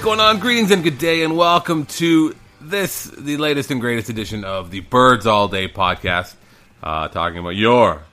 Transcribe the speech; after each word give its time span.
What's 0.00 0.06
going 0.16 0.20
on? 0.20 0.38
Greetings 0.38 0.70
and 0.70 0.82
good 0.82 0.96
day, 0.96 1.24
and 1.24 1.36
welcome 1.36 1.84
to 1.84 2.34
this, 2.58 3.04
the 3.04 3.36
latest 3.36 3.70
and 3.70 3.82
greatest 3.82 4.08
edition 4.08 4.44
of 4.44 4.70
the 4.70 4.80
Birds 4.80 5.26
All 5.26 5.46
Day 5.46 5.68
podcast, 5.68 6.36
uh, 6.82 7.08
talking 7.08 7.36
about 7.36 7.50
your 7.50 8.04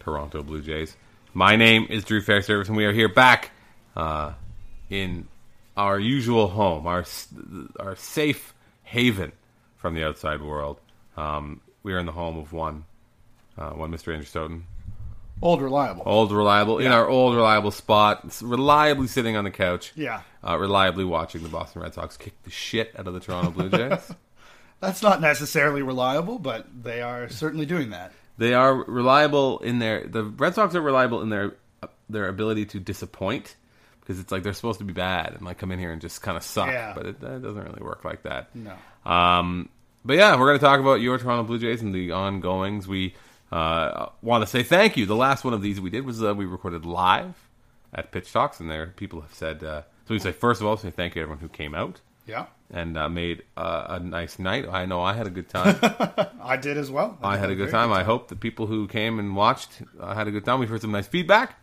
Toronto 0.00 0.42
Blue 0.42 0.60
Jays. 0.60 0.96
My 1.32 1.54
name 1.54 1.86
is 1.88 2.02
Drew 2.02 2.20
Fairservice, 2.20 2.66
and 2.66 2.76
we 2.76 2.84
are 2.84 2.92
here 2.92 3.08
back 3.08 3.52
uh, 3.94 4.32
in 4.90 5.28
our 5.76 6.00
usual 6.00 6.48
home, 6.48 6.84
our 6.88 7.04
our 7.78 7.94
safe 7.94 8.52
haven 8.82 9.30
from 9.76 9.94
the 9.94 10.02
outside 10.02 10.42
world. 10.42 10.80
Um, 11.16 11.60
we 11.84 11.92
are 11.92 11.98
in 12.00 12.06
the 12.06 12.12
home 12.12 12.36
of 12.38 12.52
one, 12.52 12.86
uh, 13.56 13.70
one 13.70 13.92
Mr. 13.92 14.12
Andrew 14.12 14.24
Stoeten, 14.26 14.62
Old 15.40 15.62
reliable. 15.62 16.02
old 16.06 16.32
reliable 16.32 16.78
in 16.80 16.90
our 16.90 17.08
old 17.08 17.36
reliable 17.36 17.70
spot, 17.70 18.36
reliably 18.42 19.06
sitting 19.06 19.36
on 19.36 19.44
the 19.44 19.52
couch. 19.52 19.92
Yeah. 19.94 20.22
Uh, 20.46 20.56
reliably 20.58 21.04
watching 21.04 21.42
the 21.42 21.48
Boston 21.48 21.82
Red 21.82 21.94
Sox 21.94 22.16
kick 22.16 22.34
the 22.42 22.50
shit 22.50 22.92
out 22.98 23.06
of 23.06 23.14
the 23.14 23.20
Toronto 23.20 23.50
Blue 23.50 23.70
Jays. 23.70 24.12
That's 24.80 25.02
not 25.02 25.20
necessarily 25.20 25.82
reliable, 25.82 26.38
but 26.38 26.66
they 26.82 27.00
are 27.00 27.28
certainly 27.30 27.64
doing 27.66 27.90
that. 27.90 28.12
they 28.36 28.52
are 28.54 28.74
reliable 28.74 29.60
in 29.60 29.78
their. 29.78 30.06
The 30.06 30.24
Red 30.24 30.54
Sox 30.54 30.74
are 30.74 30.80
reliable 30.82 31.22
in 31.22 31.30
their 31.30 31.54
their 32.10 32.28
ability 32.28 32.66
to 32.66 32.80
disappoint 32.80 33.56
because 34.00 34.18
it's 34.20 34.30
like 34.30 34.42
they're 34.42 34.52
supposed 34.52 34.78
to 34.80 34.84
be 34.84 34.92
bad 34.92 35.32
and 35.32 35.42
like 35.42 35.56
come 35.56 35.72
in 35.72 35.78
here 35.78 35.90
and 35.92 36.02
just 36.02 36.20
kind 36.20 36.36
of 36.36 36.42
suck, 36.42 36.68
Yeah. 36.68 36.92
but 36.94 37.06
it, 37.06 37.16
it 37.22 37.42
doesn't 37.42 37.62
really 37.64 37.82
work 37.82 38.04
like 38.04 38.24
that. 38.24 38.50
No. 38.54 38.74
Um, 39.10 39.70
but 40.04 40.16
yeah, 40.18 40.38
we're 40.38 40.46
going 40.48 40.58
to 40.58 40.64
talk 40.64 40.80
about 40.80 41.00
your 41.00 41.16
Toronto 41.16 41.44
Blue 41.44 41.58
Jays 41.58 41.80
and 41.80 41.94
the 41.94 42.12
ongoings. 42.12 42.86
We 42.86 43.14
uh, 43.50 44.06
want 44.20 44.42
to 44.42 44.46
say 44.46 44.62
thank 44.62 44.98
you. 44.98 45.06
The 45.06 45.16
last 45.16 45.44
one 45.44 45.54
of 45.54 45.62
these 45.62 45.80
we 45.80 45.88
did 45.88 46.04
was 46.04 46.22
uh, 46.22 46.34
we 46.34 46.44
recorded 46.44 46.84
live 46.84 47.34
at 47.94 48.12
Pitch 48.12 48.30
Talks, 48.30 48.60
and 48.60 48.70
there 48.70 48.88
people 48.88 49.22
have 49.22 49.32
said. 49.32 49.64
Uh, 49.64 49.82
so 50.06 50.14
we 50.14 50.18
say 50.18 50.32
first 50.32 50.60
of 50.60 50.66
all, 50.66 50.76
say 50.76 50.90
thank 50.90 51.14
you 51.14 51.20
to 51.20 51.22
everyone 51.22 51.40
who 51.40 51.48
came 51.48 51.74
out 51.74 52.00
Yeah. 52.26 52.46
and 52.72 52.96
uh, 52.98 53.08
made 53.08 53.42
uh, 53.56 53.86
a 53.88 54.00
nice 54.00 54.38
night. 54.38 54.68
I 54.68 54.86
know 54.86 55.02
I 55.02 55.12
had 55.14 55.26
a 55.26 55.30
good 55.30 55.48
time. 55.48 55.76
I 56.42 56.56
did 56.56 56.76
as 56.76 56.90
well. 56.90 57.18
I 57.22 57.36
had 57.38 57.50
a 57.50 57.54
good 57.54 57.70
very 57.70 57.72
time. 57.72 57.92
I 57.92 58.02
hope 58.04 58.28
the 58.28 58.36
people 58.36 58.66
who 58.66 58.86
came 58.88 59.18
and 59.18 59.34
watched 59.36 59.70
uh, 60.00 60.14
had 60.14 60.28
a 60.28 60.30
good 60.30 60.44
time. 60.44 60.60
We've 60.60 60.68
heard 60.68 60.82
some 60.82 60.92
nice 60.92 61.06
feedback, 61.08 61.56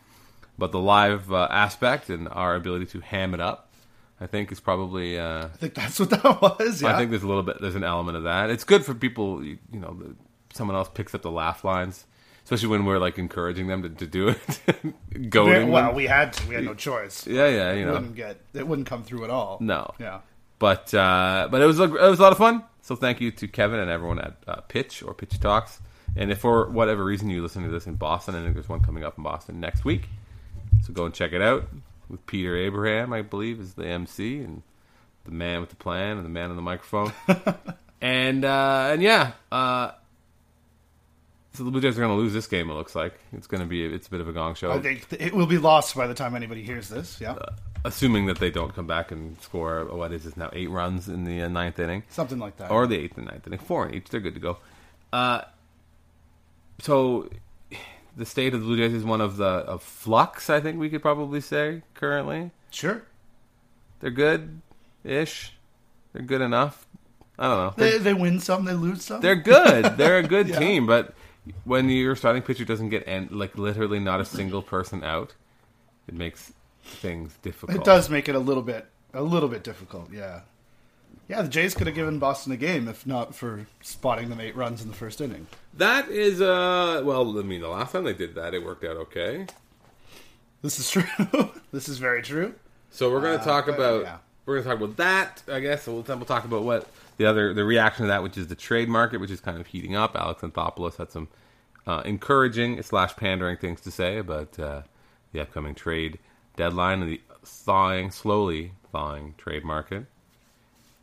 but 0.58 0.72
the 0.72 0.80
live 0.80 1.32
uh, 1.32 1.48
aspect 1.52 2.10
and 2.10 2.28
our 2.30 2.56
ability 2.56 2.86
to 2.88 3.00
ham 3.02 3.34
it 3.34 3.42
up, 3.42 3.72
I 4.20 4.28
think, 4.28 4.52
is 4.52 4.60
probably. 4.60 5.18
Uh, 5.20 5.46
I 5.46 5.58
think 5.58 5.74
that's 5.76 6.00
what 6.00 6.10
that 6.12 6.42
was. 6.42 6.82
Yeah. 6.82 6.94
I 6.94 6.98
think 6.98 7.10
there's 7.12 7.24
a 7.24 7.28
little 7.28 7.44
bit. 7.44 7.58
There's 7.62 7.76
an 7.76 7.84
element 7.84 8.18
of 8.18 8.24
that. 8.24 8.50
It's 8.50 8.64
good 8.64 8.84
for 8.86 8.94
people. 8.94 9.44
You, 9.44 9.58
you 9.72 9.80
know, 9.80 9.94
the, 10.00 10.16
someone 10.54 10.76
else 10.76 10.90
picks 10.94 11.14
up 11.16 11.22
the 11.22 11.32
laugh 11.32 11.64
lines, 11.64 12.06
especially 12.52 12.68
when 12.68 12.84
we're 12.86 13.00
like 13.00 13.18
encouraging 13.18 13.68
them 13.68 13.82
to, 13.82 13.90
to 13.90 14.06
do 14.06 14.28
it, 14.28 14.60
goading 15.30 15.70
well, 15.72 15.88
them. 15.88 15.96
we 15.96 16.06
had 16.06 16.34
to. 16.34 16.48
We 16.50 16.56
had 16.56 16.66
no 16.66 16.74
choice. 16.74 17.26
Yeah, 17.26 17.48
yeah, 17.48 17.72
you 17.74 17.84
It 17.84 17.86
know. 17.86 17.94
wouldn't 17.94 18.16
get. 18.16 18.42
It 18.54 18.68
wouldn't 18.68 18.88
come 18.88 19.04
through 19.04 19.24
at 19.24 19.30
all. 19.30 19.58
No. 19.62 19.94
Yeah. 20.00 20.20
But 20.60 20.94
uh, 20.94 21.48
but 21.50 21.62
it 21.62 21.66
was 21.66 21.80
a, 21.80 21.84
it 21.84 22.10
was 22.10 22.20
a 22.20 22.22
lot 22.22 22.34
of 22.34 22.38
fun. 22.38 22.64
So 22.82 22.98
thank 22.98 23.22
you 23.22 23.32
to 23.32 23.48
Kevin 23.48 23.80
and 23.80 23.90
everyone 23.90 24.20
at 24.20 24.36
uh, 24.48 24.56
Pitch 24.68 25.02
or 25.02 25.14
Pitch 25.14 25.40
Talks. 25.40 25.80
And 26.18 26.30
if 26.30 26.40
for 26.40 26.70
whatever 26.70 27.06
reason 27.06 27.30
you 27.30 27.42
listen 27.42 27.64
to 27.64 27.70
this 27.70 27.88
in 27.88 27.96
Boston, 27.96 28.36
I 28.36 28.42
think 28.42 28.54
there's 28.56 28.68
one 28.68 28.82
coming 28.82 29.06
up 29.06 29.18
in 29.18 29.24
Boston 29.24 29.62
next 29.62 29.86
week. 29.86 30.10
So 30.84 30.92
go 30.92 31.06
and 31.06 31.14
check 31.14 31.32
it 31.32 31.42
out 31.42 31.70
with 32.10 32.26
Peter 32.26 32.58
Abraham, 32.58 33.14
I 33.14 33.22
believe, 33.22 33.62
is 33.62 33.76
the 33.76 33.88
MC 33.88 34.40
and 34.40 34.62
the 35.24 35.32
man 35.32 35.62
with 35.62 35.70
the 35.70 35.76
plan 35.78 36.18
and 36.18 36.26
the 36.26 36.30
man 36.30 36.50
on 36.50 36.58
the 36.58 36.62
microphone. 36.62 37.14
and 38.02 38.44
uh, 38.44 38.90
and 38.92 39.02
yeah, 39.02 39.32
uh, 39.54 39.92
so 41.54 41.64
the 41.64 41.72
Blue 41.72 41.82
Jays 41.82 41.98
are 41.98 42.02
going 42.02 42.16
to 42.16 42.22
lose 42.22 42.34
this 42.34 42.48
game. 42.48 42.70
It 42.70 42.74
looks 42.74 42.96
like 42.96 43.14
it's 43.34 43.48
going 43.48 43.62
to 43.62 43.68
be 43.68 43.84
it's 43.86 44.08
a 44.08 44.12
bit 44.12 44.22
of 44.22 44.28
a 44.28 44.34
gong 44.34 44.56
show 44.56 44.72
I 44.72 44.80
think 44.80 45.06
it 45.20 45.34
will 45.34 45.46
be 45.48 45.58
lost 45.58 45.96
by 45.96 46.08
the 46.08 46.14
time 46.14 46.36
anybody 46.36 46.64
hears 46.64 46.88
this. 46.90 47.20
Yeah. 47.20 47.34
Uh, 47.34 47.56
assuming 47.84 48.28
that 48.28 48.38
they 48.40 48.52
don't 48.52 48.74
come 48.76 48.86
back 48.88 49.12
and 49.12 49.40
score 49.42 49.86
what 49.86 50.12
is 50.14 50.26
it 50.26 50.38
now 50.38 50.50
eight 50.54 50.70
runs 50.70 51.08
in 51.10 51.24
the 51.24 51.42
uh, 51.42 51.48
ninth 51.48 51.80
inning 51.80 52.04
Something 52.10 52.40
like 52.40 52.58
that. 52.58 52.70
or 52.72 52.86
the 52.88 52.98
eighth 52.98 53.18
and 53.18 53.26
ninth 53.28 53.46
inning, 53.48 53.60
four 53.60 53.88
in 53.88 53.96
each. 53.96 54.10
They're 54.10 54.20
good 54.22 54.36
to 54.36 54.40
go. 54.40 54.58
Uh, 55.12 55.42
so 56.80 57.30
the 58.16 58.26
state 58.26 58.54
of 58.54 58.60
the 58.62 58.66
Blue 58.66 58.78
Jays 58.78 58.94
is 58.94 59.04
one 59.04 59.22
of 59.22 59.38
the 59.38 59.46
of 59.46 59.84
flux. 59.84 60.50
I 60.50 60.60
think 60.60 60.80
we 60.80 60.90
could 60.90 61.02
probably 61.02 61.42
say 61.42 61.82
currently 61.94 62.52
sure. 62.70 63.04
they're 64.00 64.10
good 64.12 64.62
ish. 65.04 65.54
They're 66.14 66.22
good 66.24 66.42
enough. 66.42 66.86
I 67.40 67.48
don't 67.48 67.58
know. 67.58 67.74
They, 67.76 67.98
they 67.98 68.14
win 68.14 68.40
some, 68.40 68.66
they 68.66 68.74
lose 68.74 69.04
some. 69.04 69.22
they're 69.22 69.36
good. 69.36 69.98
They're 69.98 70.20
a 70.20 70.24
good 70.28 70.50
Yeah. 70.50 70.60
team, 70.60 70.86
but 70.86 71.14
when 71.64 71.90
your 71.90 72.16
starting 72.16 72.42
pitcher 72.42 72.66
doesn't 72.66 72.90
get 72.90 73.08
en- 73.08 73.30
like 73.32 73.58
literally 73.58 74.00
not 74.00 74.22
a 74.22 74.26
single 74.26 74.62
person 74.62 75.04
out, 75.04 75.34
it 76.08 76.14
makes 76.14 76.54
things 76.84 77.38
difficult. 77.42 77.78
It 77.78 77.84
does 77.84 78.10
make 78.10 78.30
it 78.30 78.36
a 78.36 78.40
little 78.40 78.64
bit 78.64 78.88
a 79.14 79.22
little 79.22 79.50
bit 79.50 79.64
difficult. 79.64 80.12
Yeah. 80.12 80.42
Yeah, 81.28 81.42
the 81.42 81.50
Jays 81.50 81.74
could 81.74 81.88
have 81.88 81.96
given 81.96 82.20
Boston 82.20 82.52
a 82.52 82.58
game 82.58 82.88
if 82.88 83.08
not 83.08 83.34
for 83.34 83.66
spotting 83.82 84.30
them 84.30 84.42
eight 84.42 84.56
runs 84.56 84.82
in 84.82 84.90
the 84.90 84.94
first 84.94 85.22
inning. 85.22 85.48
That 85.76 86.10
is, 86.10 86.42
uh, 86.42 87.02
well, 87.06 87.40
I 87.40 87.44
mean, 87.44 87.62
the 87.62 87.70
last 87.70 87.94
time 87.94 88.04
they 88.04 88.14
did 88.14 88.36
that, 88.36 88.54
it 88.54 88.64
worked 88.64 88.84
out 88.84 88.98
okay. 88.98 89.46
This 90.62 90.80
is 90.80 90.92
true. 90.92 91.52
this 91.72 91.88
is 91.88 92.00
very 92.00 92.22
true. 92.22 92.54
So 92.90 93.10
we're 93.10 93.22
going 93.22 93.40
to 93.40 93.46
talk 93.46 93.68
but, 93.68 93.76
about 93.76 94.04
yeah. 94.04 94.18
we're 94.46 94.56
going 94.56 94.64
to 94.64 94.70
talk 94.70 94.78
about 94.78 94.98
that. 94.98 95.44
I 95.54 95.62
guess 95.62 95.88
we'll, 95.88 96.02
then 96.02 96.20
we'll 96.20 96.26
talk 96.26 96.44
about 96.44 96.64
what 96.64 96.88
the 97.22 97.30
other 97.30 97.54
the 97.54 97.64
reaction 97.64 98.06
to 98.06 98.08
that, 98.08 98.24
which 98.24 98.38
is 98.38 98.48
the 98.48 98.56
trade 98.56 98.90
market, 98.90 99.20
which 99.20 99.30
is 99.32 99.40
kind 99.40 99.60
of 99.60 99.68
heating 99.68 99.96
up. 99.96 100.16
Alex 100.16 100.42
Anthopoulos 100.42 100.98
had 100.98 101.12
some 101.12 101.28
uh, 101.86 102.02
encouraging 102.04 102.82
slash 102.82 103.16
pandering 103.16 103.58
things 103.58 103.80
to 103.82 103.92
say 103.92 104.18
about 104.18 104.58
uh, 104.58 104.82
the 105.32 105.40
upcoming 105.40 105.76
trade 105.76 106.18
deadline 106.56 107.02
and 107.02 107.12
the 107.12 107.22
thawing, 107.46 108.10
slowly 108.10 108.74
thawing 108.92 109.36
trade 109.38 109.64
market. 109.64 110.06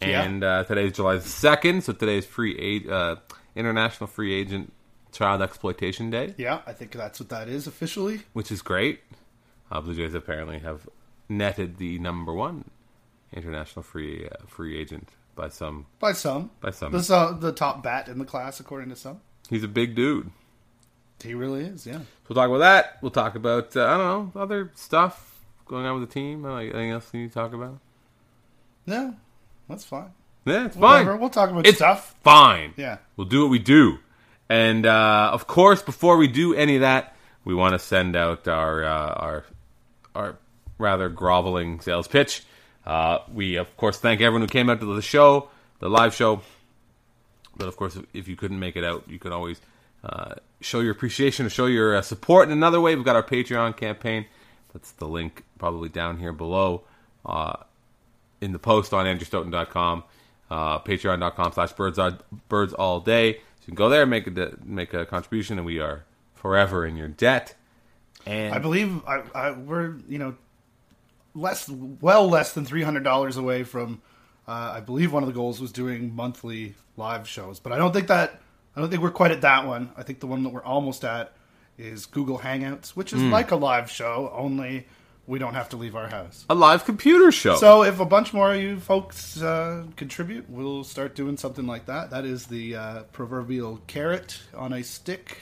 Yeah. 0.02 0.22
And 0.22 0.44
uh, 0.44 0.64
today's 0.64 0.92
July 0.92 1.18
second, 1.20 1.84
so 1.84 1.92
today's 1.92 2.26
free 2.26 2.56
aid, 2.58 2.88
uh, 2.88 3.16
international 3.54 4.06
free 4.08 4.34
agent 4.34 4.72
child 5.12 5.40
exploitation 5.40 6.10
day. 6.10 6.34
Yeah, 6.36 6.60
I 6.66 6.72
think 6.72 6.92
that's 6.92 7.18
what 7.18 7.28
that 7.30 7.48
is 7.48 7.66
officially. 7.66 8.22
which 8.32 8.50
is 8.50 8.62
great. 8.62 9.00
Uh, 9.70 9.80
Blue 9.80 9.94
Jays 9.94 10.14
apparently 10.14 10.58
have 10.60 10.88
netted 11.28 11.78
the 11.78 11.98
number 11.98 12.32
one 12.32 12.70
international 13.32 13.82
free 13.82 14.26
uh, 14.26 14.46
free 14.46 14.80
agent 14.80 15.10
by 15.38 15.48
some 15.48 15.86
By 16.00 16.12
some. 16.12 16.50
by 16.60 16.70
some. 16.72 16.92
This 16.92 17.08
uh, 17.10 17.32
the 17.32 17.52
top 17.52 17.82
bat 17.82 18.08
in 18.08 18.18
the 18.18 18.24
class, 18.26 18.60
according 18.60 18.90
to 18.90 18.96
some. 18.96 19.20
He's 19.48 19.64
a 19.64 19.68
big 19.68 19.94
dude. 19.94 20.30
He 21.22 21.32
really 21.34 21.62
is, 21.64 21.86
yeah. 21.86 22.00
We'll 22.28 22.34
talk 22.36 22.48
about 22.48 22.58
that. 22.58 22.98
We'll 23.00 23.10
talk 23.10 23.34
about 23.36 23.74
uh, 23.76 23.84
I 23.86 23.96
don't 23.96 24.34
know 24.34 24.40
other 24.40 24.70
stuff 24.74 25.40
going 25.66 25.86
on 25.86 25.98
with 26.00 26.08
the 26.08 26.12
team. 26.14 26.44
Anything 26.44 26.90
else 26.90 27.08
you 27.12 27.20
need 27.22 27.28
to 27.28 27.34
talk 27.34 27.52
about? 27.54 27.78
No, 28.86 29.14
that's 29.68 29.84
fine. 29.84 30.10
Yeah, 30.44 30.66
it's 30.66 30.76
Whatever. 30.76 31.12
fine. 31.12 31.20
We'll 31.20 31.30
talk 31.30 31.50
about 31.50 31.66
It's 31.66 31.78
stuff. 31.78 32.14
fine. 32.22 32.74
Yeah. 32.76 32.98
We'll 33.16 33.26
do 33.26 33.42
what 33.42 33.50
we 33.50 33.58
do. 33.58 33.98
And 34.48 34.86
uh, 34.86 35.30
of 35.32 35.46
course, 35.46 35.82
before 35.82 36.16
we 36.16 36.26
do 36.26 36.54
any 36.54 36.76
of 36.76 36.80
that, 36.82 37.14
we 37.44 37.54
want 37.54 37.74
to 37.74 37.78
send 37.78 38.16
out 38.16 38.48
our 38.48 38.84
uh, 38.84 39.12
our 39.14 39.44
our 40.14 40.38
rather 40.78 41.08
groveling 41.08 41.80
sales 41.80 42.08
pitch. 42.08 42.44
Uh, 42.88 43.18
we 43.30 43.56
of 43.56 43.76
course 43.76 43.98
thank 43.98 44.22
everyone 44.22 44.40
who 44.40 44.48
came 44.48 44.70
out 44.70 44.80
to 44.80 44.94
the 44.94 45.02
show, 45.02 45.50
the 45.78 45.90
live 45.90 46.14
show. 46.14 46.40
But 47.54 47.68
of 47.68 47.76
course, 47.76 47.98
if, 48.14 48.28
you 48.28 48.34
couldn't 48.34 48.58
make 48.58 48.76
it 48.76 48.84
out, 48.84 49.04
you 49.08 49.18
can 49.18 49.30
always 49.30 49.60
uh, 50.02 50.36
show 50.62 50.80
your 50.80 50.92
appreciation 50.92 51.44
or 51.44 51.50
show 51.50 51.66
your 51.66 51.96
uh, 51.96 52.02
support 52.02 52.48
in 52.48 52.52
another 52.52 52.80
way. 52.80 52.94
We've 52.96 53.04
got 53.04 53.16
our 53.16 53.22
Patreon 53.22 53.76
campaign. 53.76 54.24
That's 54.72 54.92
the 54.92 55.06
link 55.06 55.44
probably 55.58 55.90
down 55.90 56.18
here 56.18 56.32
below 56.32 56.84
uh, 57.26 57.56
in 58.40 58.52
the 58.52 58.58
post 58.58 58.94
on 58.94 59.04
andrewstoeten.com, 59.04 60.04
uh, 60.50 60.78
patreon.com 60.78 61.52
slash 61.52 61.72
birds, 61.72 61.98
all- 61.98 62.18
birds 62.48 62.72
all 62.72 63.00
day. 63.00 63.34
So 63.34 63.40
you 63.62 63.66
can 63.66 63.74
go 63.74 63.88
there 63.90 64.06
make 64.06 64.26
a, 64.28 64.56
make 64.64 64.94
a 64.94 65.04
contribution, 65.04 65.58
and 65.58 65.66
we 65.66 65.78
are 65.78 66.04
forever 66.34 66.86
in 66.86 66.96
your 66.96 67.08
debt. 67.08 67.54
And 68.24 68.54
I 68.54 68.58
believe 68.58 69.06
I, 69.06 69.22
I, 69.34 69.50
we're, 69.50 69.96
you 70.08 70.18
know, 70.18 70.36
less, 71.38 71.68
well 71.68 72.28
less 72.28 72.52
than 72.52 72.64
$300 72.66 73.38
away 73.38 73.62
from, 73.64 74.02
uh, 74.46 74.72
I 74.76 74.80
believe 74.80 75.12
one 75.12 75.22
of 75.22 75.26
the 75.28 75.32
goals 75.34 75.60
was 75.60 75.72
doing 75.72 76.14
monthly 76.14 76.74
live 76.96 77.28
shows. 77.28 77.60
But 77.60 77.72
I 77.72 77.78
don't 77.78 77.92
think 77.92 78.08
that, 78.08 78.40
I 78.76 78.80
don't 78.80 78.90
think 78.90 79.02
we're 79.02 79.10
quite 79.10 79.30
at 79.30 79.40
that 79.42 79.66
one. 79.66 79.90
I 79.96 80.02
think 80.02 80.20
the 80.20 80.26
one 80.26 80.42
that 80.42 80.50
we're 80.50 80.62
almost 80.64 81.04
at 81.04 81.32
is 81.78 82.06
Google 82.06 82.38
Hangouts, 82.40 82.90
which 82.90 83.12
is 83.12 83.22
like 83.22 83.50
a 83.52 83.56
live 83.56 83.90
show, 83.90 84.32
only 84.34 84.86
we 85.28 85.38
don't 85.38 85.54
have 85.54 85.68
to 85.68 85.76
leave 85.76 85.94
our 85.94 86.08
house. 86.08 86.44
a 86.48 86.54
live 86.54 86.84
computer 86.86 87.30
show. 87.30 87.56
So 87.56 87.84
if 87.84 88.00
a 88.00 88.04
bunch 88.06 88.32
more 88.32 88.54
of 88.54 88.60
you 88.60 88.80
folks 88.80 89.40
uh, 89.42 89.84
contribute, 89.94 90.48
we'll 90.48 90.84
start 90.84 91.14
doing 91.14 91.36
something 91.36 91.66
like 91.66 91.84
that. 91.86 92.10
That 92.10 92.24
is 92.24 92.46
the 92.46 92.74
uh, 92.76 93.02
proverbial 93.12 93.80
carrot 93.86 94.40
on 94.56 94.72
a 94.72 94.82
stick. 94.82 95.36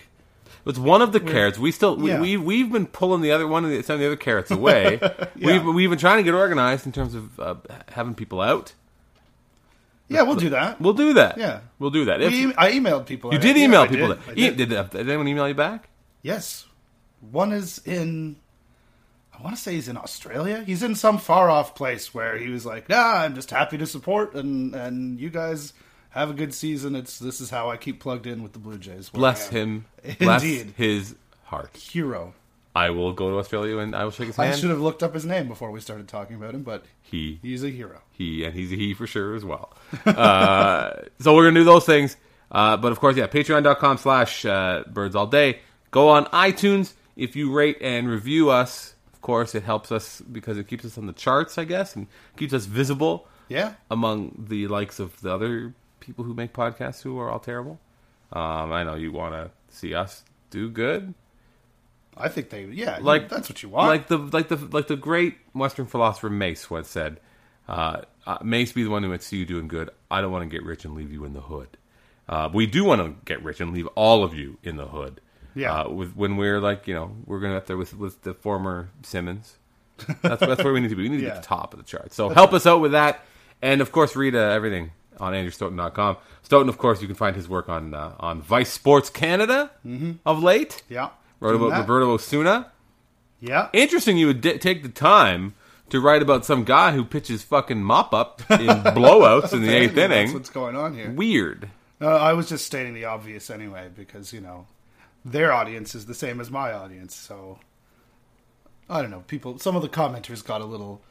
It's 0.66 0.78
one 0.78 1.00
of 1.00 1.12
the 1.12 1.20
carrots. 1.20 1.58
We 1.58 1.70
still 1.70 1.96
we, 1.96 2.10
Yeah. 2.10 2.20
we 2.20 2.36
we've 2.36 2.70
been 2.72 2.86
pulling 2.86 3.20
the 3.22 3.30
other 3.30 3.46
one 3.46 3.64
of 3.64 3.70
the, 3.70 3.82
some 3.82 3.94
of 3.94 4.00
the 4.00 4.06
other 4.06 4.16
carrots 4.16 4.50
away. 4.60 4.98
We've 5.36 5.64
we've 5.64 5.88
been 5.90 5.98
trying 5.98 6.16
to 6.18 6.22
get 6.24 6.34
organized 6.34 6.86
in 6.86 6.92
terms 6.92 7.14
of 7.14 7.38
uh, 7.40 7.54
having 7.88 8.14
people 8.14 8.40
out. 8.40 8.74
Yeah, 10.08 10.22
we'll 10.22 10.36
do 10.36 10.50
that. 10.50 10.80
We'll 10.80 10.92
do 10.92 11.14
that. 11.14 11.36
Yeah. 11.36 11.60
we'll 11.80 11.90
do 11.90 12.04
that. 12.04 12.20
If 12.22 12.30
We, 12.32 12.54
I 12.56 12.70
emailed 12.72 13.06
people. 13.06 13.32
you 13.32 13.40
did 13.40 13.56
email 13.56 13.82
I 13.82 13.88
people, 13.88 14.08
did. 14.08 14.18
that, 14.24 14.38
E- 14.38 14.50
did. 14.50 14.68
did, 14.68 14.90
did 14.90 15.08
anyone 15.08 15.26
email 15.26 15.48
you 15.48 15.54
back? 15.54 15.88
Yes, 16.22 16.66
one 17.30 17.52
is 17.52 17.80
in. 17.84 18.36
I 19.38 19.42
want 19.42 19.54
to 19.54 19.60
say 19.60 19.74
he's 19.74 19.88
in 19.88 19.96
Australia. 19.96 20.62
He's 20.64 20.82
in 20.82 20.94
some 20.94 21.18
far 21.18 21.50
off 21.50 21.74
place 21.74 22.14
where 22.14 22.38
he 22.38 22.48
was 22.48 22.64
like, 22.64 22.88
"Nah, 22.88 23.16
I'm 23.18 23.34
just 23.34 23.50
happy 23.50 23.78
to 23.78 23.86
support 23.86 24.34
and 24.34 24.74
and 24.74 25.20
you 25.20 25.28
guys 25.28 25.72
have 26.20 26.30
a 26.30 26.34
good 26.34 26.52
season. 26.54 26.94
It's 26.96 27.18
this 27.18 27.40
is 27.40 27.50
how 27.50 27.70
I 27.70 27.76
keep 27.76 28.00
plugged 28.00 28.26
in 28.26 28.42
with 28.42 28.52
the 28.52 28.58
Blue 28.58 28.78
Jays." 28.78 29.08
Bless 29.08 29.48
him. 29.48 29.86
Bless 30.18 30.42
Indeed. 30.42 30.74
his 30.76 31.14
heart. 31.44 31.76
hero. 31.76 32.34
I 32.74 32.90
will 32.90 33.14
go 33.14 33.30
to 33.30 33.38
Australia 33.38 33.78
and 33.78 33.96
I 33.96 34.04
will 34.04 34.10
shake 34.10 34.26
his 34.26 34.36
hand. 34.36 34.52
I 34.52 34.56
should 34.56 34.68
have 34.68 34.80
looked 34.82 35.02
up 35.02 35.14
his 35.14 35.24
name 35.24 35.48
before 35.48 35.70
we 35.70 35.80
started 35.80 36.08
talking 36.08 36.36
about 36.36 36.54
him, 36.54 36.62
but 36.62 36.84
He, 37.00 37.38
he's 37.40 37.64
a 37.64 37.70
hero. 37.70 38.02
he, 38.12 38.44
and 38.44 38.52
he's 38.54 38.70
a 38.70 38.76
he 38.76 38.92
for 38.92 39.06
sure 39.06 39.34
as 39.34 39.46
well. 39.46 39.72
uh, 40.04 40.90
so 41.20 41.34
we're 41.34 41.44
gonna 41.44 41.60
do 41.60 41.64
those 41.64 41.86
things. 41.86 42.16
Uh, 42.50 42.76
but 42.76 42.92
of 42.92 43.00
course, 43.00 43.16
yeah, 43.16 43.26
patreon.com 43.26 43.96
slash 43.96 44.44
uh, 44.44 44.84
birds 44.88 45.16
all 45.16 45.26
day. 45.26 45.60
Go 45.90 46.08
on 46.10 46.26
iTunes. 46.26 46.92
If 47.16 47.34
you 47.34 47.50
rate 47.50 47.78
and 47.80 48.08
review 48.10 48.50
us, 48.50 48.94
of 49.14 49.22
course, 49.22 49.54
it 49.54 49.62
helps 49.62 49.90
us 49.90 50.20
because 50.20 50.58
it 50.58 50.68
keeps 50.68 50.84
us 50.84 50.98
on 50.98 51.06
the 51.06 51.12
charts, 51.14 51.56
I 51.56 51.64
guess, 51.64 51.96
and 51.96 52.06
keeps 52.36 52.52
us 52.52 52.66
visible 52.66 53.26
Yeah, 53.48 53.72
among 53.90 54.44
the 54.48 54.66
likes 54.68 55.00
of 55.00 55.18
the 55.22 55.32
other 55.32 55.72
people 56.06 56.24
who 56.24 56.34
make 56.34 56.52
podcasts 56.52 57.02
who 57.02 57.18
are 57.18 57.28
all 57.30 57.40
terrible. 57.40 57.78
Um, 58.32 58.72
I 58.72 58.84
know 58.84 58.94
you 58.94 59.12
want 59.12 59.34
to 59.34 59.50
see 59.68 59.94
us 59.94 60.24
do 60.50 60.70
good, 60.70 61.14
I 62.16 62.28
think 62.28 62.50
they. 62.50 62.64
Yeah, 62.64 62.98
like 63.00 63.28
that's 63.28 63.48
what 63.48 63.62
you 63.62 63.68
want. 63.68 63.88
Like 63.88 64.08
the 64.08 64.16
like 64.18 64.48
the 64.48 64.56
like 64.56 64.86
the 64.86 64.96
great 64.96 65.36
Western 65.52 65.86
philosopher 65.86 66.30
Mase 66.30 66.70
once 66.70 66.88
said, 66.88 67.20
uh, 67.68 68.02
uh, 68.26 68.38
"Mase 68.42 68.72
be 68.72 68.84
the 68.84 68.90
one 68.90 69.02
who 69.02 69.10
would 69.10 69.22
see 69.22 69.36
you 69.36 69.44
doing 69.44 69.68
good. 69.68 69.90
I 70.10 70.20
don't 70.20 70.32
want 70.32 70.48
to 70.48 70.48
get 70.48 70.64
rich 70.64 70.84
and 70.84 70.94
leave 70.94 71.12
you 71.12 71.24
in 71.24 71.34
the 71.34 71.42
hood. 71.42 71.68
Uh, 72.28 72.48
we 72.52 72.66
do 72.66 72.84
want 72.84 73.02
to 73.02 73.14
get 73.24 73.42
rich 73.42 73.60
and 73.60 73.72
leave 73.72 73.86
all 73.88 74.24
of 74.24 74.34
you 74.34 74.58
in 74.62 74.76
the 74.76 74.86
hood. 74.86 75.20
Yeah. 75.54 75.82
Uh, 75.82 75.90
with 75.90 76.16
when 76.16 76.36
we're 76.36 76.60
like 76.60 76.88
you 76.88 76.94
know 76.94 77.14
we're 77.26 77.40
going 77.40 77.52
to 77.52 77.58
up 77.58 77.66
there 77.66 77.76
with 77.76 77.94
with 77.94 78.22
the 78.22 78.32
former 78.32 78.88
Simmons. 79.02 79.56
That's 80.22 80.40
that's 80.40 80.64
where 80.64 80.72
we 80.72 80.80
need 80.80 80.90
to 80.90 80.96
be. 80.96 81.02
We 81.02 81.08
need 81.10 81.18
to 81.18 81.22
be 81.22 81.30
at 81.30 81.36
the 81.42 81.46
top 81.46 81.74
of 81.74 81.78
the 81.78 81.84
chart. 81.84 82.14
So 82.14 82.30
help 82.30 82.54
us 82.54 82.66
out 82.66 82.80
with 82.80 82.92
that, 82.92 83.24
and 83.60 83.82
of 83.82 83.92
course 83.92 84.16
read 84.16 84.34
uh, 84.34 84.38
everything 84.38 84.92
on 85.18 85.32
AndrewStoeten.com. 85.32 86.16
Stoeten, 86.42 86.68
of 86.68 86.78
course, 86.78 87.00
you 87.00 87.06
can 87.08 87.16
find 87.16 87.34
his 87.36 87.48
work 87.48 87.68
on 87.68 87.94
uh, 87.94 88.14
on 88.20 88.42
Vice 88.42 88.72
Sports 88.72 89.10
Canada 89.10 89.70
of 90.24 90.42
late. 90.42 90.82
yeah, 90.88 91.10
Wrote 91.40 91.56
about 91.56 91.70
that. 91.70 91.80
Roberto 91.80 92.12
Osuna. 92.12 92.72
Yeah, 93.40 93.68
Interesting, 93.72 94.16
you 94.16 94.28
would 94.28 94.40
d- 94.40 94.56
take 94.58 94.82
the 94.82 94.88
time 94.88 95.54
to 95.90 96.00
write 96.00 96.22
about 96.22 96.44
some 96.44 96.64
guy 96.64 96.92
who 96.92 97.04
pitches 97.04 97.42
fucking 97.42 97.82
mop 97.82 98.14
up 98.14 98.40
in 98.50 98.58
blowouts 98.96 99.52
in 99.52 99.62
the 99.62 99.72
eighth 99.74 99.94
That's 99.94 100.10
inning. 100.12 100.32
what's 100.32 100.48
going 100.50 100.74
on 100.74 100.94
here? 100.94 101.10
Weird. 101.10 101.68
Uh, 102.00 102.16
I 102.16 102.32
was 102.32 102.48
just 102.48 102.64
stating 102.66 102.94
the 102.94 103.04
obvious 103.04 103.50
anyway, 103.50 103.90
because 103.94 104.32
you 104.32 104.40
know 104.40 104.66
their 105.24 105.52
audience 105.52 105.94
is 105.94 106.06
the 106.06 106.14
same 106.14 106.40
as 106.40 106.50
my 106.50 106.72
audience. 106.72 107.14
So 107.14 107.58
I 108.88 109.02
don't 109.02 109.10
know. 109.10 109.24
People, 109.26 109.58
some 109.58 109.76
of 109.76 109.82
the 109.82 109.88
commenters 109.88 110.44
got 110.44 110.60
a 110.60 110.64
little, 110.64 111.02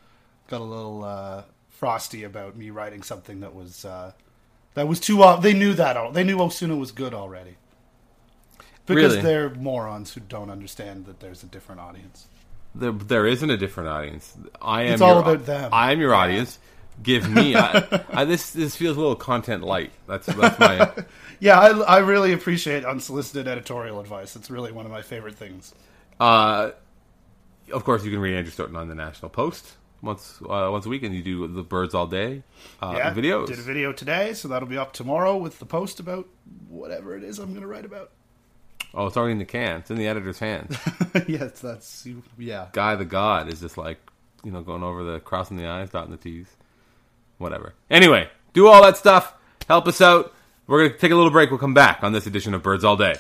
got 0.47 0.61
a 0.61 0.63
little 0.63 1.03
uh, 1.03 1.43
frosty 1.77 2.23
about 2.23 2.55
me 2.55 2.69
writing 2.69 3.03
something 3.03 3.39
that 3.41 3.53
was 3.55 3.85
uh, 3.85 4.11
that 4.73 4.87
was 4.87 4.99
too. 4.99 5.21
Uh, 5.23 5.37
they 5.37 5.53
knew 5.53 5.73
that. 5.73 5.97
Al- 5.97 6.11
They 6.11 6.23
knew 6.23 6.39
Osuna 6.39 6.75
was 6.75 6.91
good 6.91 7.13
already. 7.13 7.55
Because 8.85 9.13
Really? 9.15 9.21
they're 9.23 9.49
morons 9.49 10.13
who 10.13 10.21
don't 10.21 10.51
understand 10.51 11.05
that 11.07 11.19
there's 11.19 11.41
a 11.41 11.47
different 11.47 11.81
audience. 11.81 12.27
There, 12.75 12.91
there 12.91 13.25
isn't 13.25 13.49
a 13.49 13.57
different 13.57 13.89
audience. 13.89 14.35
I 14.61 14.83
am. 14.83 14.93
It's 14.93 15.01
all 15.01 15.15
your- 15.15 15.21
about 15.21 15.45
them. 15.45 15.69
I 15.73 15.91
am 15.91 15.99
your 15.99 16.13
audience. 16.13 16.59
Give 17.01 17.27
me. 17.29 17.55
I, 17.55 18.03
I, 18.11 18.25
this 18.25 18.51
this 18.51 18.75
feels 18.75 18.95
a 18.95 18.99
little 18.99 19.15
content 19.15 19.63
light. 19.63 19.91
That's 20.07 20.27
that's 20.27 20.59
my. 20.59 20.91
Yeah, 21.41 21.59
I, 21.59 21.67
I 21.81 21.97
really 21.97 22.31
appreciate 22.31 22.85
unsolicited 22.85 23.45
editorial 23.45 23.99
advice. 23.99 24.37
It's 24.37 24.49
really 24.49 24.71
one 24.71 24.85
of 24.85 24.91
my 24.91 25.01
favorite 25.01 25.35
things. 25.35 25.75
Uh, 26.17 26.71
of 27.73 27.83
course, 27.83 28.05
you 28.05 28.11
can 28.11 28.21
read 28.21 28.35
Andrew 28.37 28.51
Stoeten 28.53 28.77
on 28.77 28.87
the 28.87 28.95
National 28.95 29.27
Post 29.29 29.73
once 30.05 30.39
uh, 30.43 30.69
once 30.71 30.85
a 30.85 30.89
week, 30.89 31.03
and 31.03 31.13
you 31.13 31.21
do 31.21 31.47
the 31.47 31.63
birds 31.63 31.93
all 31.93 32.07
day 32.07 32.43
uh, 32.81 32.93
yeah, 32.95 33.13
videos. 33.13 33.47
Did 33.47 33.59
a 33.59 33.63
video 33.63 33.91
today, 33.91 34.33
so 34.33 34.47
that'll 34.47 34.67
be 34.67 34.77
up 34.77 34.93
tomorrow 34.93 35.35
with 35.35 35.59
the 35.59 35.65
post 35.65 35.99
about 35.99 36.27
whatever 36.69 37.17
it 37.17 37.23
is 37.23 37.39
I'm 37.39 37.49
going 37.49 37.61
to 37.61 37.67
write 37.67 37.85
about. 37.85 38.11
Oh, 38.93 39.07
it's 39.07 39.17
already 39.17 39.33
in 39.33 39.39
the 39.39 39.45
can. 39.45 39.79
It's 39.79 39.91
in 39.91 39.97
the 39.97 40.07
editor's 40.07 40.39
hands. 40.39 40.77
yes, 41.27 41.59
that's 41.59 42.07
yeah. 42.37 42.67
Guy 42.71 42.95
the 42.95 43.03
God 43.03 43.51
is 43.51 43.59
just 43.59 43.77
like, 43.77 43.99
you 44.43 44.51
know, 44.51 44.61
going 44.61 44.83
over 44.83 45.03
the 45.03 45.19
crossing 45.19 45.57
the 45.57 45.65
I's, 45.65 45.89
dotting 45.89 46.11
the 46.11 46.17
T's. 46.17 46.47
Whatever. 47.37 47.73
Anyway, 47.89 48.29
do 48.53 48.67
all 48.67 48.81
that 48.83 48.95
stuff. 48.95 49.33
Help 49.67 49.87
us 49.87 49.99
out. 49.99 50.33
We're 50.67 50.83
going 50.83 50.93
to 50.93 50.97
take 50.97 51.11
a 51.11 51.15
little 51.15 51.31
break. 51.31 51.49
We'll 51.49 51.59
come 51.59 51.73
back 51.73 52.03
on 52.03 52.13
this 52.13 52.25
edition 52.25 52.53
of 52.53 52.63
Birds 52.63 52.85
All 52.85 52.95
Day. 52.95 53.15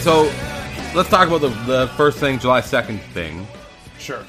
Okay, 0.00 0.04
so 0.04 0.22
let's 0.96 1.10
talk 1.10 1.28
about 1.28 1.42
the, 1.42 1.48
the 1.66 1.88
first 1.96 2.18
thing, 2.18 2.38
July 2.38 2.60
2nd 2.62 3.00
thing. 3.12 3.46
Sure. 3.98 4.24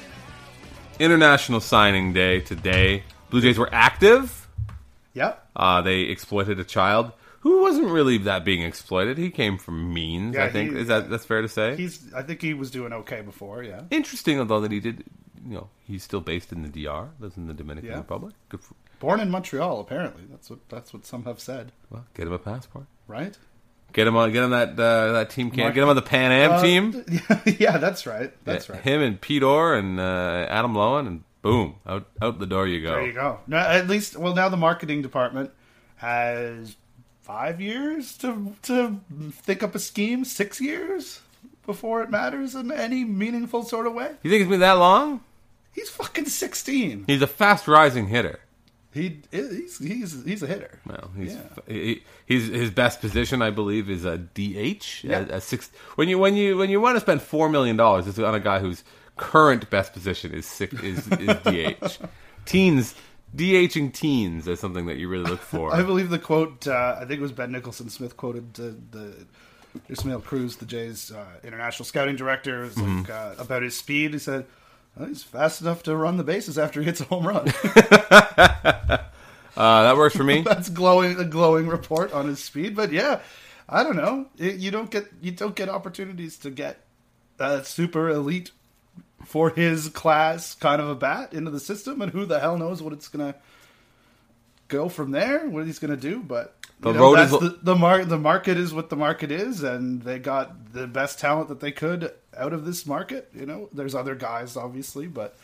International 1.00 1.60
Signing 1.60 2.12
Day 2.12 2.40
today. 2.40 3.04
Blue 3.30 3.40
Jays 3.40 3.58
were 3.58 3.70
active. 3.72 4.48
Yep. 5.14 5.48
Uh, 5.56 5.80
they 5.80 6.00
exploited 6.00 6.60
a 6.60 6.64
child 6.64 7.12
who 7.40 7.62
wasn't 7.62 7.88
really 7.88 8.18
that 8.18 8.44
being 8.44 8.62
exploited. 8.62 9.16
He 9.16 9.30
came 9.30 9.56
from 9.56 9.92
means, 9.94 10.34
Yeah, 10.34 10.44
I 10.44 10.50
think. 10.50 10.72
he- 10.74 10.78
Is 10.80 10.88
that 10.88 11.08
that's 11.08 11.24
fair 11.24 11.40
to 11.42 11.48
say? 11.48 11.74
He's. 11.76 12.12
I 12.14 12.22
think 12.22 12.42
he 12.42 12.52
was 12.54 12.70
doing 12.70 12.92
okay 12.92 13.22
before. 13.22 13.62
Yeah. 13.62 13.82
Interesting, 13.90 14.38
although 14.38 14.60
that 14.60 14.72
he 14.72 14.80
did. 14.80 15.04
You 15.44 15.54
know, 15.54 15.68
he's 15.84 16.04
still 16.04 16.20
based 16.20 16.52
in 16.52 16.62
the 16.62 16.68
DR, 16.68 17.08
lives 17.18 17.36
in 17.36 17.46
the 17.48 17.54
Dominican 17.54 17.90
Yeah. 17.90 17.96
Republic. 17.96 18.34
Good 18.50 18.60
for, 18.60 18.74
Born 19.00 19.18
in 19.20 19.30
Montreal, 19.30 19.80
apparently. 19.80 20.22
That's 20.30 20.50
what. 20.50 20.60
That's 20.68 20.92
what 20.92 21.04
some 21.06 21.24
have 21.24 21.40
said. 21.40 21.72
well, 21.90 22.04
get 22.14 22.26
him 22.26 22.32
a 22.34 22.38
passport. 22.38 22.84
Right. 23.08 23.36
Get 23.92 24.06
him 24.06 24.16
on. 24.16 24.32
Get 24.32 24.42
him 24.44 24.50
that 24.50 24.70
uh, 24.78 25.12
that 25.12 25.30
team. 25.30 25.50
Can 25.50 25.60
Mark- 25.64 25.74
get 25.74 25.82
him 25.82 25.88
on 25.88 25.96
the 25.96 26.02
Pan 26.02 26.32
Am 26.32 26.52
Uh, 26.52 26.62
team. 26.62 27.04
yeah, 27.58 27.78
that's 27.78 28.06
right. 28.06 28.32
That's 28.44 28.68
Yeah, 28.68 28.76
right. 28.76 28.84
Him 28.84 29.02
and 29.02 29.20
Pete 29.20 29.42
Orr 29.42 29.74
and 29.74 30.00
uh, 30.00 30.46
Adam 30.48 30.74
Loewen, 30.74 31.06
and 31.06 31.24
boom, 31.42 31.76
out 31.86 32.06
out 32.20 32.38
the 32.38 32.46
door 32.46 32.66
you 32.66 32.80
go. 32.82 32.92
There 32.92 33.06
you 33.06 33.12
go. 33.12 33.40
No, 33.46 33.58
at 33.58 33.88
least, 33.88 34.16
well, 34.16 34.34
now 34.34 34.48
the 34.48 34.56
marketing 34.56 35.02
department 35.02 35.50
has 35.96 36.76
five 37.22 37.60
years 37.60 38.16
to 38.18 38.54
to 38.62 39.00
think 39.30 39.62
up 39.62 39.74
a 39.74 39.78
scheme. 39.78 40.24
Six 40.24 40.60
years 40.60 41.20
before 41.66 42.02
it 42.02 42.10
matters 42.10 42.54
in 42.54 42.72
any 42.72 43.04
meaningful 43.04 43.62
sort 43.62 43.86
of 43.86 43.94
way. 43.94 44.10
You 44.22 44.30
think 44.30 44.42
it's 44.42 44.50
been 44.50 44.60
that 44.60 44.72
long? 44.72 45.20
He's 45.74 45.88
fucking 45.90 46.26
sixteen. 46.26 47.04
He's 47.06 47.22
a 47.22 47.26
fast 47.26 47.68
rising 47.68 48.08
hitter. 48.08 48.40
He 48.92 49.20
he's 49.30 49.78
he's 49.78 50.24
he's 50.24 50.42
a 50.42 50.46
hitter. 50.46 50.78
Well, 50.86 51.10
he's, 51.16 51.34
Yeah. 51.34 51.40
he, 51.66 52.02
he's 52.26 52.48
his 52.48 52.70
best 52.70 53.00
position, 53.00 53.40
I 53.40 53.50
believe, 53.50 53.88
is 53.88 54.04
a 54.04 54.18
DH. 54.18 55.02
Yeah. 55.04 55.20
A, 55.30 55.36
a 55.36 55.40
six. 55.40 55.70
When 55.94 56.08
you 56.08 56.18
when 56.18 56.36
you 56.36 56.58
when 56.58 56.68
you 56.68 56.80
want 56.80 56.96
to 56.96 57.00
spend 57.00 57.22
four 57.22 57.48
million 57.48 57.76
dollars, 57.76 58.06
it's 58.06 58.18
on 58.18 58.34
a 58.34 58.40
guy 58.40 58.58
whose 58.58 58.84
current 59.16 59.70
best 59.70 59.92
position 59.92 60.32
is 60.34 60.44
six 60.46 60.74
is, 60.82 61.06
is 61.08 61.36
DH. 61.44 61.98
teens 62.44 62.94
DHing 63.34 63.94
teens 63.94 64.46
is 64.46 64.60
something 64.60 64.84
that 64.86 64.98
you 64.98 65.08
really 65.08 65.30
look 65.30 65.40
for. 65.40 65.74
I 65.74 65.82
believe 65.82 66.10
the 66.10 66.18
quote. 66.18 66.66
Uh, 66.66 66.96
I 67.00 67.06
think 67.06 67.18
it 67.18 67.22
was 67.22 67.32
Ben 67.32 67.50
Nicholson 67.50 67.88
Smith 67.88 68.16
quoted 68.18 68.60
uh, 68.60 68.72
the 68.90 69.26
Ismael 69.88 70.20
Cruz, 70.20 70.56
the 70.56 70.66
Jays' 70.66 71.10
uh, 71.10 71.24
international 71.42 71.86
scouting 71.86 72.16
director, 72.16 72.60
was 72.60 72.76
like, 72.76 73.08
uh, 73.08 73.34
about 73.38 73.62
his 73.62 73.74
speed. 73.76 74.12
He 74.12 74.18
said. 74.18 74.44
"Well, 74.96 75.08
he's 75.08 75.22
fast 75.22 75.60
enough 75.60 75.82
to 75.84 75.96
run 75.96 76.16
the 76.16 76.24
bases 76.24 76.58
after 76.58 76.80
he 76.80 76.86
hits 76.86 77.00
a 77.00 77.04
home 77.04 77.26
run. 77.26 77.48
uh, 77.64 78.98
that 79.56 79.96
works 79.96 80.16
for 80.16 80.24
me. 80.24 80.40
That's 80.46 80.68
glowing 80.68 81.18
a 81.18 81.24
glowing 81.24 81.66
report 81.68 82.12
on 82.12 82.26
his 82.28 82.42
speed. 82.42 82.76
But 82.76 82.92
yeah, 82.92 83.20
I 83.68 83.82
don't 83.82 83.96
know. 83.96 84.26
It, 84.38 84.56
you 84.56 84.70
don't 84.70 84.90
get 84.90 85.06
you 85.20 85.32
don't 85.32 85.56
get 85.56 85.68
opportunities 85.68 86.36
to 86.38 86.50
get 86.50 86.80
a 87.38 87.64
super 87.64 88.08
elite 88.08 88.50
for 89.24 89.50
his 89.50 89.88
class 89.88 90.54
kind 90.54 90.80
of 90.80 90.88
a 90.88 90.94
bat 90.94 91.32
into 91.32 91.50
the 91.50 91.60
system, 91.60 92.02
and 92.02 92.12
who 92.12 92.26
the 92.26 92.40
hell 92.40 92.58
knows 92.58 92.82
what 92.82 92.92
it's 92.92 93.08
gonna 93.08 93.34
go 94.72 94.88
from 94.88 95.10
there? 95.12 95.46
What 95.48 95.66
he's 95.66 95.78
gonna 95.78 95.96
do? 95.96 96.20
But 96.20 96.56
The 96.80 96.88
you 96.90 96.94
know, 96.96 97.00
road 97.02 97.16
that's 97.18 97.32
is- 97.32 97.40
the 97.40 97.58
the, 97.62 97.76
mar- 97.76 98.04
the 98.04 98.18
market 98.18 98.56
is 98.58 98.72
what 98.74 98.88
the 98.90 98.96
market 98.96 99.30
is, 99.30 99.62
and 99.62 100.02
they 100.02 100.18
got 100.18 100.72
the 100.72 100.86
best 100.86 101.18
talent 101.20 101.48
that 101.48 101.60
they 101.60 101.70
could 101.72 102.12
out 102.36 102.52
of 102.52 102.64
this 102.64 102.86
market. 102.86 103.30
You 103.34 103.46
know, 103.46 103.68
there's 103.72 103.94
other 103.94 104.14
guys 104.16 104.56
obviously, 104.56 105.06
but 105.06 105.36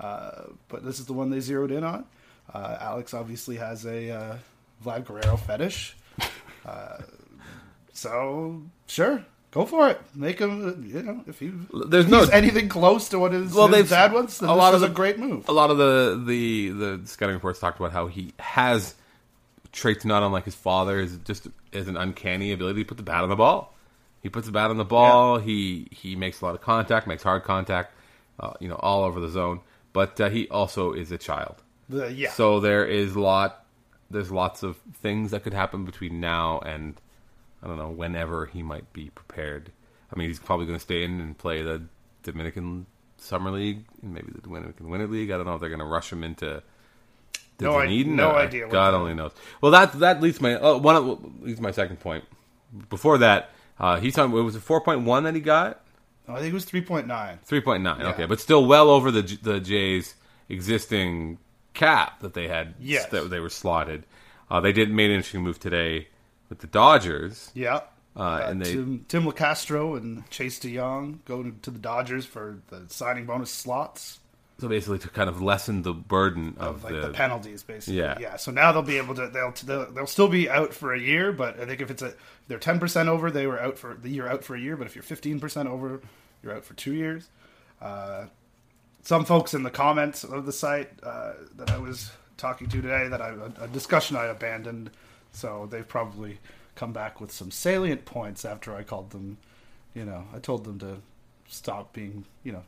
uh, 0.00 0.44
but 0.68 0.84
this 0.84 0.98
is 1.00 1.06
the 1.06 1.12
one 1.12 1.28
they 1.30 1.40
zeroed 1.40 1.72
in 1.72 1.84
on. 1.84 2.04
Uh, 2.54 2.76
Alex 2.80 3.12
obviously 3.12 3.56
has 3.56 3.84
a 3.84 4.10
uh, 4.10 4.36
Vlad 4.84 5.04
Guerrero 5.04 5.36
fetish, 5.36 5.96
uh, 6.66 6.98
so 7.92 8.62
sure, 8.86 9.24
go 9.50 9.64
for 9.66 9.88
it. 9.88 10.00
Make 10.14 10.38
him, 10.38 10.84
you 10.86 11.02
know, 11.02 11.24
if 11.26 11.38
he 11.38 11.52
There's 11.88 12.04
if 12.06 12.10
no- 12.10 12.24
anything 12.32 12.68
close 12.68 13.08
to 13.10 13.18
what 13.18 13.32
his, 13.32 13.54
Well, 13.54 13.68
his 13.68 13.90
dad 13.90 14.12
wants, 14.12 14.38
then 14.38 14.48
a 14.48 14.52
this 14.52 14.58
lot 14.58 14.74
is 14.74 14.82
of 14.82 14.86
a 14.86 14.88
the- 14.88 14.94
great 14.94 15.18
move. 15.18 15.48
A 15.48 15.52
lot 15.52 15.70
of 15.70 15.78
the 15.78 16.22
the 16.26 16.70
the 16.70 17.00
scouting 17.06 17.34
reports 17.34 17.58
talked 17.60 17.78
about 17.80 17.92
how 17.92 18.06
he 18.06 18.32
has 18.38 18.94
traits 19.72 20.04
not 20.04 20.22
unlike 20.22 20.44
his 20.44 20.54
father 20.54 20.98
is 20.98 21.16
just 21.24 21.48
is 21.72 21.88
an 21.88 21.96
uncanny 21.96 22.52
ability 22.52 22.82
to 22.84 22.88
put 22.88 22.96
the 22.96 23.02
bat 23.02 23.22
on 23.22 23.28
the 23.28 23.36
ball. 23.36 23.74
He 24.22 24.28
puts 24.28 24.46
the 24.46 24.52
bat 24.52 24.70
on 24.70 24.76
the 24.78 24.84
ball. 24.84 25.38
He 25.38 25.88
he 25.90 26.16
makes 26.16 26.40
a 26.40 26.44
lot 26.44 26.54
of 26.54 26.60
contact, 26.60 27.06
makes 27.06 27.22
hard 27.22 27.44
contact, 27.44 27.94
uh, 28.40 28.54
you 28.60 28.68
know, 28.68 28.76
all 28.76 29.04
over 29.04 29.20
the 29.20 29.28
zone. 29.28 29.60
But 29.92 30.20
uh, 30.20 30.28
he 30.30 30.48
also 30.48 30.92
is 30.92 31.10
a 31.12 31.18
child. 31.18 31.62
The, 31.88 32.12
yeah. 32.12 32.30
So 32.30 32.60
there 32.60 32.84
is 32.84 33.16
lot 33.16 33.64
there's 34.10 34.30
lots 34.30 34.62
of 34.62 34.76
things 35.02 35.30
that 35.32 35.42
could 35.44 35.54
happen 35.54 35.84
between 35.84 36.18
now 36.20 36.58
and 36.60 37.00
I 37.62 37.66
don't 37.66 37.78
know 37.78 37.90
whenever 37.90 38.46
he 38.46 38.62
might 38.62 38.92
be 38.92 39.10
prepared. 39.10 39.70
I 40.14 40.18
mean, 40.18 40.28
he's 40.28 40.38
probably 40.38 40.66
going 40.66 40.78
to 40.78 40.82
stay 40.82 41.02
in 41.04 41.20
and 41.20 41.36
play 41.36 41.62
the 41.62 41.82
Dominican 42.22 42.86
Summer 43.18 43.50
League 43.50 43.84
and 44.02 44.14
maybe 44.14 44.30
the 44.32 44.40
Dominican 44.40 44.88
Winter 44.88 45.06
League. 45.06 45.30
I 45.30 45.36
don't 45.36 45.46
know 45.46 45.54
if 45.54 45.60
they're 45.60 45.68
going 45.68 45.80
to 45.80 45.84
rush 45.84 46.12
him 46.12 46.22
into 46.24 46.62
the 47.58 47.64
No 47.64 47.78
i- 47.80 48.02
no 48.02 48.30
Uh, 48.30 48.34
idea 48.34 48.68
God 48.68 48.94
only 48.94 49.14
knows. 49.14 49.32
Well, 49.60 49.72
that 49.72 49.92
that 49.98 50.20
leads 50.20 50.40
my 50.40 50.54
oh, 50.58 50.78
one 50.78 50.94
of, 50.96 51.42
leads 51.42 51.60
my 51.60 51.72
second 51.72 51.98
point. 52.00 52.24
Before 52.90 53.18
that, 53.18 53.50
uh, 53.80 53.98
he's 53.98 54.16
on. 54.18 54.30
It 54.32 54.40
was 54.42 54.54
a 54.56 54.60
four 54.60 54.80
point 54.80 55.02
one 55.02 55.24
that 55.24 55.34
he 55.34 55.40
got. 55.40 55.80
I 56.28 56.36
think 56.40 56.50
it 56.50 56.54
was 56.54 56.66
3.9. 56.66 57.38
Three 57.42 57.62
point 57.62 57.82
nine. 57.82 58.00
Yeah. 58.00 58.10
Okay, 58.10 58.26
but 58.26 58.38
still 58.38 58.64
well 58.66 58.90
over 58.90 59.10
the 59.10 59.22
the 59.42 59.58
Jays' 59.60 60.14
existing 60.48 61.38
cap 61.74 62.20
that 62.20 62.34
they 62.34 62.48
had. 62.48 62.74
Yes. 62.78 63.06
that 63.06 63.30
they 63.30 63.40
were 63.40 63.48
slotted. 63.48 64.04
Uh, 64.50 64.60
they 64.60 64.72
did 64.72 64.90
made 64.90 65.10
an 65.10 65.16
interesting 65.16 65.42
move 65.42 65.58
today 65.58 66.08
with 66.48 66.58
the 66.60 66.66
Dodgers. 66.66 67.50
Yeah. 67.54 67.80
Uh, 68.16 68.42
and 68.46 68.60
they- 68.62 68.72
Tim, 68.72 69.04
Tim 69.08 69.24
Locastro 69.24 69.96
and 69.96 70.28
Chase 70.30 70.58
De 70.58 70.74
Jong 70.74 71.20
go 71.24 71.42
to, 71.42 71.70
the 71.70 71.78
Dodgers 71.78 72.26
for 72.26 72.58
the 72.68 72.82
signing 72.88 73.26
bonus 73.26 73.50
slots, 73.50 74.18
So 74.58 74.66
basically, 74.68 74.98
to 75.00 75.08
kind 75.08 75.28
of 75.28 75.40
lessen 75.40 75.82
the 75.82 75.92
burden 75.94 76.56
of 76.58 76.82
like 76.82 76.94
the, 76.94 77.00
the, 77.02 77.10
penalties, 77.10 77.62
basically. 77.62 77.98
Yeah. 78.00 78.18
yeah. 78.20 78.36
So 78.36 78.50
now 78.50 78.72
they'll 78.72 78.82
be 78.82 78.96
able 78.98 79.14
to 79.14 79.28
they'll, 79.28 79.52
they'll 79.64 79.92
they'll 79.92 80.06
still 80.06 80.26
be 80.28 80.50
out 80.50 80.74
for 80.74 80.92
a 80.94 80.98
year, 80.98 81.30
but 81.30 81.60
I 81.60 81.66
think 81.66 81.80
if 81.80 81.90
it's 81.92 82.02
a 82.02 82.08
if 82.08 82.16
they're 82.48 82.58
ten 82.58 82.80
percent 82.80 83.08
over, 83.08 83.30
they 83.30 83.46
were 83.46 83.60
out 83.60 83.78
for 83.78 83.94
the 83.94 84.08
year 84.08 84.26
out 84.26 84.42
for 84.42 84.56
a 84.56 84.60
year. 84.60 84.76
But 84.76 84.88
if 84.88 84.96
you're 84.96 85.04
fifteen 85.04 85.38
percent 85.38 85.68
over, 85.68 86.00
you're 86.42 86.56
out 86.56 86.64
for 86.64 86.74
two 86.74 86.94
years. 86.94 87.28
Uh, 87.80 88.24
some 89.02 89.24
folks 89.24 89.54
in 89.54 89.62
the 89.62 89.70
comments 89.70 90.24
of 90.24 90.44
the 90.44 90.52
site 90.52 90.90
uh, 91.04 91.34
that 91.56 91.70
I 91.70 91.78
was 91.78 92.10
talking 92.36 92.68
to 92.68 92.82
today 92.82 93.06
that 93.08 93.22
I 93.22 93.34
a 93.60 93.68
discussion 93.68 94.16
I 94.16 94.24
abandoned, 94.26 94.90
so 95.32 95.68
they've 95.70 95.86
probably 95.86 96.38
come 96.74 96.92
back 96.92 97.20
with 97.20 97.32
some 97.32 97.50
salient 97.50 98.04
points 98.04 98.44
after 98.44 98.74
I 98.74 98.82
called 98.82 99.10
them. 99.10 99.38
You 99.94 100.04
know, 100.04 100.24
I 100.34 100.38
told 100.38 100.64
them 100.64 100.78
to 100.80 100.98
stop 101.48 101.92
being 101.92 102.24
you 102.44 102.52
know 102.52 102.62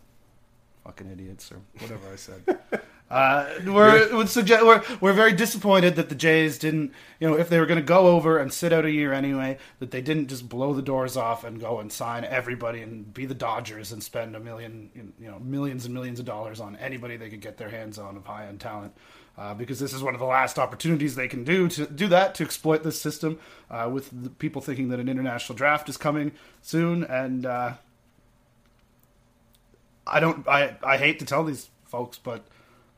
fucking 0.85 1.11
idiots 1.11 1.53
or 1.53 1.61
whatever 1.79 2.13
I 2.13 2.17
said. 2.17 2.59
Uh, 3.11 3.59
we're 3.67 4.15
would 4.15 4.29
suggest 4.29 4.65
we're 4.65 4.81
we're 5.01 5.13
very 5.13 5.33
disappointed 5.33 5.97
that 5.97 6.09
the 6.09 6.15
Jays 6.15 6.59
didn't, 6.59 6.93
you 7.19 7.29
know, 7.29 7.37
if 7.37 7.49
they 7.49 7.59
were 7.59 7.67
going 7.67 7.81
to 7.81 7.85
go 7.85 8.07
over 8.07 8.39
and 8.39 8.53
sit 8.53 8.73
out 8.73 8.85
a 8.85 8.91
year 8.91 9.13
anyway, 9.13 9.59
that 9.81 9.91
they 9.91 10.01
didn't 10.01 10.29
just 10.29 10.49
blow 10.49 10.75
the 10.75 10.83
doors 10.83 11.17
off 11.17 11.43
and 11.43 11.61
go 11.61 11.81
and 11.81 11.91
sign 11.91 12.25
everybody 12.25 12.83
and 12.83 13.13
be 13.13 13.27
the 13.27 13.35
Dodgers 13.35 13.91
and 13.91 14.01
spend 14.01 14.37
a 14.37 14.41
million, 14.41 15.13
you 15.19 15.29
know, 15.29 15.41
millions 15.41 15.87
and 15.87 15.93
millions 15.93 16.21
of 16.21 16.25
dollars 16.25 16.61
on 16.61 16.77
anybody 16.77 17.17
they 17.17 17.29
could 17.29 17.41
get 17.41 17.57
their 17.57 17.71
hands 17.71 17.99
on 17.99 18.17
of 18.17 18.25
high 18.27 18.47
end 18.47 18.61
talent. 18.61 18.95
Uh, 19.39 19.55
because 19.55 19.79
this 19.81 19.95
is 19.95 20.03
one 20.03 20.13
of 20.13 20.21
the 20.21 20.27
last 20.27 20.59
opportunities 20.59 21.15
they 21.15 21.29
can 21.29 21.45
do 21.45 21.67
to 21.69 21.87
do 21.87 22.09
that 22.09 22.35
to 22.35 22.45
exploit 22.45 22.83
this 22.83 23.01
system, 23.01 23.39
uh, 23.71 23.89
with 23.91 24.11
the 24.23 24.29
people 24.29 24.61
thinking 24.61 24.89
that 24.91 25.01
an 25.01 25.09
international 25.09 25.57
draft 25.57 25.89
is 25.89 25.97
coming 25.97 26.33
soon, 26.61 27.05
and 27.05 27.47
uh, 27.47 27.73
I 30.07 30.21
don't. 30.21 30.47
I 30.49 30.77
I 30.85 30.97
hate 30.97 31.19
to 31.21 31.25
tell 31.25 31.45
these 31.45 31.69
folks, 31.87 32.19
but 32.19 32.43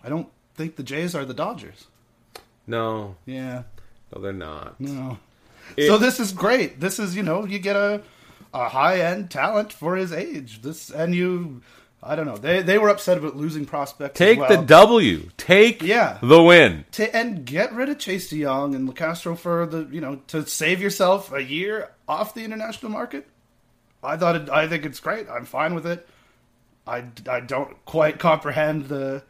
I 0.03 0.09
don't 0.09 0.29
think 0.55 0.77
the 0.77 0.83
Jays 0.83 1.15
are 1.15 1.25
the 1.25 1.35
Dodgers. 1.35 1.87
no, 2.67 3.17
Yeah, 3.27 3.63
no, 4.15 4.21
they're 4.23 4.33
not. 4.33 4.81
no. 4.81 5.19
It- 5.77 5.87
so 5.87 5.97
this 5.97 6.19
is 6.19 6.33
great. 6.33 6.81
This 6.81 6.99
is 6.99 7.15
you 7.17 7.23
know 7.23 7.45
you 7.45 7.59
get 7.59 7.77
a 7.77 8.03
a 8.53 8.69
high 8.71 9.01
end 9.01 9.31
talent 9.31 9.73
for 9.73 9.95
his 9.97 10.13
age. 10.13 10.63
This 10.63 10.91
and 10.91 11.15
you. 11.15 11.63
I 12.03 12.17
don't 12.17 12.27
know. 12.27 12.37
They 12.37 12.63
they 12.63 12.79
were 12.79 12.89
upset 12.89 13.17
about 13.19 13.37
losing 13.37 13.65
prospects. 13.65 14.19
Take 14.19 14.41
well. 14.41 14.49
the 14.49 14.57
W. 14.67 15.31
Take 15.37 15.83
Yeah. 15.83 16.19
the 16.21 16.43
win. 16.43 16.85
to, 16.93 17.15
and 17.17 17.45
get 17.45 17.73
rid 17.73 17.89
of 17.89 17.99
Chase 17.99 18.29
De 18.29 18.43
Jong 18.43 18.75
and 18.75 18.89
Locastro 18.89 19.39
for 19.39 19.67
the 19.67 19.87
you 19.91 20.01
know 20.01 20.17
to 20.29 20.45
save 20.47 20.81
yourself 20.81 21.33
a 21.33 21.43
year 21.43 21.91
off 22.09 22.35
the 22.35 22.43
international 22.45 22.91
market. 22.91 23.29
I 24.03 24.17
thought 24.17 24.35
it, 24.35 24.51
I 24.51 24.67
think 24.67 24.85
it's 24.85 24.99
great. 24.99 25.29
I'm 25.31 25.45
fine 25.45 25.75
with 25.77 25.87
it. 25.87 26.09
I, 26.87 27.05
I 27.31 27.39
don't 27.39 27.77
quite 27.85 28.19
comprehend 28.19 28.87
the 28.87 29.23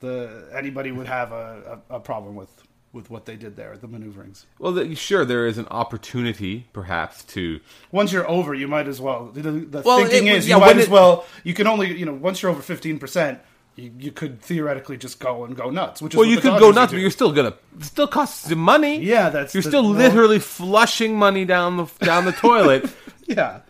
the 0.00 0.50
anybody 0.54 0.92
would 0.92 1.06
have 1.06 1.32
a, 1.32 1.80
a, 1.88 1.96
a 1.96 2.00
problem 2.00 2.34
with 2.34 2.50
with 2.96 3.10
what 3.10 3.26
they 3.26 3.36
did 3.36 3.54
there 3.56 3.76
the 3.76 3.86
maneuverings. 3.86 4.46
Well, 4.58 4.72
the, 4.72 4.94
sure, 4.96 5.24
there 5.24 5.46
is 5.46 5.58
an 5.58 5.66
opportunity, 5.70 6.66
perhaps, 6.72 7.22
to 7.34 7.60
Once 7.92 8.10
you're 8.12 8.28
over, 8.28 8.54
you 8.54 8.66
might 8.66 8.88
as 8.88 9.00
well. 9.00 9.26
The, 9.32 9.42
the 9.42 9.82
Well, 9.82 9.98
thinking 10.04 10.26
it- 10.26 10.36
is 10.38 10.48
yeah, 10.48 10.56
you 10.56 10.60
might 10.60 10.76
as 10.78 10.84
it- 10.86 10.90
well. 10.90 11.24
You 11.44 11.54
can 11.54 11.66
only 11.68 11.96
you 11.96 12.06
know 12.06 12.14
once 12.14 12.42
you're 12.42 12.50
over 12.50 12.62
fifteen 12.62 12.98
percent. 12.98 13.38
You, 13.76 13.92
you 13.98 14.10
could 14.10 14.40
theoretically 14.40 14.96
just 14.96 15.20
go 15.20 15.44
and 15.44 15.54
go 15.54 15.68
nuts, 15.68 16.00
which 16.00 16.14
is 16.14 16.16
well, 16.18 16.26
you 16.26 16.40
could 16.40 16.58
go 16.58 16.70
nuts, 16.70 16.92
but 16.92 16.98
you're 16.98 17.10
still 17.10 17.30
gonna 17.30 17.52
still 17.80 18.08
costs 18.08 18.48
you 18.48 18.56
money. 18.56 18.98
Yeah, 19.02 19.28
that's 19.28 19.52
you're 19.52 19.62
the- 19.62 19.68
still 19.68 19.84
literally 19.84 20.38
flushing 20.38 21.14
money 21.18 21.44
down 21.44 21.76
the 21.76 21.84
down 22.04 22.24
the 22.24 22.32
toilet. 22.32 22.90
Yeah. 23.28 23.62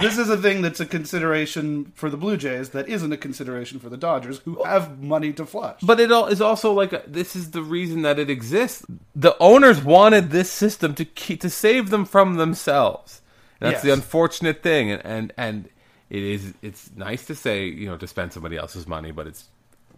This 0.00 0.18
is 0.18 0.28
a 0.28 0.36
thing 0.36 0.62
that's 0.62 0.80
a 0.80 0.86
consideration 0.86 1.92
for 1.94 2.10
the 2.10 2.16
Blue 2.16 2.36
Jays 2.36 2.70
that 2.70 2.88
isn't 2.88 3.12
a 3.12 3.16
consideration 3.16 3.78
for 3.78 3.88
the 3.88 3.96
Dodgers, 3.96 4.38
who 4.40 4.62
have 4.64 5.02
money 5.02 5.32
to 5.34 5.46
flush. 5.46 5.80
But 5.82 6.00
it 6.00 6.10
all 6.10 6.26
is 6.26 6.40
also 6.40 6.72
like 6.72 6.92
a, 6.92 7.02
this 7.06 7.36
is 7.36 7.52
the 7.52 7.62
reason 7.62 8.02
that 8.02 8.18
it 8.18 8.28
exists. 8.30 8.84
The 9.14 9.36
owners 9.38 9.82
wanted 9.82 10.30
this 10.30 10.50
system 10.50 10.94
to 10.94 11.04
keep, 11.04 11.40
to 11.42 11.50
save 11.50 11.90
them 11.90 12.04
from 12.04 12.34
themselves. 12.36 13.20
That's 13.60 13.74
Yes. 13.74 13.82
the 13.82 13.92
unfortunate 13.92 14.62
thing, 14.62 14.90
and, 14.90 15.02
and 15.04 15.32
and 15.36 15.68
it 16.08 16.22
is 16.22 16.54
it's 16.62 16.90
nice 16.96 17.26
to 17.26 17.34
say 17.34 17.66
you 17.66 17.86
know 17.86 17.96
to 17.98 18.06
spend 18.06 18.32
somebody 18.32 18.56
else's 18.56 18.86
money, 18.88 19.12
but 19.12 19.26
it's 19.26 19.44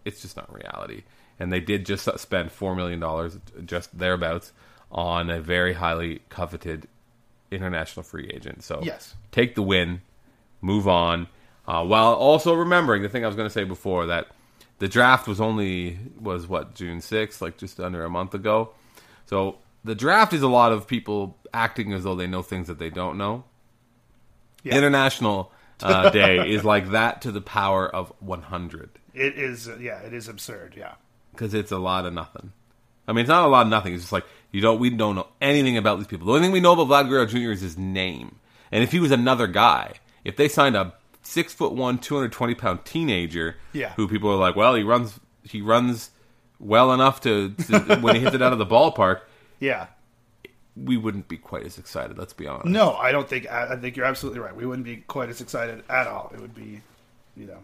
it's 0.04 0.20
just 0.20 0.36
not 0.36 0.52
reality. 0.52 1.04
And 1.38 1.52
they 1.52 1.60
did 1.60 1.86
just 1.86 2.08
spend 2.18 2.50
four 2.52 2.74
million 2.74 2.98
dollars, 3.00 3.38
just 3.64 3.96
thereabouts, 3.96 4.52
on 4.90 5.30
a 5.30 5.40
very 5.40 5.74
highly 5.74 6.22
coveted 6.28 6.88
international 7.52 8.02
free 8.02 8.30
agent. 8.34 8.62
So 8.64 8.80
Yes. 8.82 9.14
take 9.30 9.54
the 9.54 9.62
win, 9.62 10.00
move 10.60 10.88
on, 10.88 11.28
uh, 11.66 11.84
while 11.84 12.14
also 12.14 12.54
remembering 12.54 13.02
the 13.02 13.08
thing 13.08 13.24
I 13.24 13.26
was 13.28 13.36
going 13.36 13.46
to 13.48 13.52
say 13.52 13.64
before 13.64 14.06
that 14.06 14.28
the 14.78 14.88
draft 14.88 15.28
was 15.28 15.40
only 15.40 15.98
was 16.20 16.48
what 16.48 16.74
June 16.74 17.00
sixth, 17.00 17.40
like 17.40 17.56
just 17.56 17.78
under 17.78 18.04
a 18.04 18.10
month 18.10 18.34
ago. 18.34 18.70
So 19.26 19.58
the 19.84 19.94
draft 19.94 20.32
is 20.32 20.42
a 20.42 20.48
lot 20.48 20.72
of 20.72 20.86
people 20.88 21.38
acting 21.54 21.92
as 21.92 22.02
though 22.04 22.16
they 22.16 22.26
know 22.26 22.42
things 22.42 22.66
that 22.66 22.78
they 22.78 22.90
don't 22.90 23.16
know. 23.16 23.44
Yeah. 24.64 24.76
International 24.76 25.52
uh, 25.82 26.10
Day 26.10 26.48
is 26.50 26.64
like 26.64 26.90
that 26.90 27.22
to 27.22 27.32
the 27.32 27.40
power 27.40 27.88
of 27.88 28.12
one 28.20 28.42
hundred 28.42 28.90
It 29.14 29.36
is, 29.38 29.68
yeah, 29.80 30.00
it 30.00 30.12
is 30.12 30.28
absurd, 30.28 30.74
yeah. 30.76 30.94
because 31.32 31.54
it's 31.54 31.72
a 31.72 31.78
lot 31.78 32.04
of 32.06 32.12
nothing. 32.14 32.52
I 33.06 33.12
mean, 33.12 33.22
it's 33.22 33.28
not 33.28 33.44
a 33.44 33.48
lot 33.48 33.62
of 33.62 33.68
nothing. 33.68 33.94
It's 33.94 34.04
just 34.04 34.12
like 34.12 34.24
you 34.52 34.60
don't. 34.60 34.78
We 34.78 34.90
don't 34.90 35.16
know 35.16 35.28
anything 35.40 35.76
about 35.76 35.98
these 35.98 36.06
people. 36.06 36.26
The 36.26 36.32
only 36.34 36.44
thing 36.44 36.52
we 36.52 36.60
know 36.60 36.72
about 36.80 36.88
Vlad 36.88 37.08
Guerrero 37.08 37.26
Jr. 37.26 37.50
is 37.52 37.60
his 37.60 37.76
name. 37.76 38.36
And 38.70 38.84
if 38.84 38.92
he 38.92 39.00
was 39.00 39.10
another 39.10 39.46
guy, 39.46 39.94
if 40.24 40.36
they 40.36 40.48
signed 40.48 40.76
a 40.76 40.94
six 41.22 41.52
foot 41.52 41.72
one, 41.72 41.98
two 41.98 42.14
hundred 42.14 42.32
twenty 42.32 42.54
pound 42.54 42.84
teenager, 42.84 43.56
Yeah. 43.72 43.92
who 43.94 44.06
people 44.08 44.30
are 44.30 44.36
like, 44.36 44.54
well, 44.56 44.74
he 44.74 44.82
runs, 44.82 45.18
he 45.42 45.60
runs 45.60 46.10
well 46.58 46.92
enough 46.92 47.20
to, 47.22 47.50
to 47.50 47.96
when 48.00 48.14
he 48.14 48.20
hits 48.20 48.34
it 48.34 48.42
out 48.42 48.52
of 48.52 48.58
the 48.58 48.66
ballpark, 48.66 49.20
Yeah. 49.60 49.86
we 50.76 50.96
wouldn't 50.96 51.28
be 51.28 51.36
quite 51.36 51.64
as 51.66 51.76
excited. 51.78 52.16
Let's 52.18 52.32
be 52.32 52.46
honest. 52.46 52.66
No, 52.68 52.94
I 52.94 53.12
don't 53.12 53.28
think, 53.28 53.50
I 53.50 53.72
I 53.74 53.76
think 53.76 53.96
you're 53.96 54.06
absolutely 54.06 54.40
right. 54.40 54.54
We 54.54 54.64
wouldn't 54.66 54.84
be 54.86 54.98
quite 54.98 55.28
as 55.28 55.40
excited 55.40 55.82
at 55.90 56.06
all. 56.06 56.30
It 56.34 56.40
would 56.40 56.54
be, 56.54 56.80
you 57.36 57.46
know. 57.46 57.58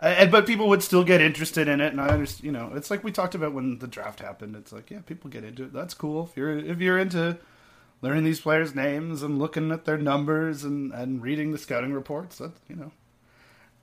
But 0.00 0.46
people 0.46 0.68
would 0.68 0.82
still 0.82 1.04
get 1.04 1.20
interested 1.20 1.68
in 1.68 1.80
it, 1.80 1.92
and 1.92 2.00
I 2.00 2.08
understand. 2.08 2.46
You 2.46 2.52
know, 2.52 2.72
it's 2.74 2.90
like 2.90 3.04
we 3.04 3.12
talked 3.12 3.34
about 3.34 3.52
when 3.52 3.78
the 3.78 3.86
draft 3.86 4.20
happened. 4.20 4.56
It's 4.56 4.72
like, 4.72 4.90
yeah, 4.90 5.00
people 5.00 5.28
get 5.28 5.44
into 5.44 5.64
it. 5.64 5.72
That's 5.72 5.92
cool. 5.92 6.28
If 6.30 6.36
you're 6.36 6.58
if 6.58 6.80
you're 6.80 6.98
into 6.98 7.38
learning 8.00 8.24
these 8.24 8.40
players' 8.40 8.74
names 8.74 9.22
and 9.22 9.38
looking 9.38 9.70
at 9.70 9.84
their 9.84 9.98
numbers 9.98 10.64
and, 10.64 10.92
and 10.92 11.22
reading 11.22 11.52
the 11.52 11.58
scouting 11.58 11.92
reports, 11.92 12.38
that 12.38 12.52
you 12.66 12.76
know, 12.76 12.92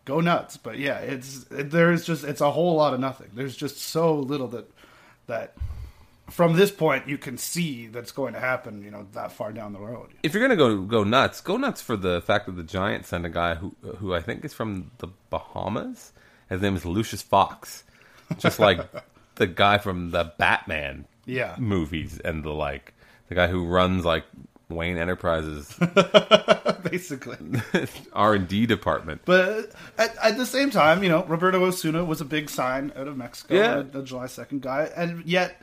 go 0.06 0.20
nuts. 0.20 0.58
But 0.58 0.80
yeah, 0.80 0.98
it's 1.00 1.46
it, 1.52 1.70
there's 1.70 2.04
just 2.04 2.24
it's 2.24 2.42
a 2.42 2.52
whole 2.52 2.76
lot 2.76 2.96
of 2.96 3.00
nothing. 3.00 3.30
There's 3.34 3.56
just 3.56 3.78
so 3.78 4.16
little 4.16 4.48
that 4.48 4.72
that 5.28 5.54
from 6.30 6.54
this 6.56 6.72
point 6.72 7.08
you 7.08 7.18
can 7.18 7.38
see 7.38 7.88
that's 7.88 8.12
going 8.12 8.34
to 8.34 8.40
happen. 8.40 8.84
You 8.84 8.92
know, 8.92 9.08
that 9.14 9.32
far 9.32 9.52
down 9.52 9.74
the 9.74 9.80
road. 9.80 10.10
If 10.24 10.34
you're 10.34 10.42
gonna 10.42 10.56
go 10.56 10.82
go 10.82 11.04
nuts, 11.04 11.42
go 11.42 11.58
nuts 11.58 11.82
for 11.82 11.96
the 11.96 12.22
fact 12.22 12.46
that 12.48 12.54
the 12.56 12.64
Giants 12.64 13.10
sent 13.10 13.26
a 13.26 13.30
guy 13.30 13.56
who 13.56 13.76
who 13.98 14.14
I 14.14 14.22
think 14.22 14.44
is 14.46 14.54
from 14.54 14.92
the 15.00 15.08
Bahamas. 15.30 16.12
His 16.50 16.62
name 16.62 16.76
is 16.76 16.86
Lucius 16.86 17.22
Fox, 17.22 17.84
just 18.38 18.60
like 18.60 18.80
the 19.36 19.48
guy 19.48 19.78
from 19.78 20.12
the 20.12 20.32
Batman 20.38 21.06
Yeah. 21.26 21.56
movies 21.60 22.20
and 22.24 22.44
the 22.44 22.52
like. 22.52 22.94
The 23.30 23.36
guy 23.36 23.48
who 23.48 23.66
runs 23.66 24.06
like 24.06 24.24
Wayne 24.70 24.98
Enterprises 24.98 25.78
basically. 26.90 27.38
R 28.14 28.34
and 28.36 28.48
D 28.48 28.66
department. 28.66 29.22
But 29.26 29.72
at, 29.98 30.16
at 30.24 30.38
the 30.38 30.46
same 30.46 30.70
time, 30.70 31.04
you 31.04 31.10
know, 31.10 31.24
Roberto 31.26 31.64
Osuna 31.66 32.04
was 32.06 32.22
a 32.22 32.26
big 32.26 32.50
sign 32.50 32.92
out 32.96 33.08
of 33.08 33.18
Mexico, 33.18 33.56
Yeah. 33.56 33.84
a, 33.94 34.00
a 34.00 34.04
July 34.04 34.28
second 34.28 34.62
guy, 34.62 34.90
and 34.96 35.26
yet 35.26 35.62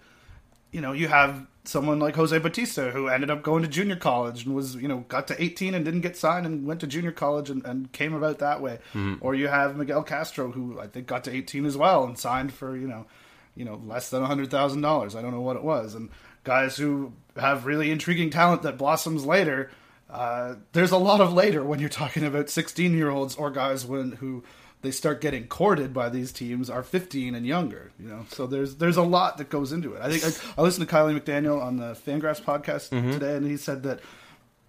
you 0.75 0.81
know, 0.81 0.93
you 0.93 1.07
have 1.07 1.47
someone 1.63 2.01
like 2.01 2.17
Jose 2.17 2.37
Bautista 2.37 2.91
who 2.91 3.07
ended 3.07 3.31
up 3.31 3.45
going 3.45 3.63
to 3.63 3.69
junior 3.69 3.95
college 3.95 4.45
and 4.45 4.57
was, 4.57 4.75
you 4.75 4.89
know, 4.89 5.05
got 5.07 5.29
to 5.29 5.41
18 5.41 5.73
and 5.73 5.85
didn't 5.85 6.01
get 6.01 6.17
signed 6.17 6.47
and 6.47 6.67
went 6.67 6.81
to 6.81 6.89
junior 6.89 7.13
college 7.13 7.49
and, 7.49 7.65
and 7.65 7.93
came 7.93 8.13
about 8.13 8.41
that 8.41 8.61
way. 8.61 8.81
Or 9.21 9.37
you 9.37 9.47
have 9.47 9.77
Miguel 9.77 10.03
Castro 10.03 10.51
who 10.51 10.81
I 10.81 10.89
think 10.89 11.07
got 11.07 11.23
to 11.25 11.33
18 11.33 11.65
as 11.65 11.77
well 11.77 12.03
and 12.05 12.19
signed 12.19 12.53
for, 12.53 12.77
you 12.77 12.89
know, 12.89 13.07
you 13.55 13.65
know, 13.65 13.81
less 13.87 14.11
than 14.11 14.25
$100,000. 14.25 15.17
I 15.17 15.23
don't 15.23 15.31
know 15.31 15.41
what 15.41 15.55
it 15.55 15.63
was. 15.63 15.95
And 15.95 16.11
guys 16.43 16.77
who 16.77 17.13
have 17.37 17.67
really 17.67 17.93
intriguing 17.93 18.31
talent 18.31 18.63
that 18.63 18.77
blossoms 18.77 19.25
later. 19.25 19.71
Uh, 20.11 20.57
there's 20.73 20.91
a 20.91 20.99
lot 20.99 21.21
of 21.21 21.33
later 21.33 21.63
when 21.63 21.79
you're 21.79 21.89
talking 21.89 22.25
about 22.25 22.51
16 22.51 22.97
year 22.97 23.11
olds 23.11 23.37
or 23.37 23.51
guys 23.51 23.87
when 23.87 24.13
who 24.13 24.43
they 24.85 24.91
start 24.91 25.21
getting 25.21 25.47
courted 25.47 25.93
by 25.93 26.09
these 26.09 26.31
teams 26.31 26.69
are 26.71 26.83
15 26.83 27.35
and 27.35 27.47
younger. 27.47 27.91
You 27.99 28.09
know, 28.09 28.27
so 28.29 28.47
there's 28.47 28.77
there's 28.77 28.97
a 28.97 29.03
lot 29.03 29.39
that 29.39 29.49
goes 29.49 29.73
into 29.73 29.95
it. 29.95 30.03
I 30.03 30.11
think 30.11 30.25
I, 30.25 30.61
I 30.61 30.63
listened 30.63 30.89
to 30.89 30.95
Kiley 30.95 31.19
McDaniel 31.19 31.61
on 31.61 31.79
the 31.79 31.95
Fangraphs 31.95 32.43
podcast 32.43 32.91
mm-hmm. 32.91 33.13
today, 33.13 33.37
and 33.37 33.47
he 33.47 33.57
said 33.57 33.83
that 33.83 34.01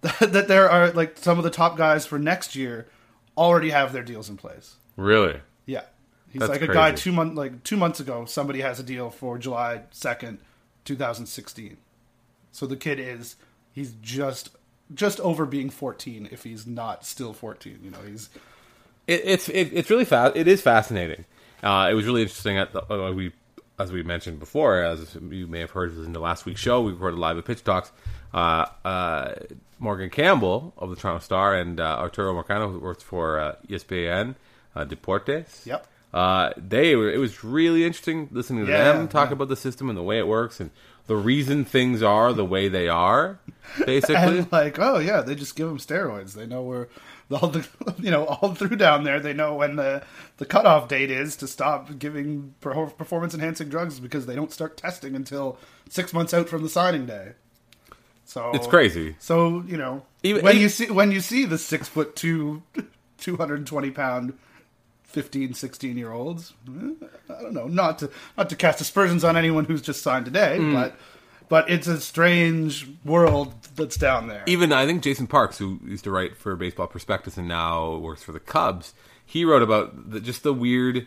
that 0.20 0.48
there 0.48 0.68
are 0.68 0.90
like 0.90 1.18
some 1.18 1.38
of 1.38 1.44
the 1.44 1.50
top 1.50 1.76
guys 1.76 2.06
for 2.06 2.18
next 2.18 2.56
year 2.56 2.88
already 3.36 3.70
have 3.70 3.92
their 3.92 4.02
deals 4.02 4.28
in 4.28 4.36
place. 4.36 4.76
Really? 4.96 5.40
Yeah, 5.66 5.84
he's 6.30 6.40
That's 6.40 6.50
like 6.50 6.62
a 6.62 6.72
guy 6.72 6.92
two 6.92 7.12
month 7.12 7.36
like 7.36 7.62
two 7.62 7.76
months 7.76 8.00
ago. 8.00 8.24
Somebody 8.24 8.62
has 8.62 8.80
a 8.80 8.82
deal 8.82 9.10
for 9.10 9.38
July 9.38 9.82
second, 9.90 10.38
2016. 10.86 11.76
So 12.52 12.66
the 12.66 12.76
kid 12.76 12.98
is 12.98 13.36
he's 13.72 13.92
just 14.00 14.50
just 14.94 15.20
over 15.20 15.44
being 15.44 15.68
14 15.68 16.28
if 16.30 16.44
he's 16.44 16.66
not 16.66 17.04
still 17.04 17.32
14. 17.32 17.80
You 17.82 17.90
know, 17.90 18.00
he's 18.06 18.30
It, 19.06 19.22
it's 19.24 19.48
it, 19.48 19.70
it's 19.72 19.90
really 19.90 20.04
fast. 20.04 20.36
It 20.36 20.48
is 20.48 20.60
fascinating. 20.60 21.24
Uh, 21.62 21.88
it 21.90 21.94
was 21.94 22.04
really 22.06 22.22
interesting. 22.22 22.58
At 22.58 22.72
the, 22.72 22.82
uh, 22.92 23.12
we, 23.12 23.32
as 23.78 23.92
we 23.92 24.02
mentioned 24.02 24.38
before, 24.40 24.82
as 24.82 25.16
you 25.30 25.46
may 25.46 25.60
have 25.60 25.70
heard 25.70 25.96
in 25.96 26.12
the 26.12 26.20
last 26.20 26.44
week's 26.46 26.60
show, 26.60 26.80
we 26.82 26.92
recorded 26.92 27.18
live 27.18 27.38
at 27.38 27.44
Pitch 27.44 27.64
Talks. 27.64 27.92
Uh, 28.34 28.66
uh, 28.84 29.34
Morgan 29.78 30.10
Campbell 30.10 30.72
of 30.78 30.90
the 30.90 30.96
Toronto 30.96 31.22
Star 31.22 31.54
and 31.54 31.78
uh, 31.80 31.98
Arturo 31.98 32.32
Marcano, 32.34 32.70
who 32.72 32.78
works 32.78 33.02
for 33.02 33.38
uh, 33.38 33.54
ESPN 33.68 34.34
uh, 34.74 34.84
Deportes. 34.84 35.66
Yep. 35.66 35.86
Uh, 36.14 36.50
they 36.56 36.96
were. 36.96 37.10
It 37.10 37.18
was 37.18 37.44
really 37.44 37.84
interesting 37.84 38.28
listening 38.32 38.64
to 38.66 38.72
Yeah, 38.72 38.92
them 38.92 39.08
talk 39.08 39.28
yeah. 39.28 39.34
about 39.34 39.48
the 39.48 39.56
system 39.56 39.88
and 39.88 39.98
the 39.98 40.02
way 40.02 40.18
it 40.18 40.26
works 40.26 40.60
and 40.60 40.70
the 41.06 41.16
reason 41.16 41.64
things 41.64 42.02
are 42.02 42.32
the 42.32 42.44
way 42.44 42.68
they 42.68 42.88
are. 42.88 43.38
Basically, 43.84 44.38
and 44.38 44.50
like, 44.52 44.78
oh 44.78 44.98
yeah, 44.98 45.20
they 45.20 45.34
just 45.34 45.56
give 45.56 45.68
them 45.68 45.78
steroids. 45.78 46.32
They 46.32 46.46
know 46.46 46.62
where 46.62 46.88
all 47.30 47.48
the 47.48 47.66
you 47.98 48.10
know 48.10 48.24
all 48.24 48.54
through 48.54 48.76
down 48.76 49.04
there. 49.04 49.20
They 49.20 49.32
know 49.32 49.54
when 49.54 49.76
the 49.76 50.02
the 50.36 50.46
cutoff 50.46 50.88
date 50.88 51.10
is 51.10 51.36
to 51.36 51.46
stop 51.48 51.98
giving 51.98 52.54
performance 52.60 53.34
enhancing 53.34 53.68
drugs 53.68 53.98
because 54.00 54.26
they 54.26 54.34
don't 54.36 54.52
start 54.52 54.76
testing 54.76 55.14
until 55.16 55.58
six 55.88 56.12
months 56.12 56.32
out 56.34 56.48
from 56.48 56.62
the 56.62 56.68
signing 56.68 57.06
day. 57.06 57.32
So 58.24 58.50
it's 58.54 58.66
crazy. 58.66 59.16
So 59.18 59.62
you 59.66 59.76
know 59.76 60.02
Even- 60.22 60.42
when 60.44 60.52
even- 60.52 60.62
you 60.62 60.68
see 60.68 60.90
when 60.90 61.12
you 61.12 61.20
see 61.20 61.44
the 61.44 61.58
six 61.58 61.88
foot 61.88 62.16
two, 62.16 62.62
two 63.18 63.36
hundred 63.36 63.58
and 63.58 63.66
twenty 63.66 63.90
pound. 63.90 64.34
15 65.04 65.54
16 65.54 65.96
year 65.96 66.12
olds 66.12 66.52
eh, 66.68 66.90
i 67.30 67.40
don't 67.40 67.54
know 67.54 67.66
not 67.68 68.00
to 68.00 68.10
not 68.36 68.50
to 68.50 68.56
cast 68.56 68.82
aspersions 68.82 69.24
on 69.24 69.34
anyone 69.34 69.64
who's 69.64 69.80
just 69.80 70.02
signed 70.02 70.26
today 70.26 70.58
Hmm. 70.58 70.74
but 70.74 70.94
but 71.48 71.68
it's 71.70 71.86
a 71.86 72.00
strange 72.00 72.88
world 73.04 73.52
that's 73.76 73.96
down 73.96 74.28
there 74.28 74.42
even 74.46 74.72
I 74.72 74.86
think 74.86 75.02
Jason 75.02 75.26
Parks, 75.26 75.58
who 75.58 75.80
used 75.84 76.04
to 76.04 76.10
write 76.10 76.36
for 76.36 76.56
Baseball 76.56 76.86
Prospectus 76.86 77.36
and 77.36 77.48
now 77.48 77.96
works 77.96 78.22
for 78.22 78.32
the 78.32 78.40
Cubs, 78.40 78.94
he 79.24 79.44
wrote 79.44 79.62
about 79.62 80.10
the, 80.10 80.20
just 80.20 80.42
the 80.42 80.52
weird 80.54 81.06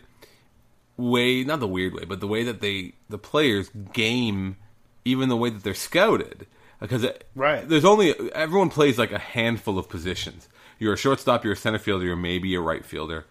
way, 0.96 1.44
not 1.44 1.60
the 1.60 1.66
weird 1.68 1.94
way, 1.94 2.04
but 2.04 2.20
the 2.20 2.26
way 2.26 2.44
that 2.44 2.60
they 2.60 2.92
the 3.08 3.18
players 3.18 3.70
game, 3.92 4.56
even 5.04 5.28
the 5.28 5.36
way 5.36 5.50
that 5.50 5.62
they're 5.62 5.74
scouted, 5.74 6.46
because 6.78 7.04
it, 7.04 7.26
Right. 7.34 7.66
there's 7.68 7.84
only 7.84 8.14
everyone 8.32 8.68
plays 8.70 8.98
like 8.98 9.12
a 9.12 9.18
handful 9.18 9.78
of 9.78 9.88
positions. 9.88 10.48
You're 10.78 10.94
a 10.94 10.98
shortstop, 10.98 11.44
you're 11.44 11.52
a 11.54 11.56
center 11.56 11.78
fielder, 11.78 12.04
you're 12.06 12.16
maybe 12.16 12.54
a 12.54 12.60
right 12.60 12.84
fielder, 12.84 13.26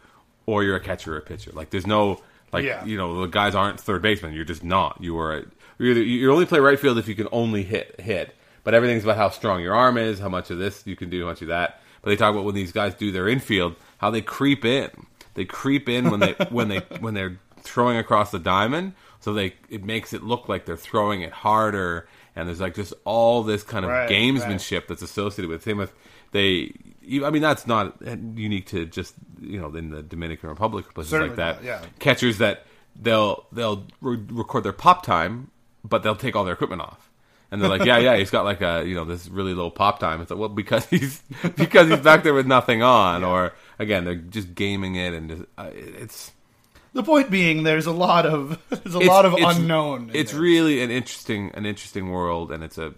or 0.46 0.64
you're 0.64 0.76
a 0.76 0.80
catcher 0.80 1.16
or 1.16 1.18
a 1.18 1.22
pitcher. 1.22 1.52
Like 1.54 1.70
there's 1.70 1.88
no 1.88 2.22
like 2.52 2.66
Yeah. 2.66 2.84
you 2.86 2.98
know 2.98 3.22
the 3.22 3.28
guys 3.28 3.54
aren't 3.56 3.80
third 3.80 4.02
baseman. 4.02 4.34
You're 4.34 4.46
just 4.46 4.64
not. 4.64 4.98
You 5.02 5.18
are 5.20 5.38
a, 5.38 5.46
you're 5.80 5.92
either, 5.92 6.04
you 6.04 6.32
only 6.32 6.46
play 6.46 6.60
right 6.60 6.80
field 6.80 6.98
if 7.00 7.08
you 7.08 7.16
can 7.16 7.28
only 7.32 7.64
hit 7.64 8.00
hit. 8.00 8.36
But 8.64 8.74
everything's 8.76 9.04
about 9.04 9.18
how 9.18 9.30
strong 9.30 9.62
your 9.62 9.74
arm 9.74 9.98
is, 9.98 10.20
how 10.20 10.30
much 10.30 10.52
of 10.52 10.60
this 10.60 10.86
you 10.86 10.96
can 10.96 11.10
do, 11.10 11.22
how 11.22 11.30
much 11.30 11.42
of 11.42 11.48
that. 11.48 11.82
But 12.02 12.10
they 12.12 12.16
talk 12.16 12.32
about 12.34 12.44
when 12.46 12.54
these 12.56 12.72
guys 12.72 12.94
do 12.94 13.12
their 13.12 13.28
infield, 13.28 13.76
how 13.98 14.12
they 14.12 14.22
creep 14.22 14.64
in. 14.66 14.90
They 15.34 15.46
creep 15.46 15.90
in 15.90 16.12
when 16.12 16.20
they 16.20 16.34
when 16.50 16.68
they 16.68 16.80
when 17.00 17.14
they're 17.16 17.40
throwing 17.62 17.98
across 17.98 18.32
the 18.32 18.40
diamond, 18.40 18.94
so 19.20 19.34
they 19.34 19.56
it 19.70 19.84
makes 19.84 20.14
it 20.14 20.24
look 20.24 20.48
like 20.50 20.66
they're 20.66 20.78
throwing 20.78 21.22
it 21.22 21.32
harder. 21.32 22.08
And 22.36 22.48
there's 22.48 22.62
like 22.62 22.76
just 22.76 22.94
all 23.06 23.44
this 23.44 23.64
kind 23.64 23.84
of 23.86 23.92
Right, 23.92 24.10
gamesmanship 24.10 24.88
that's 24.88 25.02
associated 25.02 25.50
with. 25.50 25.62
it. 25.62 25.64
Same 25.64 25.78
with 25.78 25.94
they. 26.32 26.74
you- 27.02 27.26
I 27.26 27.32
mean, 27.32 27.42
that's 27.42 27.66
not 27.68 27.98
unique 28.36 28.68
to 28.68 28.86
just 28.86 29.16
you 29.42 29.60
know 29.60 29.74
in 29.76 29.90
the 29.90 30.04
Dominican 30.04 30.50
Republic 30.50 30.94
places 30.94 31.12
Certainly 31.12 31.30
like 31.36 31.38
that 31.38 31.56
not, 31.58 31.64
yeah. 31.64 31.82
catchers 32.00 32.38
that 32.38 32.66
they'll 33.02 33.46
they'll 33.52 33.86
re- 34.02 34.24
record 34.32 34.64
their 34.64 34.74
pop 34.74 35.04
time, 35.04 35.52
but 35.84 36.04
they'll 36.04 36.16
take 36.16 36.36
all 36.36 36.44
their 36.44 36.54
equipment 36.54 36.82
off, 36.82 37.10
and 37.52 37.62
they're 37.62 37.70
like, 37.70 37.86
yeah, 37.86 37.98
yeah, 37.98 38.16
he's 38.18 38.30
got 38.32 38.46
like 38.46 38.62
a 38.62 38.84
you 38.86 38.96
know 38.96 39.06
this 39.06 39.28
really 39.28 39.54
low 39.54 39.70
pop 39.70 40.00
time. 40.00 40.22
It's 40.22 40.30
like, 40.32 40.40
well, 40.40 40.50
because 40.50 40.86
he's 40.90 41.22
because 41.56 41.90
he's 41.90 42.00
back 42.00 42.24
there 42.24 42.34
with 42.34 42.48
nothing 42.48 42.82
on, 42.84 43.24
or 43.24 43.54
again, 43.80 44.04
they're 44.06 44.16
just 44.16 44.54
gaming 44.56 44.96
it, 44.96 45.14
and 45.14 45.30
just, 45.30 45.44
uh, 45.58 45.70
it's 45.74 46.32
The 46.94 47.04
point 47.04 47.30
being, 47.30 47.64
there's 47.64 47.86
a 47.86 47.92
lot 47.92 48.26
of 48.26 48.60
there's 48.70 48.96
a 48.96 49.00
it's- 49.00 49.08
lot 49.08 49.26
of 49.26 49.34
it's- 49.34 49.58
unknown. 49.58 50.12
It's 50.14 50.32
there. 50.32 50.42
really 50.42 50.82
an 50.82 50.92
interesting 50.92 51.52
an 51.54 51.66
interesting 51.66 52.10
world, 52.12 52.52
and 52.52 52.64
it's 52.64 52.78
a. 52.78 52.94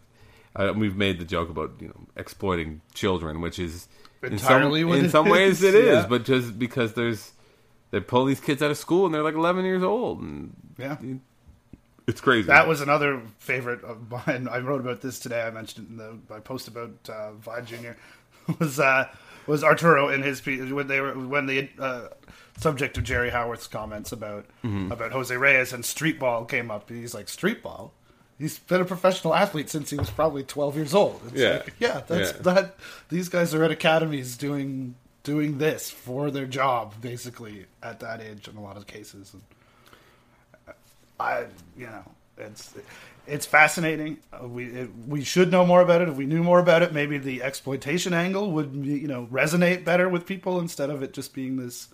Uh, 0.54 0.74
we've 0.76 0.98
made 0.98 1.18
the 1.18 1.24
joke 1.26 1.50
about 1.50 1.72
you 1.80 1.88
know 1.88 2.08
exploiting 2.18 2.82
children, 2.94 3.40
which 3.42 3.58
is 3.58 3.88
Entirely 4.22 4.82
in 4.82 4.88
some, 4.90 4.96
in 5.06 5.10
some 5.10 5.30
ways 5.30 5.64
is, 5.64 5.74
it 5.74 5.76
is, 5.76 6.04
yeah. 6.04 6.08
but 6.08 6.26
just 6.26 6.60
because 6.60 6.94
there's 6.94 7.32
they 7.92 8.00
pull 8.02 8.26
these 8.26 8.40
kids 8.42 8.62
out 8.62 8.70
of 8.70 8.78
school 8.78 9.06
and 9.06 9.16
they're 9.16 9.24
like 9.24 9.34
11 9.34 9.64
years 9.66 9.82
old, 9.82 10.22
and 10.22 10.54
yeah. 10.78 10.98
It's 12.08 12.22
crazy. 12.22 12.48
That 12.48 12.68
was 12.68 12.82
another 12.82 13.22
favorite 13.40 13.84
of 13.84 14.10
mine. 14.28 14.48
I 14.50 14.60
wrote 14.60 14.82
about 14.82 15.02
this 15.02 15.20
today. 15.20 15.42
I 15.44 15.52
mentioned 15.52 15.88
it 15.88 15.92
in 15.92 15.98
the 15.98 16.18
my 16.30 16.40
post 16.40 16.68
about 16.68 16.92
uh, 17.10 17.62
Junior 17.62 17.98
was 18.60 18.80
uh, 18.80 19.08
was 19.48 19.64
Arturo 19.64 20.10
in 20.10 20.22
his 20.24 20.42
piece 20.42 20.72
when 20.72 20.88
they 20.88 21.00
were 21.02 21.14
when 21.14 21.46
the 21.46 21.70
uh, 21.80 22.08
subject 22.58 22.98
of 22.98 23.04
Jerry 23.04 23.30
Howarth's 23.30 23.68
comments 23.68 24.12
about 24.12 24.46
Mm-hmm. 24.64 24.92
about 24.92 25.12
Jose 25.12 25.36
Reyes 25.36 25.74
and 25.74 25.84
street 25.84 26.20
ball 26.20 26.46
came 26.46 26.70
up. 26.72 26.90
He's 26.90 27.14
like 27.14 27.28
street 27.30 27.64
ball. 27.64 27.94
He's 28.38 28.58
been 28.58 28.82
a 28.82 28.86
professional 28.86 29.36
athlete 29.36 29.70
since 29.70 29.90
he 29.92 29.98
was 29.98 30.10
probably 30.10 30.44
twelve 30.44 30.76
years 30.76 30.94
old. 30.96 31.22
It's 31.28 31.36
Yeah. 31.42 31.50
like, 31.64 31.74
yeah. 31.80 32.02
That's 32.08 32.32
Yeah. 32.34 32.42
that. 32.54 32.76
These 33.10 33.30
guys 33.30 33.54
are 33.54 33.64
at 33.64 33.72
academies 33.72 34.38
doing 34.38 34.96
doing 35.24 35.60
this 35.60 35.92
for 35.92 36.32
their 36.32 36.48
job, 36.48 36.96
basically 37.00 37.68
at 37.84 38.00
that 38.00 38.22
age 38.22 38.48
in 38.48 38.56
a 38.58 38.62
lot 38.62 38.76
of 38.78 38.88
cases. 38.88 39.32
And, 39.34 39.44
I, 41.22 41.46
you 41.78 41.86
know, 41.88 42.04
it's 42.38 42.74
it's 43.28 43.46
fascinating. 43.46 44.18
Uh, 44.34 44.48
we 44.48 44.66
it, 44.66 44.90
we 45.08 45.24
should 45.24 45.52
know 45.52 45.66
more 45.66 45.82
about 45.82 46.02
it. 46.02 46.10
If 46.10 46.16
we 46.16 46.26
knew 46.26 46.44
more 46.44 46.60
about 46.60 46.82
it, 46.82 46.94
maybe 46.94 47.18
the 47.18 47.44
exploitation 47.44 48.14
angle 48.14 48.52
would 48.52 48.74
you 48.74 49.08
know 49.08 49.28
resonate 49.32 49.86
better 49.86 50.10
with 50.10 50.26
people 50.26 50.60
instead 50.60 50.90
of 50.90 51.04
it 51.04 51.14
just 51.14 51.34
being 51.34 51.58
this. 51.58 51.88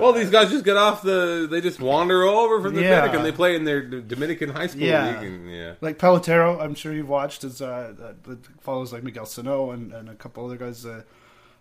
Well, 0.00 0.14
these 0.14 0.30
guys 0.30 0.50
just 0.50 0.64
get 0.64 0.78
off 0.78 1.02
the. 1.02 1.46
They 1.50 1.60
just 1.60 1.78
wander 1.78 2.22
over 2.22 2.62
from 2.62 2.74
the 2.74 2.82
Yeah. 2.82 3.06
They 3.22 3.30
play 3.32 3.54
in 3.56 3.64
their 3.64 3.82
Dominican 3.82 4.48
high 4.48 4.66
school 4.66 4.82
Yeah. 4.82 5.20
league. 5.20 5.30
And, 5.30 5.50
yeah. 5.50 5.74
Like 5.82 5.98
Pelotero, 5.98 6.58
I'm 6.60 6.74
sure 6.74 6.94
you've 6.94 7.10
watched. 7.10 7.44
Is 7.44 7.60
uh, 7.60 7.92
uh, 8.26 8.34
follows 8.60 8.92
like 8.92 9.02
Miguel 9.02 9.26
Sano 9.26 9.70
and, 9.70 9.92
and 9.92 10.08
a 10.08 10.14
couple 10.14 10.46
other 10.46 10.56
guys. 10.56 10.86
Uh, 10.86 11.02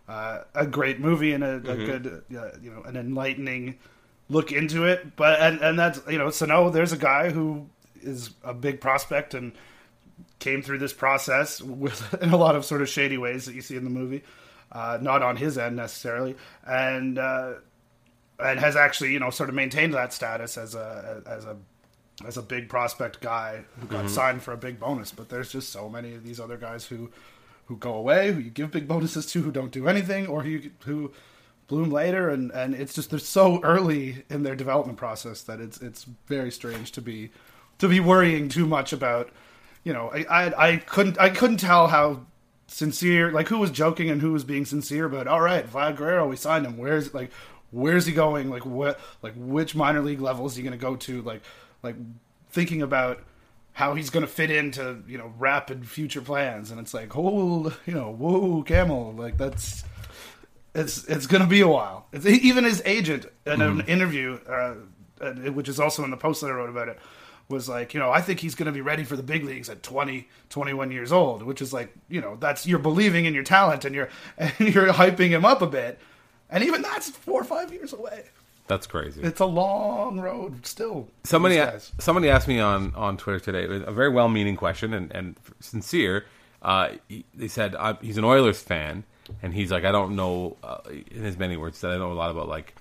uh, 0.07 0.43
a 0.55 0.65
great 0.65 0.99
movie 0.99 1.33
and 1.33 1.43
a, 1.43 1.55
a 1.55 1.75
good, 1.75 2.23
uh, 2.35 2.49
you 2.61 2.71
know, 2.71 2.81
an 2.83 2.97
enlightening 2.97 3.77
look 4.31 4.51
into 4.51 4.85
it. 4.85 5.15
But 5.15 5.39
and 5.39 5.59
and 5.61 5.77
that's 5.77 6.01
you 6.09 6.17
know, 6.17 6.29
so 6.29 6.45
Sano. 6.45 6.69
There's 6.69 6.93
a 6.93 6.97
guy 6.97 7.29
who 7.29 7.69
is 8.01 8.31
a 8.43 8.53
big 8.53 8.81
prospect 8.81 9.33
and 9.33 9.51
came 10.39 10.61
through 10.61 10.79
this 10.79 10.93
process 10.93 11.61
with 11.61 12.13
in 12.21 12.31
a 12.31 12.37
lot 12.37 12.55
of 12.55 12.65
sort 12.65 12.81
of 12.81 12.89
shady 12.89 13.17
ways 13.17 13.45
that 13.45 13.53
you 13.53 13.61
see 13.61 13.75
in 13.75 13.83
the 13.83 13.89
movie, 13.89 14.23
uh, 14.71 14.97
not 15.01 15.21
on 15.21 15.35
his 15.35 15.57
end 15.57 15.75
necessarily, 15.75 16.35
and 16.65 17.19
uh, 17.19 17.53
and 18.39 18.59
has 18.59 18.75
actually 18.75 19.11
you 19.11 19.19
know 19.19 19.29
sort 19.29 19.49
of 19.49 19.55
maintained 19.55 19.93
that 19.93 20.13
status 20.13 20.57
as 20.57 20.73
a 20.73 21.21
as 21.27 21.45
a 21.45 21.57
as 22.25 22.37
a 22.37 22.41
big 22.41 22.69
prospect 22.69 23.19
guy 23.19 23.63
who 23.79 23.87
got 23.87 24.09
signed 24.09 24.43
for 24.43 24.53
a 24.53 24.57
big 24.57 24.79
bonus. 24.79 25.11
But 25.11 25.29
there's 25.29 25.51
just 25.51 25.69
so 25.69 25.89
many 25.89 26.13
of 26.13 26.23
these 26.23 26.39
other 26.39 26.57
guys 26.57 26.85
who 26.85 27.11
who 27.65 27.77
go 27.77 27.93
away, 27.93 28.31
who 28.31 28.39
you 28.39 28.49
give 28.49 28.71
big 28.71 28.87
bonuses 28.87 29.25
to, 29.27 29.41
who 29.41 29.51
don't 29.51 29.71
do 29.71 29.87
anything, 29.87 30.27
or 30.27 30.43
who 30.43 30.61
who 30.85 31.11
bloom 31.71 31.89
later, 31.89 32.29
and 32.29 32.51
and 32.51 32.75
it's 32.75 32.93
just 32.93 33.09
they're 33.09 33.19
so 33.19 33.61
early 33.63 34.23
in 34.29 34.43
their 34.43 34.55
development 34.55 34.97
process 34.97 35.41
that 35.43 35.59
it's 35.59 35.81
it's 35.81 36.03
very 36.27 36.51
strange 36.51 36.91
to 36.91 37.01
be 37.01 37.31
to 37.79 37.87
be 37.87 37.99
worrying 37.99 38.49
too 38.49 38.67
much 38.67 38.93
about. 38.93 39.29
You 39.83 39.93
know, 39.93 40.11
I 40.13 40.25
I, 40.29 40.67
I 40.71 40.77
couldn't 40.77 41.19
I 41.19 41.29
couldn't 41.29 41.57
tell 41.57 41.87
how 41.87 42.27
sincere 42.67 43.31
like 43.31 43.47
who 43.47 43.57
was 43.57 43.71
joking 43.71 44.09
and 44.09 44.21
who 44.21 44.31
was 44.31 44.45
being 44.45 44.63
sincere 44.63 45.09
but 45.09 45.27
all 45.27 45.41
right 45.41 45.69
Vlad 45.69 45.97
Guerrero 45.97 46.29
we 46.29 46.37
signed 46.37 46.65
him 46.65 46.77
where's 46.77 47.13
like 47.13 47.29
where's 47.69 48.05
he 48.05 48.13
going 48.13 48.49
like 48.49 48.65
what 48.65 48.97
like 49.21 49.33
which 49.35 49.75
minor 49.75 49.99
league 49.99 50.21
level 50.21 50.45
is 50.45 50.55
he 50.55 50.63
going 50.63 50.71
to 50.71 50.77
go 50.77 50.95
to 50.95 51.21
like 51.23 51.41
like 51.83 51.97
thinking 52.49 52.81
about 52.81 53.21
how 53.73 53.95
he's 53.95 54.09
going 54.09 54.25
to 54.25 54.31
fit 54.31 54.51
into 54.51 55.03
you 55.07 55.17
know 55.17 55.33
rapid 55.37 55.87
future 55.87 56.21
plans, 56.21 56.71
and 56.71 56.79
it's 56.79 56.93
like, 56.93 57.15
oh, 57.15 57.73
you 57.85 57.93
know, 57.93 58.11
whoa, 58.11 58.63
camel, 58.63 59.13
like 59.13 59.37
that's 59.37 59.83
it's 60.73 61.03
it's 61.05 61.27
going 61.27 61.41
to 61.41 61.47
be 61.47 61.61
a 61.61 61.67
while. 61.67 62.07
It's, 62.11 62.25
even 62.25 62.63
his 62.63 62.81
agent 62.85 63.25
in 63.45 63.61
an 63.61 63.81
interview, 63.81 64.39
uh, 64.47 64.75
uh, 65.19 65.33
which 65.51 65.69
is 65.69 65.79
also 65.79 66.03
in 66.03 66.11
the 66.11 66.17
post 66.17 66.41
that 66.41 66.47
I 66.47 66.51
wrote 66.51 66.69
about 66.69 66.87
it, 66.87 66.99
was 67.49 67.67
like, 67.67 67.93
you 67.93 67.99
know, 67.99 68.11
I 68.11 68.21
think 68.21 68.39
he's 68.39 68.55
going 68.55 68.67
to 68.67 68.71
be 68.71 68.81
ready 68.81 69.03
for 69.03 69.15
the 69.15 69.23
big 69.23 69.43
leagues 69.43 69.69
at 69.69 69.83
20, 69.83 70.27
21 70.49 70.91
years 70.91 71.11
old, 71.11 71.43
which 71.43 71.61
is 71.61 71.73
like, 71.73 71.93
you 72.09 72.21
know, 72.21 72.37
that's 72.39 72.65
you're 72.65 72.79
believing 72.79 73.25
in 73.25 73.33
your 73.33 73.43
talent 73.43 73.85
and 73.85 73.93
you're 73.93 74.09
and 74.37 74.53
you're 74.59 74.93
hyping 74.93 75.29
him 75.29 75.45
up 75.45 75.61
a 75.61 75.67
bit, 75.67 75.99
and 76.49 76.63
even 76.63 76.81
that's 76.81 77.09
four 77.09 77.41
or 77.41 77.45
five 77.45 77.71
years 77.71 77.93
away. 77.93 78.25
That's 78.67 78.87
crazy. 78.87 79.21
It's 79.21 79.41
a 79.41 79.45
long 79.45 80.21
road 80.21 80.65
still. 80.65 81.09
Somebody, 81.25 81.61
somebody 81.99 82.29
asked 82.29 82.47
me 82.47 82.61
on, 82.61 82.95
on 82.95 83.17
Twitter 83.17 83.39
today 83.39 83.65
a 83.65 83.91
very 83.91 84.07
well 84.07 84.29
meaning 84.29 84.55
question 84.55 84.93
and, 84.93 85.11
and 85.11 85.35
sincere. 85.59 86.25
Uh, 86.61 86.91
he, 87.09 87.25
they 87.33 87.49
said 87.49 87.75
i 87.75 87.97
he's 88.01 88.17
an 88.17 88.23
Oilers 88.23 88.61
fan, 88.61 89.03
and 89.41 89.53
he's 89.53 89.71
like, 89.71 89.83
I 89.85 89.91
don't 89.91 90.15
know. 90.15 90.57
Uh, 90.63 90.79
in 91.11 91.23
his 91.23 91.37
many 91.37 91.57
words, 91.57 91.81
that 91.81 91.91
I 91.91 91.97
know 91.97 92.11
a 92.11 92.13
lot 92.13 92.31
about 92.31 92.47
like, 92.47 92.73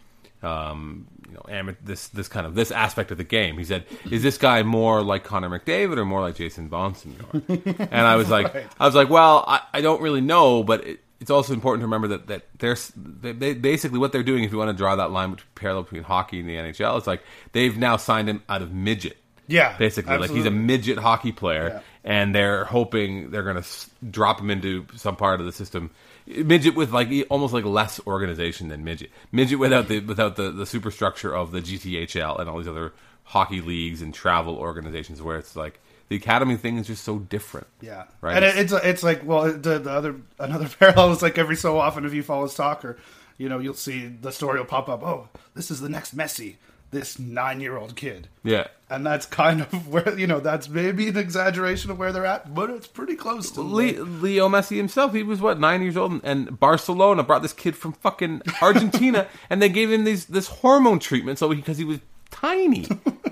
um, 0.42 1.06
you 1.28 1.34
know, 1.34 1.44
ama- 1.48 1.76
this 1.84 2.08
this 2.08 2.28
kind 2.28 2.46
of 2.46 2.54
this 2.54 2.70
aspect 2.70 3.10
of 3.10 3.18
the 3.18 3.24
game. 3.24 3.58
He 3.58 3.64
said, 3.64 3.84
is 4.10 4.22
this 4.22 4.38
guy 4.38 4.62
more 4.62 5.02
like 5.02 5.24
Connor 5.24 5.50
McDavid 5.50 5.96
or 5.98 6.04
more 6.04 6.20
like 6.20 6.36
Jason 6.36 6.68
Bonsignore? 6.70 7.78
and 7.90 8.06
I 8.06 8.16
was 8.16 8.30
like, 8.30 8.52
Right. 8.54 8.66
I 8.78 8.86
was 8.86 8.94
like, 8.94 9.10
well, 9.10 9.44
I, 9.46 9.60
I 9.74 9.80
don't 9.80 10.00
really 10.02 10.20
know, 10.22 10.62
but 10.64 10.84
it, 10.86 11.00
it's 11.20 11.30
also 11.30 11.52
important 11.52 11.82
to 11.82 11.86
remember 11.86 12.08
that 12.08 12.26
that 12.28 12.46
there's 12.58 12.90
they, 12.96 13.32
they, 13.32 13.54
basically 13.54 13.98
what 13.98 14.12
they're 14.12 14.22
doing. 14.22 14.42
If 14.44 14.52
you 14.52 14.58
want 14.58 14.70
to 14.70 14.76
draw 14.76 14.96
that 14.96 15.10
line 15.10 15.32
between, 15.32 15.48
parallel 15.54 15.82
between 15.82 16.02
hockey 16.04 16.40
and 16.40 16.48
the 16.48 16.54
NHL, 16.54 16.96
it's 16.96 17.06
like 17.06 17.22
they've 17.52 17.76
now 17.76 17.96
signed 17.98 18.28
him 18.28 18.42
out 18.48 18.62
of 18.62 18.72
midget. 18.72 19.18
Yeah, 19.46 19.76
basically, 19.76 20.16
like 20.16 20.30
he's 20.30 20.46
a 20.46 20.50
midget 20.50 20.96
hockey 20.96 21.32
player, 21.32 21.68
Yeah. 21.74 21.80
and 22.04 22.32
they're 22.32 22.64
hoping 22.64 23.32
they're 23.32 23.42
going 23.42 23.60
to 23.60 23.68
drop 24.08 24.40
him 24.40 24.48
into 24.48 24.86
some 24.94 25.16
part 25.16 25.40
of 25.40 25.46
the 25.46 25.50
system. 25.52 25.90
Midget 26.36 26.74
with 26.74 26.92
like 26.92 27.08
almost 27.28 27.52
like 27.52 27.64
less 27.64 28.00
organization 28.06 28.68
than 28.68 28.84
midget. 28.84 29.10
Midget 29.32 29.58
without 29.58 29.88
the 29.88 30.00
without 30.00 30.36
the 30.36 30.50
the 30.50 30.66
superstructure 30.66 31.34
of 31.34 31.52
the 31.52 31.60
GTHL 31.60 32.38
and 32.40 32.48
all 32.48 32.58
these 32.58 32.68
other 32.68 32.92
hockey 33.24 33.60
leagues 33.60 34.02
and 34.02 34.12
travel 34.14 34.56
organizations, 34.56 35.22
where 35.22 35.38
it's 35.38 35.56
like 35.56 35.80
the 36.08 36.16
academy 36.16 36.56
thing 36.56 36.76
is 36.76 36.86
just 36.86 37.04
so 37.04 37.18
different. 37.18 37.68
Yeah, 37.80 38.04
Right. 38.20 38.36
And 38.36 38.44
it, 38.44 38.56
it's 38.58 38.72
it's 38.72 39.02
like 39.02 39.24
well, 39.24 39.52
the, 39.52 39.78
the 39.78 39.90
other 39.90 40.16
another 40.38 40.68
parallel 40.78 41.12
is 41.12 41.22
like 41.22 41.38
every 41.38 41.56
so 41.56 41.78
often 41.78 42.04
if 42.04 42.12
you 42.12 42.22
follow 42.22 42.46
soccer, 42.48 42.98
you 43.38 43.48
know, 43.48 43.58
you'll 43.58 43.74
see 43.74 44.06
the 44.06 44.32
story 44.32 44.58
will 44.58 44.66
pop 44.66 44.88
up. 44.88 45.02
Oh, 45.02 45.28
this 45.54 45.70
is 45.70 45.80
the 45.80 45.88
next 45.88 46.16
Messi, 46.16 46.56
this 46.90 47.18
nine 47.18 47.60
year 47.60 47.76
old 47.76 47.94
kid, 47.96 48.28
Yeah. 48.42 48.66
and 48.88 49.06
that's 49.06 49.24
kind 49.26 49.60
of 49.60 49.88
where 49.92 50.18
you 50.18 50.26
know 50.26 50.40
that's 50.40 50.68
maybe 50.68 51.08
an 51.08 51.16
exaggeration 51.16 51.90
of 51.90 51.98
where 51.98 52.12
they're 52.12 52.26
at, 52.26 52.54
but 52.54 52.70
it's 52.70 52.86
pretty 52.86 53.14
close 53.16 53.50
to. 53.52 53.60
Le- 53.62 54.02
Leo 54.02 54.48
Messi 54.48 54.76
himself, 54.76 55.12
he 55.14 55.22
was 55.22 55.40
what 55.40 55.60
nine 55.60 55.82
years 55.82 55.96
old, 55.96 56.20
and 56.24 56.58
Barcelona 56.58 57.22
brought 57.22 57.42
this 57.42 57.52
kid 57.52 57.76
from 57.76 57.92
fucking 57.92 58.42
Argentina, 58.60 59.28
and 59.50 59.62
they 59.62 59.68
gave 59.68 59.90
him 59.92 60.04
these 60.04 60.26
this 60.26 60.48
hormone 60.48 60.98
treatment 60.98 61.38
so 61.38 61.48
because 61.54 61.78
he 61.78 61.84
was 61.84 62.00
tiny, 62.30 62.86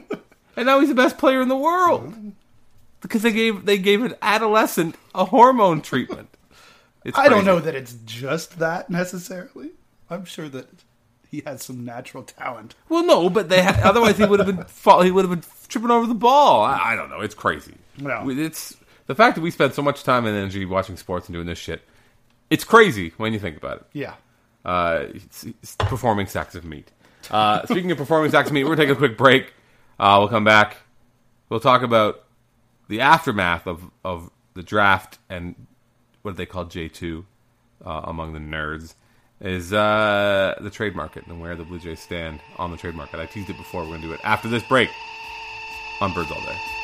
and 0.56 0.66
now 0.66 0.80
he's 0.80 0.88
the 0.88 0.94
best 0.94 1.18
player 1.18 1.40
in 1.40 1.48
the 1.48 1.56
world 1.56 2.14
because 3.00 3.22
they 3.22 3.32
gave 3.32 3.64
they 3.64 3.78
gave 3.78 4.02
an 4.04 4.14
adolescent 4.22 4.94
a 5.14 5.24
hormone 5.24 5.80
treatment. 5.82 6.28
I 7.14 7.28
don't 7.28 7.44
know 7.44 7.58
that 7.60 7.74
it's 7.74 7.94
just 8.04 8.58
that 8.58 8.90
necessarily. 8.90 9.70
I'm 10.10 10.24
sure 10.24 10.48
that 10.48 10.66
he 11.30 11.42
has 11.46 11.62
some 11.62 11.84
natural 11.84 12.22
talent. 12.22 12.74
Well, 12.88 13.04
no, 13.04 13.28
but 13.30 13.48
they 13.48 13.62
ha- 13.62 13.80
otherwise 13.84 14.18
he 14.18 14.24
would 14.24 14.40
have 14.40 14.46
been 14.46 14.64
fall- 14.68 15.02
he 15.02 15.10
would 15.10 15.24
have 15.24 15.30
been 15.40 15.50
tripping 15.68 15.90
over 15.90 16.06
the 16.06 16.14
ball. 16.14 16.62
I, 16.62 16.92
I 16.92 16.96
don't 16.96 17.10
know. 17.10 17.20
It's 17.20 17.34
crazy. 17.34 17.74
No. 17.98 18.28
It's 18.30 18.76
the 19.06 19.14
fact 19.14 19.34
that 19.36 19.40
we 19.42 19.50
spend 19.50 19.74
so 19.74 19.82
much 19.82 20.04
time 20.04 20.26
and 20.26 20.36
energy 20.36 20.64
watching 20.64 20.96
sports 20.96 21.26
and 21.28 21.34
doing 21.34 21.46
this 21.46 21.58
shit. 21.58 21.82
It's 22.50 22.64
crazy 22.64 23.12
when 23.16 23.32
you 23.32 23.38
think 23.38 23.56
about 23.56 23.78
it. 23.78 23.86
Yeah. 23.92 24.14
uh, 24.64 25.06
it's, 25.14 25.44
it's 25.44 25.76
performing 25.76 26.26
sacks 26.26 26.54
of 26.54 26.64
meat. 26.64 26.90
Uh, 27.30 27.62
speaking 27.66 27.90
of 27.90 27.98
performing 27.98 28.30
sacks 28.30 28.48
of 28.48 28.54
meat, 28.54 28.64
we're 28.64 28.76
going 28.76 28.88
to 28.88 28.94
take 28.94 28.96
a 28.96 28.98
quick 28.98 29.18
break. 29.18 29.52
Uh, 30.00 30.16
we'll 30.20 30.28
come 30.28 30.44
back. 30.44 30.78
We'll 31.50 31.60
talk 31.60 31.82
about 31.82 32.24
the 32.88 33.00
aftermath 33.00 33.66
of, 33.66 33.90
of 34.04 34.30
the 34.54 34.62
draft 34.62 35.18
and 35.28 35.54
what 36.22 36.36
they 36.36 36.46
call 36.46 36.64
J2 36.64 37.24
uh, 37.84 38.00
among 38.04 38.32
the 38.32 38.38
nerds 38.38 38.94
is 39.40 39.72
uh, 39.72 40.54
the 40.60 40.70
trade 40.70 40.94
market 40.94 41.26
and 41.26 41.40
where 41.40 41.54
the 41.54 41.64
Blue 41.64 41.78
Jays 41.78 42.00
stand 42.00 42.40
on 42.58 42.70
the 42.70 42.76
trade 42.76 42.94
market. 42.94 43.20
I 43.20 43.26
teased 43.26 43.50
it 43.50 43.56
before. 43.56 43.82
We're 43.82 43.88
going 43.88 44.02
to 44.02 44.06
do 44.08 44.12
it 44.12 44.20
after 44.24 44.48
this 44.48 44.62
break 44.62 44.90
on 46.00 46.12
Birds 46.12 46.30
All 46.30 46.40
Day. 46.40 46.77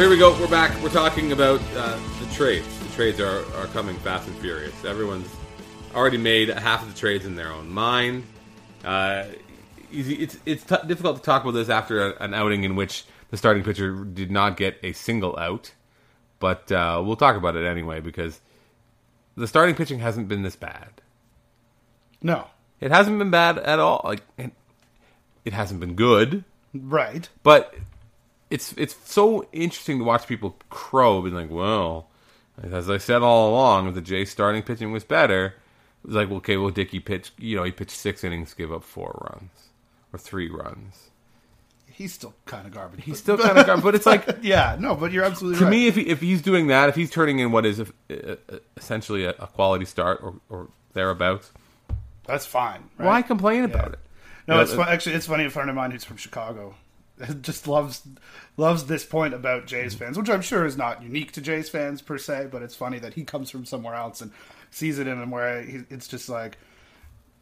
Here 0.00 0.08
we 0.08 0.16
go. 0.16 0.32
We're 0.40 0.48
back. 0.48 0.82
We're 0.82 0.88
talking 0.88 1.32
about 1.32 1.60
uh, 1.76 1.98
the 2.20 2.34
trades. 2.34 2.66
The 2.78 2.88
trades 2.94 3.20
are, 3.20 3.44
are 3.56 3.66
coming 3.66 3.98
fast 3.98 4.26
and 4.26 4.36
furious. 4.38 4.82
Everyone's 4.82 5.28
already 5.94 6.16
made 6.16 6.48
half 6.48 6.80
of 6.80 6.90
the 6.90 6.98
trades 6.98 7.26
in 7.26 7.36
their 7.36 7.52
own 7.52 7.68
mind. 7.68 8.24
Uh, 8.82 9.24
easy. 9.92 10.14
It's 10.14 10.38
it's 10.46 10.64
t- 10.64 10.76
difficult 10.86 11.18
to 11.18 11.22
talk 11.22 11.42
about 11.42 11.50
this 11.50 11.68
after 11.68 12.12
a, 12.12 12.22
an 12.22 12.32
outing 12.32 12.64
in 12.64 12.76
which 12.76 13.04
the 13.28 13.36
starting 13.36 13.62
pitcher 13.62 13.92
did 14.06 14.30
not 14.30 14.56
get 14.56 14.78
a 14.82 14.92
single 14.94 15.38
out, 15.38 15.74
but 16.38 16.72
uh, 16.72 17.02
we'll 17.04 17.16
talk 17.16 17.36
about 17.36 17.54
it 17.54 17.66
anyway 17.66 18.00
because 18.00 18.40
the 19.36 19.46
starting 19.46 19.74
pitching 19.74 19.98
hasn't 19.98 20.28
been 20.28 20.42
this 20.42 20.56
bad. 20.56 21.02
No. 22.22 22.46
It 22.80 22.90
hasn't 22.90 23.18
been 23.18 23.30
bad 23.30 23.58
at 23.58 23.78
all. 23.78 24.00
Like 24.02 24.22
it, 24.38 24.52
it 25.44 25.52
hasn't 25.52 25.78
been 25.78 25.94
good. 25.94 26.42
Right. 26.72 27.28
But 27.42 27.74
it's 28.50 28.72
it's 28.76 28.96
so 29.04 29.46
interesting 29.52 29.98
to 29.98 30.04
watch 30.04 30.26
people 30.26 30.56
crow, 30.70 31.22
being 31.22 31.34
like, 31.34 31.50
"Well, 31.50 32.08
as 32.62 32.90
I 32.90 32.98
said 32.98 33.22
all 33.22 33.50
along, 33.50 33.88
if 33.88 33.94
the 33.94 34.00
Jays 34.00 34.30
starting 34.30 34.62
pitching 34.62 34.92
was 34.92 35.04
better." 35.04 35.54
It 36.02 36.06
was 36.06 36.16
like, 36.16 36.28
well, 36.28 36.38
okay, 36.38 36.56
well, 36.56 36.70
Dickey 36.70 36.98
pitched, 36.98 37.38
you 37.38 37.56
know, 37.56 37.62
he 37.62 37.72
pitched 37.72 37.90
six 37.90 38.24
innings, 38.24 38.54
give 38.54 38.72
up 38.72 38.84
four 38.84 39.18
runs 39.30 39.68
or 40.14 40.18
three 40.18 40.48
runs. 40.48 41.10
He's 41.86 42.14
still 42.14 42.32
kind 42.46 42.66
of 42.66 42.72
garbage. 42.72 43.04
He's 43.04 43.18
still 43.18 43.36
kind 43.46 43.58
of 43.58 43.66
garbage, 43.66 43.84
but 43.84 43.94
it's 43.94 44.06
like 44.06 44.26
yeah, 44.42 44.76
no, 44.80 44.94
but 44.94 45.12
you're 45.12 45.24
absolutely 45.24 45.58
to 45.58 45.64
right. 45.66 45.70
me, 45.70 45.86
if 45.88 45.96
he, 45.96 46.02
if 46.08 46.22
he's 46.22 46.40
doing 46.40 46.68
that, 46.68 46.88
if 46.88 46.94
he's 46.94 47.10
turning 47.10 47.38
in 47.38 47.52
what 47.52 47.66
is 47.66 47.80
a, 47.80 48.38
essentially 48.78 49.24
a, 49.26 49.30
a 49.32 49.46
quality 49.46 49.84
start 49.84 50.20
or, 50.22 50.36
or 50.48 50.68
thereabouts, 50.94 51.52
that's 52.24 52.46
fine. 52.46 52.88
Right? 52.96 53.06
why 53.06 53.20
complain 53.22 53.64
about 53.64 53.92
it? 53.92 53.98
No, 54.48 54.54
You 54.54 54.58
know, 54.58 54.62
it's 54.62 54.72
fun. 54.74 54.88
actually 54.88 55.16
it's 55.16 55.26
funny. 55.26 55.44
A 55.44 55.50
friend 55.50 55.68
of 55.68 55.76
mine 55.76 55.90
who's 55.90 56.04
from 56.04 56.16
Chicago 56.16 56.74
just 57.40 57.66
loves 57.66 58.02
loves 58.56 58.86
this 58.86 59.04
point 59.04 59.34
about 59.34 59.66
Jays 59.66 59.94
mm-hmm. 59.94 60.04
fans, 60.04 60.18
which 60.18 60.30
I'm 60.30 60.42
sure 60.42 60.66
is 60.66 60.76
not 60.76 61.02
unique 61.02 61.32
to 61.32 61.40
Jays 61.40 61.68
fans 61.68 62.02
per 62.02 62.18
se, 62.18 62.48
but 62.50 62.62
it's 62.62 62.74
funny 62.74 62.98
that 62.98 63.14
he 63.14 63.24
comes 63.24 63.50
from 63.50 63.64
somewhere 63.64 63.94
else 63.94 64.20
and 64.20 64.32
sees 64.70 64.98
it 64.98 65.06
in 65.06 65.20
him 65.20 65.30
where 65.30 65.62
he, 65.62 65.80
it's 65.90 66.08
just 66.08 66.28
like 66.28 66.56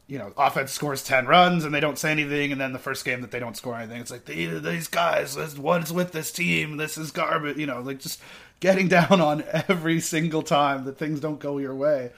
you 0.09 0.17
know, 0.17 0.33
offense 0.37 0.71
scores 0.71 1.03
10 1.03 1.27
runs 1.27 1.63
and 1.63 1.73
they 1.73 1.79
don't 1.79 1.99
say 1.99 2.09
anything. 2.09 2.51
And 2.51 2.59
then 2.59 2.73
the 2.73 2.79
first 2.79 3.05
game 3.05 3.21
that 3.21 3.29
they 3.29 3.39
don't 3.39 3.55
score 3.55 3.77
anything, 3.77 4.01
it's 4.01 4.09
like, 4.09 4.25
these 4.25 4.87
guys, 4.87 5.37
what's 5.55 5.91
with 5.91 6.11
this 6.11 6.31
team? 6.31 6.77
This 6.77 6.97
is 6.97 7.11
garbage. 7.11 7.57
You 7.57 7.67
know, 7.67 7.81
like 7.81 7.99
just 7.99 8.19
getting 8.59 8.87
down 8.89 9.21
on 9.21 9.43
every 9.67 9.99
single 9.99 10.41
time 10.41 10.85
that 10.85 10.97
things 10.97 11.19
don't 11.19 11.39
go 11.39 11.59
your 11.59 11.75
way 11.75 12.11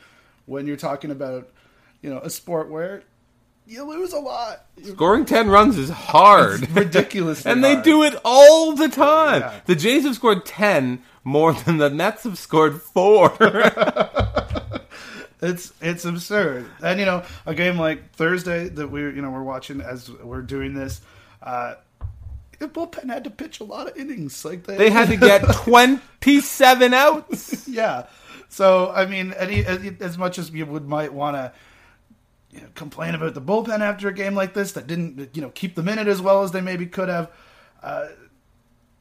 when 0.45 0.67
you're 0.67 0.77
talking 0.77 1.11
about, 1.11 1.49
you 2.01 2.09
know, 2.09 2.19
a 2.19 2.29
sport 2.29 2.69
where 2.69 3.03
you 3.65 3.83
lose 3.83 4.13
a 4.13 4.19
lot. 4.19 4.65
Scoring 4.83 5.25
10 5.25 5.49
runs 5.49 5.77
is 5.77 5.89
hard. 5.89 6.63
It's 6.63 6.71
ridiculous. 6.71 7.45
and 7.45 7.63
they 7.63 7.81
do 7.81 8.03
it 8.03 8.15
all 8.25 8.73
the 8.75 8.89
time. 8.89 9.41
Yeah. 9.41 9.59
The 9.65 9.75
Jays 9.75 10.03
have 10.03 10.15
scored 10.15 10.45
10 10.45 11.01
more 11.23 11.53
than 11.53 11.77
the 11.77 11.89
Mets 11.89 12.23
have 12.23 12.37
scored 12.37 12.81
4. 12.81 13.37
It's 15.41 15.73
it's 15.81 16.05
absurd. 16.05 16.69
And 16.83 16.99
you 16.99 17.05
know, 17.05 17.23
a 17.47 17.55
game 17.55 17.77
like 17.77 18.11
Thursday 18.13 18.69
that 18.69 18.91
we 18.91 19.01
you 19.01 19.21
know 19.23 19.31
we're 19.31 19.41
watching 19.41 19.81
as 19.81 20.07
we're 20.09 20.43
doing 20.43 20.75
this, 20.75 21.01
uh, 21.41 21.75
the 22.59 22.67
bullpen 22.67 23.09
had 23.09 23.23
to 23.23 23.31
pitch 23.31 23.59
a 23.59 23.63
lot 23.63 23.89
of 23.89 23.97
innings. 23.97 24.45
Like 24.45 24.65
they, 24.65 24.77
they 24.77 24.89
had 24.91 25.07
to 25.09 25.17
get 25.17 25.41
27 25.53 26.93
outs. 26.93 27.67
yeah. 27.67 28.05
So 28.49 28.91
I 28.91 29.07
mean, 29.07 29.33
any, 29.33 29.65
as 29.65 30.15
much 30.17 30.37
as 30.37 30.51
you 30.51 30.65
would 30.67 30.87
might 30.87 31.11
want 31.11 31.37
to 31.37 31.51
you 32.51 32.61
know, 32.61 32.67
complain 32.75 33.15
about 33.15 33.33
the 33.33 33.41
bullpen 33.41 33.79
after 33.79 34.07
a 34.07 34.13
game 34.13 34.35
like 34.35 34.53
this 34.53 34.73
that 34.73 34.87
didn't 34.87 35.35
you 35.35 35.41
know 35.41 35.49
keep 35.49 35.75
them 35.75 35.87
in 35.87 35.99
it 35.99 36.07
as 36.07 36.21
well 36.21 36.43
as 36.43 36.51
they 36.51 36.61
maybe 36.61 36.85
could 36.85 37.09
have. 37.09 37.31
Uh, 37.81 38.07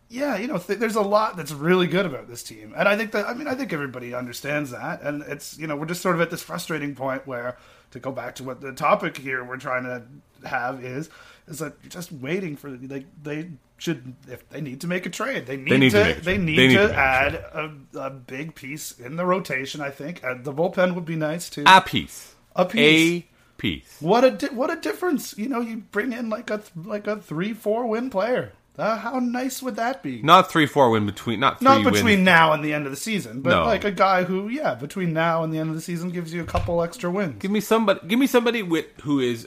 yeah, 0.08 0.36
you 0.36 0.48
know, 0.48 0.58
th- 0.58 0.80
there's 0.80 0.96
a 0.96 1.02
lot 1.02 1.36
that's 1.36 1.52
really 1.52 1.86
good 1.86 2.04
about 2.04 2.28
this 2.28 2.42
team, 2.42 2.74
and 2.76 2.88
I 2.88 2.96
think 2.96 3.12
that 3.12 3.28
I 3.28 3.34
mean 3.34 3.46
I 3.46 3.54
think 3.54 3.72
everybody 3.72 4.14
understands 4.14 4.70
that, 4.70 5.02
and 5.02 5.22
it's 5.22 5.58
you 5.58 5.66
know 5.66 5.76
we're 5.76 5.86
just 5.86 6.02
sort 6.02 6.14
of 6.14 6.20
at 6.20 6.30
this 6.30 6.42
frustrating 6.42 6.94
point 6.94 7.26
where 7.26 7.56
to 7.92 8.00
go 8.00 8.12
back 8.12 8.36
to 8.36 8.44
what 8.44 8.60
the 8.60 8.72
topic 8.72 9.16
here 9.16 9.44
we're 9.44 9.56
trying 9.56 9.84
to 9.84 10.48
have 10.48 10.84
is 10.84 11.10
is 11.48 11.58
that 11.58 11.74
you're 11.82 11.90
just 11.90 12.12
waiting 12.12 12.56
for 12.56 12.70
like 12.70 13.06
they 13.22 13.50
should 13.76 14.14
if 14.28 14.48
they 14.48 14.60
need 14.60 14.80
to 14.80 14.86
make 14.86 15.06
a 15.06 15.10
trade 15.10 15.46
they 15.46 15.56
need, 15.56 15.78
need 15.78 15.90
to 15.90 16.14
to, 16.14 16.20
they 16.20 16.38
need 16.38 16.58
They 16.58 16.68
need 16.68 16.74
to, 16.74 16.82
to 16.82 16.88
make 16.88 16.96
a 16.96 17.00
add 17.00 17.34
a, 17.34 17.70
a 17.98 18.10
big 18.10 18.54
piece 18.54 18.98
in 18.98 19.16
the 19.16 19.26
rotation 19.26 19.80
I 19.80 19.90
think. 19.90 20.22
And 20.22 20.44
the 20.44 20.52
bullpen 20.52 20.94
would 20.94 21.04
be 21.04 21.16
nice 21.16 21.50
too. 21.50 21.64
A 21.66 21.80
piece. 21.80 22.34
a 22.54 22.64
piece. 22.64 23.22
A 23.22 23.26
piece. 23.60 23.96
what 24.00 24.24
a 24.24 24.30
di- 24.32 24.54
what 24.60 24.70
a 24.70 24.76
difference 24.80 25.36
you 25.38 25.48
know 25.48 25.60
you 25.60 25.76
bring 25.92 26.12
in 26.12 26.28
like 26.30 26.48
a 26.50 26.60
like 26.94 27.06
a 27.06 27.16
three 27.16 27.52
four 27.52 27.86
win 27.86 28.10
player 28.10 28.52
uh, 28.78 28.96
how 28.96 29.18
nice 29.18 29.62
would 29.62 29.76
that 29.76 30.02
be 30.02 30.22
Not 30.22 30.50
3 30.50 30.64
4 30.64 30.88
win 30.90 31.04
between, 31.04 31.38
not 31.40 31.58
3 31.58 31.64
not 31.68 31.84
between 31.84 32.04
wins. 32.04 32.24
now 32.24 32.52
and 32.54 32.64
the 32.64 32.72
end 32.72 32.86
of 32.86 32.92
the 32.92 32.96
season, 32.96 33.42
but 33.42 33.50
No. 33.50 33.64
like 33.64 33.84
a 33.84 33.90
guy 33.90 34.24
who, 34.24 34.48
yeah, 34.48 34.74
between 34.74 35.12
now 35.12 35.42
and 35.44 35.52
the 35.52 35.58
end 35.58 35.68
of 35.68 35.74
the 35.74 35.82
season 35.82 36.08
gives 36.10 36.32
you 36.32 36.40
a 36.40 36.46
couple 36.46 36.82
extra 36.82 37.10
wins. 37.10 37.36
Give 37.40 37.50
me 37.50 37.60
somebody. 37.60 38.00
Give 38.08 38.18
me 38.18 38.26
somebody 38.26 38.62
with 38.62 38.86
who 39.02 39.20
is, 39.20 39.46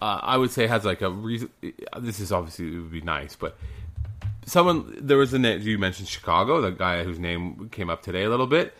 uh, 0.00 0.20
I 0.22 0.36
would 0.36 0.52
say, 0.52 0.68
has 0.68 0.84
like 0.84 1.00
a 1.02 1.10
reason. 1.10 1.50
This 1.98 2.20
is 2.20 2.30
obviously 2.30 2.66
it 2.68 2.76
would 2.78 2.92
be 2.92 3.00
nice, 3.00 3.34
but 3.34 3.56
someone 4.46 4.94
there 5.00 5.16
was 5.18 5.32
a 5.34 5.40
name 5.40 5.60
you 5.62 5.78
mentioned 5.78 6.06
Chicago, 6.06 6.60
the 6.60 6.70
guy 6.70 7.02
whose 7.02 7.18
name 7.18 7.68
came 7.70 7.90
up 7.90 8.02
today 8.02 8.22
a 8.22 8.30
little 8.30 8.46
bit, 8.46 8.74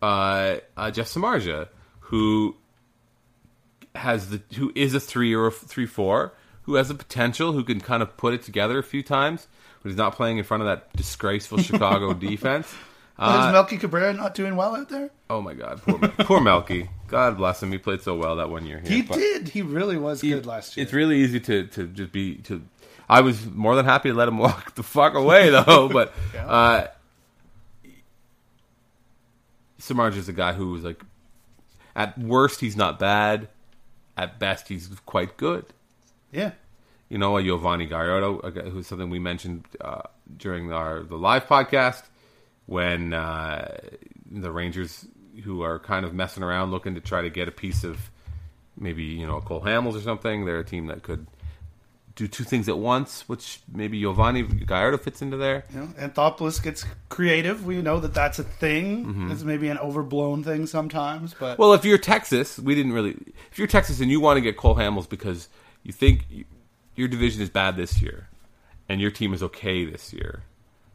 uh, 0.00 0.56
uh, 0.76 0.90
Jeff 0.90 1.06
Samardzija, 1.06 1.68
who 2.00 2.56
has 3.94 4.30
the 4.30 4.40
who 4.56 4.72
is 4.74 4.94
a 4.94 5.00
three 5.00 5.34
or 5.34 5.46
a 5.46 5.50
three 5.50 5.86
four, 5.86 6.32
who 6.62 6.74
has 6.76 6.88
the 6.88 6.94
potential, 6.94 7.52
who 7.52 7.64
can 7.64 7.80
kind 7.80 8.02
of 8.02 8.16
put 8.16 8.34
it 8.34 8.42
together 8.42 8.78
a 8.78 8.82
few 8.82 9.02
times, 9.02 9.46
but 9.82 9.88
he's 9.90 9.98
not 9.98 10.14
playing 10.14 10.38
in 10.38 10.44
front 10.44 10.62
of 10.62 10.68
that 10.68 10.92
disgraceful 10.96 11.58
Chicago 11.62 12.12
defense. 12.14 12.72
Uh, 13.18 13.46
Is 13.48 13.52
Melky 13.52 13.76
Cabrera 13.76 14.14
not 14.14 14.34
doing 14.34 14.56
well 14.56 14.74
out 14.74 14.88
there? 14.88 15.10
Oh 15.28 15.42
my 15.42 15.52
God, 15.54 15.82
poor, 15.82 15.98
poor 16.24 16.40
Melky. 16.40 16.88
God 17.08 17.36
bless 17.36 17.62
him. 17.62 17.70
He 17.70 17.76
played 17.78 18.00
so 18.00 18.16
well 18.16 18.36
that 18.36 18.48
one 18.48 18.64
year. 18.66 18.80
Here. 18.80 18.90
He 18.90 19.02
did. 19.02 19.48
He 19.50 19.60
really 19.62 19.98
was 19.98 20.22
good 20.22 20.46
last 20.46 20.76
year. 20.76 20.82
It's 20.84 20.92
really 20.94 21.18
easy 21.18 21.38
to 21.40 21.66
to 21.68 21.86
just 21.86 22.10
be 22.12 22.36
to. 22.36 22.62
I 23.08 23.20
was 23.20 23.44
more 23.46 23.76
than 23.76 23.84
happy 23.84 24.08
to 24.08 24.14
let 24.14 24.28
him 24.28 24.38
walk 24.46 24.74
the 24.74 24.82
fuck 24.82 25.14
away 25.14 25.50
though. 25.50 25.88
But 25.92 26.14
Yeah. 26.34 26.46
uh, 26.46 26.86
Samarj 29.80 30.16
is 30.16 30.28
a 30.28 30.32
guy 30.32 30.52
who 30.52 30.70
was 30.70 30.84
like, 30.84 31.02
at 31.94 32.16
worst 32.18 32.60
he's 32.60 32.76
not 32.76 32.98
bad, 32.98 33.48
at 34.16 34.38
best 34.38 34.68
he's 34.68 34.88
quite 35.06 35.36
good. 35.36 35.64
yeah. 36.30 36.52
You 37.08 37.18
know, 37.18 37.36
a 37.36 37.42
Yovani 37.42 37.86
Gallardo, 37.90 38.38
who's 38.70 38.86
something 38.86 39.10
we 39.10 39.18
mentioned 39.18 39.66
uh, 39.82 40.00
during 40.34 40.72
our 40.72 41.02
the 41.02 41.18
live 41.18 41.46
podcast 41.46 42.04
when 42.64 43.12
uh, 43.12 43.76
the 44.30 44.50
Rangers, 44.50 45.06
who 45.44 45.62
are 45.62 45.78
kind 45.78 46.06
of 46.06 46.14
messing 46.14 46.42
around, 46.42 46.70
looking 46.70 46.94
to 46.94 47.02
try 47.02 47.20
to 47.20 47.28
get 47.28 47.48
a 47.48 47.50
piece 47.50 47.84
of 47.84 48.10
maybe 48.78 49.02
you 49.02 49.26
know 49.26 49.40
Cole 49.42 49.60
Hamels 49.60 49.94
or 49.94 50.00
something. 50.00 50.46
They're 50.46 50.60
a 50.60 50.64
team 50.64 50.86
that 50.86 51.02
could 51.02 51.26
do 52.14 52.28
two 52.28 52.44
things 52.44 52.68
at 52.68 52.78
once, 52.78 53.28
which 53.28 53.60
maybe 53.72 54.00
Yovani 54.00 54.66
Gallardo 54.66 54.98
fits 54.98 55.22
into 55.22 55.36
there. 55.36 55.64
You 55.72 55.80
know, 55.80 55.86
Anthopoulos 55.98 56.62
gets 56.62 56.84
creative. 57.08 57.64
We 57.64 57.80
know 57.80 58.00
that 58.00 58.12
that's 58.12 58.38
a 58.38 58.44
thing. 58.44 59.06
Mm-hmm. 59.06 59.30
It's 59.32 59.42
maybe 59.42 59.68
an 59.68 59.78
overblown 59.78 60.44
thing 60.44 60.66
sometimes, 60.66 61.34
but 61.38 61.58
Well, 61.58 61.72
if 61.72 61.84
you're 61.84 61.98
Texas, 61.98 62.58
we 62.58 62.74
didn't 62.74 62.92
really. 62.92 63.16
If 63.50 63.58
you're 63.58 63.68
Texas 63.68 64.00
and 64.00 64.10
you 64.10 64.20
want 64.20 64.36
to 64.36 64.40
get 64.42 64.56
Cole 64.56 64.76
Hamels 64.76 65.08
because 65.08 65.48
you 65.82 65.92
think 65.92 66.26
you, 66.30 66.44
your 66.96 67.08
division 67.08 67.40
is 67.40 67.48
bad 67.50 67.76
this 67.76 68.02
year, 68.02 68.28
and 68.88 69.00
your 69.00 69.10
team 69.10 69.32
is 69.32 69.42
okay 69.42 69.84
this 69.86 70.12
year, 70.12 70.42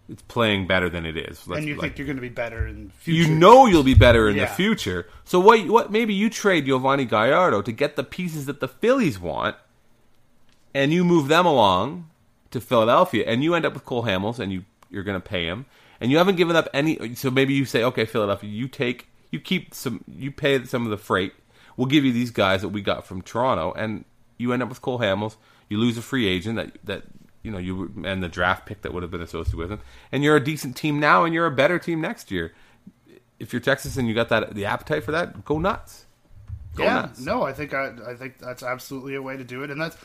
it's 0.09 0.21
playing 0.23 0.67
better 0.67 0.89
than 0.89 1.05
it 1.05 1.17
is. 1.17 1.47
Let's 1.47 1.59
and 1.59 1.67
you 1.67 1.75
like- 1.75 1.81
think 1.81 1.97
you're 1.97 2.05
going 2.07 2.17
to 2.17 2.21
be 2.21 2.29
better 2.29 2.67
in 2.67 2.87
the 2.87 2.93
future. 2.93 3.29
you 3.31 3.35
know 3.35 3.65
you'll 3.65 3.83
be 3.83 3.95
better 3.95 4.29
in 4.29 4.37
the 4.37 4.47
future. 4.47 5.07
So 5.25 5.39
what? 5.39 5.67
What? 5.67 5.91
Maybe 5.91 6.13
you 6.13 6.29
trade 6.29 6.65
Giovanni 6.67 7.05
Gallardo 7.05 7.61
to 7.63 7.71
get 7.71 7.95
the 7.95 8.03
pieces 8.03 8.45
that 8.45 8.59
the 8.59 8.67
Phillies 8.67 9.19
want, 9.19 9.55
and 10.77 10.93
you 10.93 11.03
move 11.03 11.27
them 11.27 11.47
along 11.47 12.07
to 12.51 12.61
Philadelphia, 12.61 13.23
and 13.25 13.43
you 13.43 13.55
end 13.55 13.65
up 13.65 13.73
with 13.73 13.83
Cole 13.83 14.03
Hamels, 14.03 14.37
and 14.37 14.53
you 14.53 14.63
you're 14.91 15.03
going 15.03 15.19
to 15.19 15.27
pay 15.27 15.45
him, 15.45 15.65
and 15.99 16.11
you 16.11 16.19
haven't 16.19 16.35
given 16.35 16.55
up 16.55 16.69
any. 16.71 17.15
So 17.15 17.31
maybe 17.31 17.55
you 17.55 17.65
say, 17.65 17.83
okay, 17.83 18.05
Philadelphia, 18.05 18.49
you 18.49 18.67
take, 18.67 19.07
you 19.31 19.39
keep 19.39 19.73
some, 19.73 20.03
you 20.07 20.31
pay 20.31 20.63
some 20.65 20.83
of 20.83 20.91
the 20.91 20.97
freight. 20.97 21.33
We'll 21.75 21.87
give 21.87 22.05
you 22.05 22.13
these 22.13 22.29
guys 22.29 22.61
that 22.61 22.69
we 22.69 22.81
got 22.81 23.07
from 23.07 23.23
Toronto, 23.23 23.73
and 23.73 24.05
you 24.37 24.53
end 24.53 24.61
up 24.61 24.69
with 24.69 24.83
Cole 24.83 24.99
Hamels. 24.99 25.35
You 25.67 25.79
lose 25.79 25.97
a 25.97 26.01
free 26.03 26.27
agent 26.27 26.57
that 26.57 26.77
that 26.83 27.03
you 27.41 27.49
know 27.49 27.57
you 27.57 27.91
and 28.05 28.21
the 28.21 28.29
draft 28.29 28.67
pick 28.67 28.83
that 28.83 28.93
would 28.93 29.01
have 29.01 29.11
been 29.11 29.21
associated 29.21 29.57
with 29.57 29.71
him, 29.71 29.79
and 30.11 30.23
you're 30.23 30.35
a 30.35 30.43
decent 30.43 30.77
team 30.77 30.99
now, 30.99 31.25
and 31.25 31.33
you're 31.33 31.47
a 31.47 31.51
better 31.51 31.79
team 31.79 32.01
next 32.01 32.29
year. 32.29 32.53
If 33.39 33.51
you're 33.51 33.61
Texas 33.61 33.97
and 33.97 34.07
you 34.07 34.13
got 34.13 34.29
that 34.29 34.53
the 34.53 34.65
appetite 34.65 35.03
for 35.03 35.11
that, 35.11 35.43
go 35.43 35.57
nuts. 35.57 36.05
Go 36.75 36.83
yeah, 36.83 36.93
nuts. 36.93 37.19
no, 37.19 37.41
I 37.41 37.53
think 37.53 37.73
I, 37.73 37.93
I 38.07 38.13
think 38.13 38.37
that's 38.37 38.61
absolutely 38.61 39.15
a 39.15 39.21
way 39.23 39.35
to 39.37 39.43
do 39.43 39.63
it, 39.63 39.71
and 39.71 39.81
that's 39.81 39.97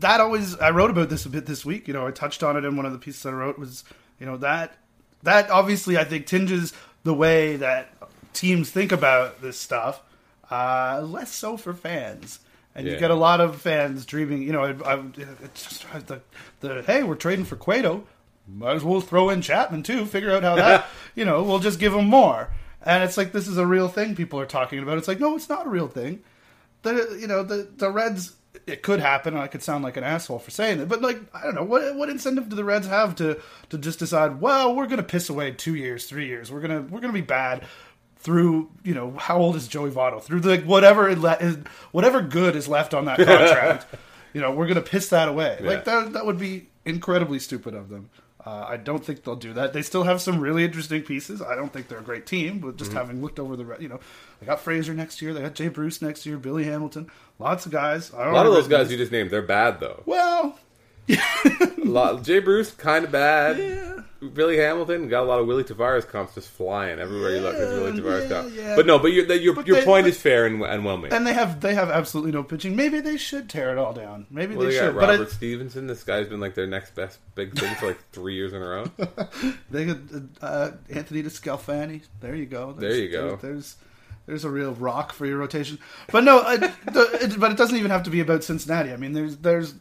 that 0.00 0.20
always. 0.20 0.56
I 0.58 0.70
wrote 0.70 0.90
about 0.90 1.08
this 1.08 1.26
a 1.26 1.30
bit 1.30 1.46
this 1.46 1.64
week. 1.64 1.88
You 1.88 1.94
know, 1.94 2.06
I 2.06 2.10
touched 2.10 2.42
on 2.42 2.56
it 2.56 2.64
in 2.64 2.76
one 2.76 2.86
of 2.86 2.92
the 2.92 2.98
pieces 2.98 3.24
I 3.26 3.32
wrote. 3.32 3.58
Was 3.58 3.84
you 4.18 4.26
know 4.26 4.36
that 4.38 4.76
that 5.22 5.50
obviously 5.50 5.98
I 5.98 6.04
think 6.04 6.26
tinges 6.26 6.72
the 7.02 7.14
way 7.14 7.56
that 7.56 7.92
teams 8.32 8.70
think 8.70 8.92
about 8.92 9.40
this 9.42 9.58
stuff. 9.58 10.02
Uh, 10.50 11.00
less 11.04 11.32
so 11.32 11.56
for 11.56 11.72
fans. 11.72 12.40
And 12.74 12.86
you 12.86 12.96
get 12.96 13.10
a 13.10 13.16
lot 13.16 13.40
of 13.40 13.60
fans 13.60 14.06
dreaming, 14.06 14.42
you 14.42 14.52
know, 14.52 14.62
I, 14.62 14.94
I, 14.94 15.02
it's 15.42 15.64
just 15.64 16.06
the, 16.06 16.20
the, 16.60 16.82
hey, 16.82 17.02
we're 17.02 17.16
trading 17.16 17.44
for 17.44 17.56
Cueto. 17.56 18.06
Might 18.46 18.76
as 18.76 18.84
well 18.84 19.00
throw 19.00 19.28
in 19.28 19.42
Chapman 19.42 19.82
too. 19.82 20.06
Figure 20.06 20.30
out 20.32 20.44
how 20.44 20.54
that, 20.54 20.86
you 21.14 21.24
know, 21.24 21.42
we'll 21.42 21.58
just 21.58 21.80
give 21.80 21.94
him 21.94 22.06
more. 22.06 22.48
And 22.82 23.04
it's 23.04 23.16
like 23.16 23.32
this 23.32 23.46
is 23.46 23.58
a 23.58 23.66
real 23.66 23.88
thing 23.88 24.14
people 24.14 24.40
are 24.40 24.46
talking 24.46 24.78
about. 24.78 24.98
It's 24.98 25.08
like 25.08 25.20
no, 25.20 25.36
it's 25.36 25.48
not 25.48 25.66
a 25.66 25.70
real 25.70 25.88
thing. 25.88 26.22
The 26.82 27.18
you 27.20 27.26
know 27.26 27.42
the 27.42 27.68
the 27.76 27.90
Reds. 27.90 28.34
It 28.66 28.82
could 28.82 28.98
happen, 29.00 29.34
and 29.34 29.42
I 29.42 29.46
could 29.46 29.62
sound 29.62 29.84
like 29.84 29.96
an 29.96 30.02
asshole 30.04 30.40
for 30.40 30.50
saying 30.50 30.80
it, 30.80 30.88
but 30.88 31.00
like 31.00 31.18
I 31.34 31.42
don't 31.44 31.54
know 31.54 31.62
what 31.64 31.94
what 31.94 32.08
incentive 32.10 32.48
do 32.48 32.56
the 32.56 32.64
Reds 32.64 32.86
have 32.88 33.14
to 33.16 33.40
to 33.68 33.78
just 33.78 33.98
decide? 34.00 34.40
Well, 34.40 34.74
we're 34.74 34.86
gonna 34.88 35.02
piss 35.04 35.28
away 35.28 35.52
two 35.52 35.74
years, 35.76 36.06
three 36.06 36.26
years. 36.26 36.50
We're 36.50 36.60
gonna 36.60 36.80
we're 36.82 37.00
gonna 37.00 37.12
be 37.12 37.20
bad 37.20 37.64
through 38.16 38.68
you 38.82 38.92
know 38.94 39.14
how 39.18 39.38
old 39.38 39.56
is 39.56 39.68
Joey 39.68 39.90
Votto 39.90 40.20
through 40.22 40.40
the 40.40 40.58
whatever 40.58 41.08
it 41.08 41.18
le- 41.18 41.36
is, 41.38 41.58
whatever 41.92 42.20
good 42.20 42.56
is 42.56 42.66
left 42.68 42.92
on 42.92 43.04
that 43.06 43.16
contract. 43.24 43.86
you 44.32 44.40
know 44.40 44.50
we're 44.50 44.66
gonna 44.66 44.80
piss 44.82 45.08
that 45.10 45.28
away. 45.28 45.58
Like 45.60 45.84
that 45.84 46.12
that 46.14 46.26
would 46.26 46.38
be 46.38 46.68
incredibly 46.84 47.38
stupid 47.38 47.74
of 47.74 47.88
them. 47.88 48.10
Uh, 48.44 48.64
I 48.68 48.76
don't 48.78 49.04
think 49.04 49.22
they'll 49.22 49.36
do 49.36 49.52
that. 49.52 49.72
They 49.72 49.82
still 49.82 50.04
have 50.04 50.20
some 50.20 50.40
really 50.40 50.64
interesting 50.64 51.02
pieces. 51.02 51.42
I 51.42 51.54
don't 51.54 51.70
think 51.72 51.88
they're 51.88 51.98
a 51.98 52.02
great 52.02 52.26
team, 52.26 52.58
but 52.58 52.76
just 52.76 52.92
having 52.92 53.20
looked 53.20 53.38
over 53.38 53.54
the, 53.54 53.76
you 53.78 53.88
know, 53.88 54.00
they 54.40 54.46
got 54.46 54.60
Frazier 54.60 54.94
next 54.94 55.20
year, 55.20 55.34
they 55.34 55.42
got 55.42 55.54
Jay 55.54 55.68
Bruce 55.68 56.00
next 56.00 56.24
year, 56.24 56.38
Billy 56.38 56.64
Hamilton, 56.64 57.10
lots 57.38 57.66
of 57.66 57.72
guys. 57.72 58.14
I 58.14 58.24
don't 58.24 58.32
A 58.32 58.36
lot 58.36 58.46
of 58.46 58.52
those 58.52 58.68
guys 58.68 58.90
you 58.90 58.96
just 58.96 59.12
named, 59.12 59.30
they're 59.30 59.42
bad 59.42 59.78
though. 59.80 60.02
Well, 60.06 60.58
A 61.08 61.72
lot, 61.84 62.22
Jay 62.22 62.38
Bruce, 62.38 62.70
kind 62.70 63.04
of 63.04 63.12
bad. 63.12 63.58
Yeah. 63.58 64.02
Billy 64.34 64.58
Hamilton 64.58 65.08
got 65.08 65.22
a 65.22 65.26
lot 65.26 65.40
of 65.40 65.46
Willy 65.46 65.64
Taveras 65.64 66.06
comps 66.06 66.34
just 66.34 66.50
flying 66.50 66.98
everywhere 66.98 67.30
you 67.36 67.40
look. 67.40 67.56
There's 67.56 67.72
Willy 67.80 67.98
Taveras 68.00 68.28
yeah, 68.28 68.42
comp. 68.42 68.54
yeah. 68.54 68.76
But 68.76 68.84
no, 68.86 68.98
but 68.98 69.08
your 69.08 69.24
your, 69.34 69.54
But 69.54 69.66
your 69.66 69.76
they- 69.78 69.84
point 69.86 70.04
but- 70.04 70.10
is 70.10 70.20
fair 70.20 70.44
and, 70.46 70.62
and 70.62 70.84
well 70.84 70.98
made. 70.98 71.12
and 71.14 71.26
they 71.26 71.32
have 71.32 71.60
they 71.60 71.74
have 71.74 71.88
absolutely 71.88 72.32
no 72.32 72.42
pitching. 72.42 72.76
Maybe 72.76 73.00
they 73.00 73.16
should 73.16 73.48
tear 73.48 73.70
it 73.72 73.78
all 73.78 73.94
down. 73.94 74.26
Maybe 74.30 74.54
well, 74.56 74.66
they 74.66 74.72
they 74.74 74.78
should. 74.78 74.94
got 74.94 75.00
But 75.00 75.08
I, 75.08 75.12
Robert 75.12 75.30
Stephenson. 75.30 75.86
This 75.86 76.04
guy's 76.04 76.28
been 76.28 76.40
like 76.40 76.54
their 76.54 76.66
next 76.66 76.94
best 76.94 77.18
big 77.34 77.58
thing 77.58 77.74
for 77.76 77.86
like 77.86 77.98
three 78.12 78.34
years 78.34 78.52
in 78.52 78.60
a 78.62 78.66
row. 78.68 78.84
They 79.70 79.86
could 79.86 80.28
uh, 80.42 80.72
Anthony 80.90 81.22
DeSclafani. 81.22 82.02
There 82.20 82.34
you 82.34 82.46
go. 82.46 82.72
There 82.72 82.94
you 82.94 83.08
go. 83.10 83.36
There's, 83.36 83.76
there's 84.26 84.44
a 84.44 84.50
real 84.50 84.72
rock 84.74 85.12
for 85.12 85.24
your 85.26 85.38
rotation. 85.38 85.78
But 86.12 86.24
no, 86.24 86.40
I, 86.40 86.56
the, 86.58 87.18
it, 87.22 87.40
but 87.40 87.52
it 87.52 87.56
doesn't 87.56 87.76
even 87.76 87.90
have 87.90 88.02
to 88.02 88.10
be 88.10 88.20
about 88.20 88.44
Cincinnati. 88.44 88.92
I 88.92 88.96
mean, 88.96 89.12
there's 89.12 89.38
there's 89.38 89.74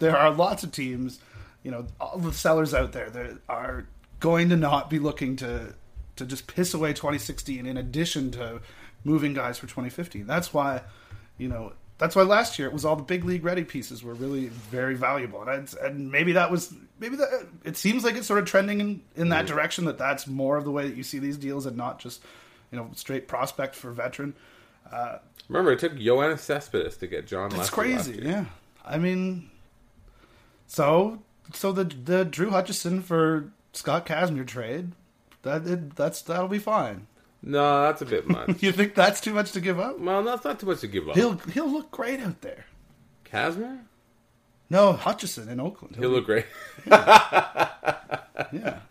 there 0.00 0.16
are 0.16 0.30
lots 0.30 0.62
of 0.64 0.72
teams, 0.72 1.18
you 1.66 1.72
know, 1.72 1.84
all 2.00 2.16
the 2.16 2.32
sellers 2.32 2.72
out 2.72 2.92
there 2.92 3.10
that 3.10 3.38
are 3.48 3.88
going 4.20 4.50
to 4.50 4.56
not 4.56 4.88
be 4.88 5.00
looking 5.00 5.34
to 5.34 5.74
to 6.14 6.24
just 6.24 6.46
piss 6.46 6.72
away 6.72 6.92
2016 6.92 7.66
in 7.66 7.76
addition 7.76 8.30
to 8.30 8.60
moving 9.02 9.34
guys 9.34 9.58
for 9.58 9.66
2015. 9.66 10.28
That's 10.28 10.54
why, 10.54 10.82
you 11.38 11.48
know, 11.48 11.72
that's 11.98 12.14
why 12.14 12.22
last 12.22 12.60
year 12.60 12.68
it 12.68 12.72
was 12.72 12.84
all 12.84 12.94
the 12.94 13.02
big 13.02 13.24
league 13.24 13.44
ready 13.44 13.64
pieces 13.64 14.04
were 14.04 14.14
really 14.14 14.46
very 14.46 14.94
valuable, 14.94 15.42
and 15.42 15.50
I'd, 15.50 15.76
and 15.78 16.08
maybe 16.08 16.34
that 16.34 16.52
was 16.52 16.72
maybe 17.00 17.16
that 17.16 17.48
it 17.64 17.76
seems 17.76 18.04
like 18.04 18.14
it's 18.14 18.28
sort 18.28 18.38
of 18.38 18.44
trending 18.44 18.80
in 18.80 19.02
in 19.16 19.30
that 19.30 19.46
mm-hmm. 19.46 19.56
direction 19.56 19.86
that 19.86 19.98
that's 19.98 20.28
more 20.28 20.56
of 20.56 20.62
the 20.62 20.70
way 20.70 20.86
that 20.86 20.96
you 20.96 21.02
see 21.02 21.18
these 21.18 21.36
deals 21.36 21.66
and 21.66 21.76
not 21.76 21.98
just 21.98 22.22
you 22.70 22.78
know 22.78 22.90
straight 22.94 23.26
prospect 23.26 23.74
for 23.74 23.90
veteran. 23.90 24.34
Uh, 24.92 25.18
Remember, 25.48 25.72
it 25.72 25.80
took 25.80 25.94
Yoenis 25.94 26.38
Cespedes 26.38 26.96
to 26.98 27.08
get 27.08 27.26
Jon. 27.26 27.50
That's 27.50 27.58
Lester 27.58 27.74
crazy. 27.74 28.20
Yeah, 28.22 28.44
I 28.84 28.98
mean, 28.98 29.50
so 30.68 31.22
so 31.52 31.72
the 31.72 31.84
the 31.84 32.24
Drew 32.24 32.50
Hutchison 32.50 33.02
for 33.02 33.50
Scott 33.72 34.06
Kazmir 34.06 34.46
trade 34.46 34.92
that 35.42 35.66
it, 35.66 35.96
that's 35.96 36.22
that'll 36.22 36.48
be 36.48 36.58
fine. 36.58 37.06
No, 37.42 37.82
that's 37.82 38.02
a 38.02 38.06
bit 38.06 38.26
much. 38.28 38.62
You 38.62 38.72
think 38.72 38.94
that's 38.94 39.20
too 39.20 39.32
much 39.34 39.52
to 39.52 39.60
give 39.60 39.78
up? 39.78 39.98
well, 40.00 40.22
that's 40.22 40.44
not 40.44 40.58
too 40.60 40.66
much 40.66 40.80
to 40.80 40.88
give 40.88 41.08
up. 41.08 41.14
He'll 41.16 41.34
he'll 41.52 41.70
look 41.70 41.90
great 41.90 42.20
out 42.20 42.40
there. 42.40 42.66
Casimir, 43.24 43.80
No, 44.70 44.92
Hutchison 44.92 45.48
in 45.48 45.58
Oakland. 45.60 45.96
he'll 45.96 46.10
look 46.10 46.26
great. 46.26 46.46
yeah. 46.86 48.78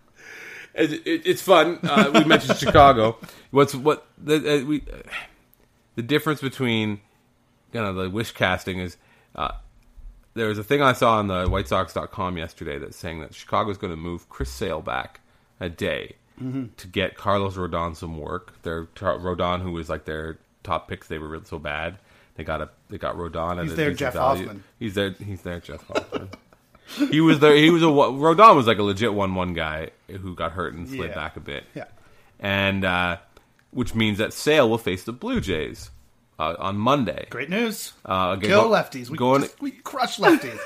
It, 0.78 0.91
it, 1.08 1.22
it's 1.26 1.41
fun. 1.41 1.80
Uh, 1.84 2.12
we 2.13 2.26
mentioned 2.26 2.58
Chicago. 2.58 3.18
What's 3.50 3.74
what 3.74 4.08
the 4.18 4.36
uh, 4.62 4.65
we 4.65 4.82
uh, 4.82 4.98
the 5.96 6.02
difference 6.02 6.41
between 6.41 7.00
kind 7.72 7.86
of 7.86 7.96
the 7.96 8.10
wish 8.10 8.32
casting 8.34 8.80
is 8.80 8.98
uh, 9.36 9.52
there 10.36 10.48
was 10.48 10.58
a 10.60 10.63
thing 10.63 10.82
I 10.82 10.93
saw 10.93 11.17
on 11.17 11.28
the 11.28 11.45
WhiteSox.com 11.45 12.38
yesterday 12.38 12.78
that's 12.78 12.98
saying 12.98 13.21
that 13.21 13.34
Chicago's 13.34 13.78
going 13.78 13.91
to 13.91 13.98
move 13.98 14.30
Chris 14.30 14.52
Sale 14.52 14.82
back 14.82 15.21
a 15.60 15.69
day 15.69 16.15
to 16.78 16.88
get 16.88 17.15
Carlos 17.15 17.56
Rodon 17.56 17.95
some 17.95 18.17
work. 18.19 18.62
Their 18.63 18.86
Rodon, 18.88 19.62
who 19.62 19.71
was 19.71 19.89
like 19.89 20.04
their 20.06 20.38
top 20.63 20.89
picks, 20.89 21.08
they 21.08 21.17
were 21.17 21.30
really 21.30 21.45
so 21.45 21.58
bad. 21.60 21.98
They 22.36 22.43
got 22.43 22.62
a 22.62 22.69
they 22.89 22.98
got 22.98 23.15
Rodon. 23.15 23.63
He's 23.63 23.76
their 23.76 23.93
Jeff 23.93 24.13
value. 24.13 24.45
Hoffman. 24.48 24.63
He's 24.78 24.93
there. 24.95 25.12
He's 25.12 25.41
there. 25.43 25.62
Jeff 25.62 25.88
Hoffman. 25.88 26.30
he 27.10 27.21
was 27.21 27.39
there. 27.39 27.56
He 27.56 27.69
was 27.69 27.82
a 27.82 27.86
Rodon 27.86 28.56
was 28.58 28.67
like 28.67 28.78
a 28.80 28.84
legit 28.84 29.13
one-one 29.13 29.54
guy 29.54 29.91
who 30.10 30.36
got 30.36 30.52
hurt 30.52 30.74
and 30.74 30.88
slid 30.89 31.12
Yeah. 31.12 31.15
back 31.15 31.38
a 31.38 31.39
bit. 31.39 31.63
Yeah. 31.74 31.86
and 32.41 32.84
uh, 32.84 33.17
which 33.71 33.95
means 33.95 34.17
that 34.17 34.34
Sale 34.34 34.69
will 34.69 34.78
face 34.78 35.06
the 35.06 35.13
Blue 35.13 35.39
Jays 35.39 35.89
uh, 36.39 36.56
on 36.60 36.78
Monday. 36.78 37.28
Great 37.30 37.50
news. 37.50 37.93
Uh, 38.06 38.36
again, 38.38 38.50
Kill 38.50 38.63
go- 38.63 38.69
lefties. 38.71 39.10
We, 39.10 39.17
going- 39.17 39.41
just, 39.43 39.62
we 39.62 39.71
crush 39.71 40.17
lefties. 40.17 40.60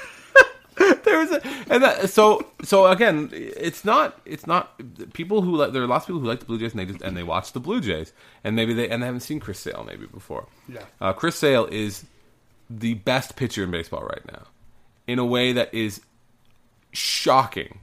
there 1.03 1.19
was 1.19 1.31
a, 1.31 1.41
and 1.69 1.83
that, 1.83 2.09
so 2.09 2.45
so 2.63 2.87
again, 2.87 3.29
it's 3.33 3.83
not 3.83 4.19
it's 4.25 4.47
not 4.47 4.79
people 5.13 5.41
who 5.41 5.55
like 5.57 5.73
there 5.73 5.83
are 5.83 5.87
lots 5.87 6.03
of 6.03 6.07
people 6.07 6.21
who 6.21 6.27
like 6.27 6.39
the 6.39 6.45
Blue 6.45 6.57
Jays 6.57 6.71
and 6.71 6.79
they 6.79 6.85
just 6.85 7.01
and 7.01 7.17
they 7.17 7.23
watch 7.23 7.51
the 7.51 7.59
Blue 7.59 7.81
Jays 7.81 8.13
and 8.43 8.55
maybe 8.55 8.73
they 8.73 8.89
and 8.89 9.01
they 9.03 9.05
haven't 9.05 9.21
seen 9.21 9.39
Chris 9.39 9.59
Sale 9.59 9.83
maybe 9.85 10.05
before. 10.05 10.47
Yeah. 10.67 10.83
uh, 11.01 11.11
Chris 11.13 11.35
Sale 11.35 11.65
is 11.71 12.05
the 12.69 12.93
best 12.93 13.35
pitcher 13.35 13.63
in 13.63 13.71
baseball 13.71 14.03
right 14.03 14.25
now, 14.31 14.43
in 15.07 15.19
a 15.19 15.25
way 15.25 15.51
that 15.53 15.73
is 15.73 16.01
shocking 16.91 17.79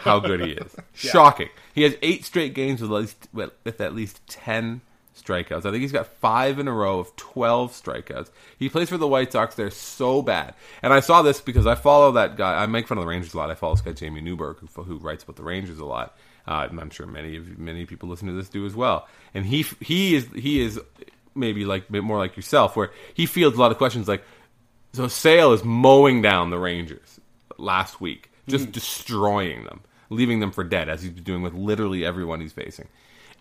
how 0.00 0.20
good 0.20 0.40
he 0.40 0.52
is. 0.52 0.76
Shocking. 0.94 1.48
He 1.74 1.82
has 1.82 1.96
eight 2.02 2.24
straight 2.24 2.54
games 2.54 2.80
with 2.80 2.90
at 2.90 2.96
least 2.96 3.28
with 3.32 3.80
at 3.80 3.94
least 3.94 4.20
ten 4.28 4.80
strikeouts. 5.28 5.66
I 5.66 5.70
think 5.70 5.82
he's 5.82 5.92
got 5.92 6.06
five 6.06 6.58
in 6.58 6.68
a 6.68 6.72
row 6.72 6.98
of 7.00 7.14
twelve 7.16 7.72
strikeouts. 7.72 8.30
He 8.58 8.68
plays 8.68 8.88
for 8.88 8.96
the 8.96 9.06
White 9.06 9.32
Sox. 9.32 9.54
They're 9.54 9.70
so 9.70 10.22
bad, 10.22 10.54
and 10.82 10.92
I 10.92 11.00
saw 11.00 11.22
this 11.22 11.40
because 11.40 11.66
I 11.66 11.74
follow 11.74 12.12
that 12.12 12.36
guy. 12.36 12.62
I 12.62 12.66
make 12.66 12.88
fun 12.88 12.98
of 12.98 13.02
the 13.02 13.08
Rangers 13.08 13.34
a 13.34 13.36
lot. 13.36 13.50
I 13.50 13.54
follow 13.54 13.74
this 13.74 13.82
guy 13.82 13.92
Jamey 13.92 14.22
Newberg, 14.22 14.58
who 14.60 14.82
who 14.82 14.96
writes 14.96 15.24
about 15.24 15.36
the 15.36 15.42
Rangers 15.42 15.78
a 15.78 15.84
lot. 15.84 16.16
Uh, 16.46 16.66
and 16.70 16.80
I'm 16.80 16.88
sure 16.88 17.06
many 17.06 17.36
of 17.36 17.58
many 17.58 17.84
people 17.84 18.08
listen 18.08 18.26
to 18.28 18.32
this 18.32 18.48
do 18.48 18.64
as 18.64 18.74
well. 18.74 19.06
And 19.34 19.44
he 19.44 19.66
he 19.80 20.14
is 20.14 20.26
he 20.34 20.60
is 20.60 20.80
maybe 21.34 21.66
like 21.66 21.88
a 21.88 21.92
bit 21.92 22.02
more 22.02 22.16
like 22.16 22.36
yourself, 22.36 22.74
where 22.74 22.90
he 23.12 23.26
fields 23.26 23.56
a 23.56 23.60
lot 23.60 23.70
of 23.70 23.76
questions 23.76 24.08
like, 24.08 24.24
so 24.94 25.08
Sale 25.08 25.52
is 25.52 25.62
mowing 25.62 26.22
down 26.22 26.48
the 26.48 26.58
Rangers 26.58 27.20
last 27.58 28.00
week, 28.00 28.30
just 28.48 28.72
destroying 28.72 29.64
them, 29.64 29.80
leaving 30.08 30.40
them 30.40 30.50
for 30.50 30.64
dead, 30.64 30.88
as 30.88 31.02
he's 31.02 31.12
doing 31.12 31.42
with 31.42 31.52
literally 31.52 32.04
everyone 32.04 32.40
he's 32.40 32.54
facing. 32.54 32.88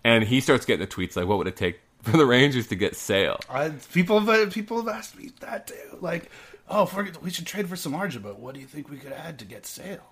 And 0.07 0.23
he 0.23 0.39
starts 0.39 0.65
getting 0.65 0.79
the 0.87 0.91
tweets 0.91 1.17
like, 1.17 1.27
"What 1.27 1.37
would 1.37 1.47
it 1.47 1.57
take 1.57 1.81
for 2.01 2.15
the 2.15 2.25
Rangers 2.25 2.67
to 2.67 2.75
get 2.75 2.95
Sale?" 2.95 3.41
I, 3.49 3.71
people 3.91 4.21
have 4.21 4.53
people 4.53 4.77
have 4.77 4.87
asked 4.87 5.17
me 5.17 5.31
that 5.41 5.67
too. 5.67 5.97
Like, 5.99 6.31
oh, 6.69 6.83
if 6.83 6.95
we're, 6.95 7.29
should 7.29 7.45
trade 7.45 7.67
for 7.67 7.75
Samardzija, 7.75 8.23
but 8.23 8.39
what 8.39 8.53
do 8.55 8.61
you 8.61 8.67
think 8.67 8.89
we 8.89 8.95
could 8.95 9.11
add 9.11 9.37
to 9.39 9.45
get 9.45 9.65
Sale? 9.65 10.07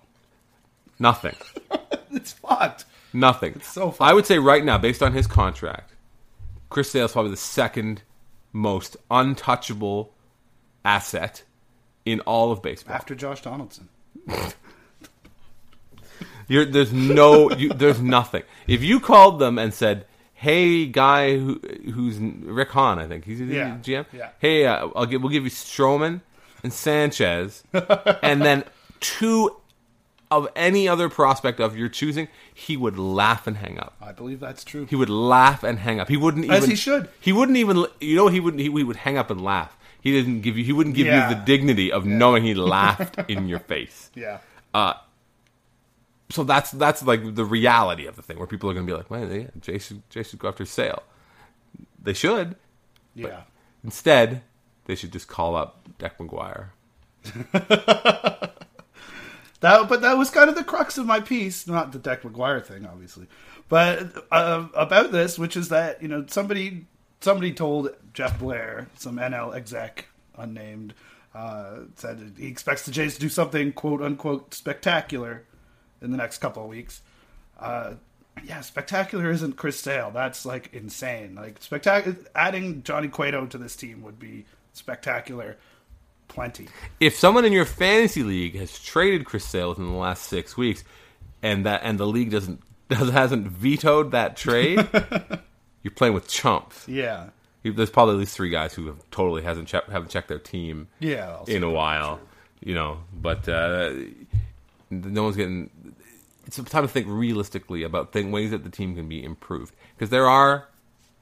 Nothing, 0.98 1.34
It's 2.10 2.32
fucked. 2.32 2.84
nothing. 3.14 3.58
so 3.62 3.90
fun. 3.90 4.06
I 4.08 4.12
would 4.12 4.26
say 4.26 4.38
right 4.38 4.64
now, 4.64 4.76
based 4.76 5.02
on 5.02 5.14
his 5.14 5.26
contract, 5.26 5.94
Chris 6.68 6.90
Sale 6.90 7.06
is 7.06 7.12
probably 7.12 7.30
the 7.30 7.36
second 7.38 8.02
most 8.52 8.98
untouchable 9.10 10.12
asset 10.84 11.42
in 12.04 12.20
all 12.20 12.52
of 12.52 12.60
baseball. 12.60 12.94
After 12.94 13.14
Josh 13.14 13.40
Donaldson. 13.40 13.88
You're, 16.48 16.64
there's 16.64 16.92
no, 16.92 17.50
you, 17.52 17.70
there's 17.70 18.00
nothing. 18.00 18.42
If 18.66 18.82
you 18.84 19.00
called 19.00 19.38
them 19.38 19.58
and 19.58 19.74
said, 19.74 20.06
"Hey, 20.34 20.86
guy 20.86 21.36
who, 21.36 21.60
who's 21.92 22.18
Rick 22.18 22.70
Hahn, 22.70 22.98
I 22.98 23.06
think 23.06 23.24
he's 23.24 23.38
the 23.40 23.46
Yeah, 23.46 23.78
GM. 23.82 24.06
yeah. 24.12 24.30
Hey, 24.38 24.64
uh, 24.66 24.88
I'll 24.94 25.06
give, 25.06 25.22
we'll 25.22 25.32
give 25.32 25.44
you 25.44 25.50
Stroman 25.50 26.20
and 26.62 26.72
Sanchez, 26.72 27.64
and 28.22 28.42
then 28.42 28.64
two 29.00 29.56
of 30.30 30.48
any 30.56 30.88
other 30.88 31.08
prospect 31.08 31.60
of 31.60 31.76
your 31.76 31.88
choosing." 31.88 32.28
He 32.54 32.76
would 32.76 32.98
laugh 32.98 33.46
and 33.46 33.56
hang 33.58 33.78
up. 33.78 33.94
I 34.00 34.12
believe 34.12 34.40
that's 34.40 34.64
true. 34.64 34.86
He 34.86 34.96
would 34.96 35.10
laugh 35.10 35.62
and 35.62 35.78
hang 35.78 36.00
up. 36.00 36.08
He 36.08 36.16
wouldn't 36.16 36.44
even. 36.46 36.56
As 36.56 36.66
he 36.66 36.74
should. 36.74 37.08
He 37.20 37.32
wouldn't 37.32 37.58
even. 37.58 37.84
You 38.00 38.16
know, 38.16 38.28
he 38.28 38.40
wouldn't. 38.40 38.60
He, 38.62 38.70
he 38.70 38.82
would 38.84 38.96
hang 38.96 39.18
up 39.18 39.30
and 39.30 39.42
laugh. 39.42 39.76
He 40.00 40.10
didn't 40.12 40.40
give 40.42 40.56
you. 40.56 40.64
He 40.64 40.72
wouldn't 40.72 40.94
give 40.96 41.06
Yeah. 41.06 41.28
you 41.28 41.34
the 41.34 41.40
dignity 41.42 41.92
of 41.92 42.06
knowing 42.06 42.44
he 42.44 42.54
laughed 42.76 43.18
in 43.28 43.46
your 43.48 43.58
face 43.58 44.10
yeah. 44.14 44.38
So 46.30 46.44
that's 46.44 46.70
that's 46.72 47.02
like 47.02 47.34
the 47.34 47.44
reality 47.44 48.06
of 48.06 48.16
the 48.16 48.22
thing 48.22 48.38
where 48.38 48.46
people 48.46 48.70
are 48.70 48.74
going 48.74 48.86
to 48.86 48.92
be 48.92 48.96
like, 48.96 49.10
"Man, 49.10 49.30
yeah, 49.32 49.48
Jay 49.60 49.78
should, 49.78 50.08
Jay 50.10 50.22
should 50.22 50.38
go 50.38 50.48
after 50.48 50.64
Sale." 50.64 51.02
They 52.02 52.14
should. 52.14 52.56
Yeah. 53.14 53.42
Instead, 53.82 54.42
they 54.84 54.94
should 54.94 55.12
just 55.12 55.28
call 55.28 55.56
up 55.56 55.88
Deck 55.98 56.18
McGuire. 56.18 56.68
That, 59.60 59.88
but 59.88 60.02
that 60.02 60.18
was 60.18 60.30
kind 60.30 60.50
of 60.50 60.54
the 60.54 60.64
crux 60.64 60.98
of 60.98 61.06
my 61.06 61.20
piece, 61.20 61.66
not 61.66 61.92
the 61.92 61.98
Deck 61.98 62.22
McGuire 62.22 62.64
thing, 62.64 62.86
obviously, 62.86 63.26
but 63.68 64.26
uh, 64.30 64.68
about 64.74 65.12
this, 65.12 65.38
which 65.38 65.56
is 65.56 65.70
that 65.70 66.02
you 66.02 66.08
know 66.08 66.24
somebody 66.28 66.86
somebody 67.20 67.52
told 67.52 67.90
Jeff 68.12 68.38
Blair, 68.38 68.88
some 68.96 69.16
NL 69.16 69.54
exec, 69.54 70.08
unnamed, 70.36 70.94
uh, 71.34 71.78
said 71.96 72.34
he 72.38 72.48
expects 72.48 72.84
the 72.84 72.92
Jays 72.92 73.14
to 73.14 73.20
do 73.20 73.28
something 73.28 73.72
quote 73.72 74.02
unquote 74.02 74.52
spectacular 74.52 75.44
in 76.02 76.10
the 76.10 76.16
next 76.16 76.38
couple 76.38 76.62
of 76.62 76.68
weeks. 76.68 77.00
Uh, 77.58 77.94
yeah, 78.44 78.60
spectacular 78.60 79.30
isn't 79.30 79.56
Chris 79.56 79.80
Sale. 79.80 80.10
That's 80.12 80.44
like 80.44 80.72
insane. 80.74 81.34
Like 81.34 81.62
spectacular, 81.62 82.16
adding 82.34 82.82
Johnny 82.82 83.08
Cueto 83.08 83.46
to 83.46 83.58
this 83.58 83.76
team 83.76 84.02
would 84.02 84.18
be 84.18 84.44
spectacular. 84.72 85.56
Plenty. 86.28 86.68
If 87.00 87.14
someone 87.16 87.44
in 87.44 87.52
your 87.52 87.64
fantasy 87.64 88.22
league 88.24 88.56
has 88.56 88.78
traded 88.80 89.24
Chris 89.24 89.44
Sale 89.44 89.70
within 89.70 89.86
the 89.86 89.96
last 89.96 90.24
six 90.24 90.56
weeks, 90.56 90.82
and 91.42 91.64
that 91.66 91.80
and 91.84 91.98
the 91.98 92.06
league 92.06 92.30
doesn't 92.30 92.60
does, 92.88 93.10
hasn't 93.10 93.46
vetoed 93.48 94.10
that 94.10 94.36
trade, 94.36 94.86
you're 95.82 95.92
playing 95.94 96.14
with 96.14 96.28
chumps. 96.28 96.86
Yeah. 96.88 97.28
There's 97.62 97.90
probably 97.90 98.14
at 98.14 98.18
least 98.20 98.36
three 98.36 98.50
guys 98.50 98.74
who 98.74 98.86
have 98.86 98.98
totally 99.10 99.42
hasn't 99.42 99.66
check, 99.66 99.88
haven't 99.88 100.10
checked 100.10 100.28
their 100.28 100.38
team 100.38 100.86
Yeah. 101.00 101.38
in 101.48 101.62
a 101.64 101.70
while, 101.70 102.20
you 102.60 102.74
know. 102.74 102.98
But 103.12 103.48
uh, 103.48 103.92
no 104.90 105.24
one's 105.24 105.36
getting. 105.36 105.70
It's 106.46 106.56
time 106.56 106.82
to 106.84 106.88
think 106.88 107.06
realistically 107.08 107.82
about 107.82 108.12
think 108.12 108.32
ways 108.32 108.50
that 108.52 108.62
the 108.64 108.70
team 108.70 108.94
can 108.94 109.08
be 109.08 109.22
improved 109.24 109.74
because 109.96 110.10
there 110.10 110.28
are, 110.28 110.68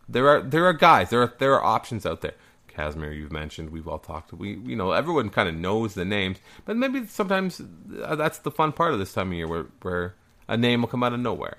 there 0.09 0.29
are 0.29 0.43
there 0.43 0.67
are 0.67 0.73
guys 0.75 1.11
there 1.11 1.23
are 1.23 1.33
there 1.39 1.55
are 1.55 1.65
options 1.65 2.05
out 2.05 2.21
there. 2.21 2.35
Kazmir, 2.77 3.17
you've 3.17 3.31
mentioned. 3.33 3.71
We've 3.71 3.87
all 3.87 4.01
talked. 4.01 4.33
We 4.33 4.57
you 4.57 4.77
know 4.77 4.93
everyone 4.93 5.31
kind 5.31 5.49
of 5.49 5.55
knows 5.55 5.95
the 5.95 6.05
names, 6.05 6.39
but 6.65 6.77
maybe 6.77 7.07
sometimes 7.07 7.61
uh, 8.03 8.17
that's 8.17 8.39
the 8.39 8.51
fun 8.51 8.73
part 8.73 8.93
of 8.93 8.99
this 8.99 9.13
time 9.13 9.29
of 9.29 9.35
year 9.35 9.47
where 9.49 9.67
where 9.83 10.15
a 10.49 10.57
name 10.57 10.83
will 10.83 10.89
come 10.89 11.03
out 11.03 11.13
of 11.15 11.21
nowhere 11.21 11.57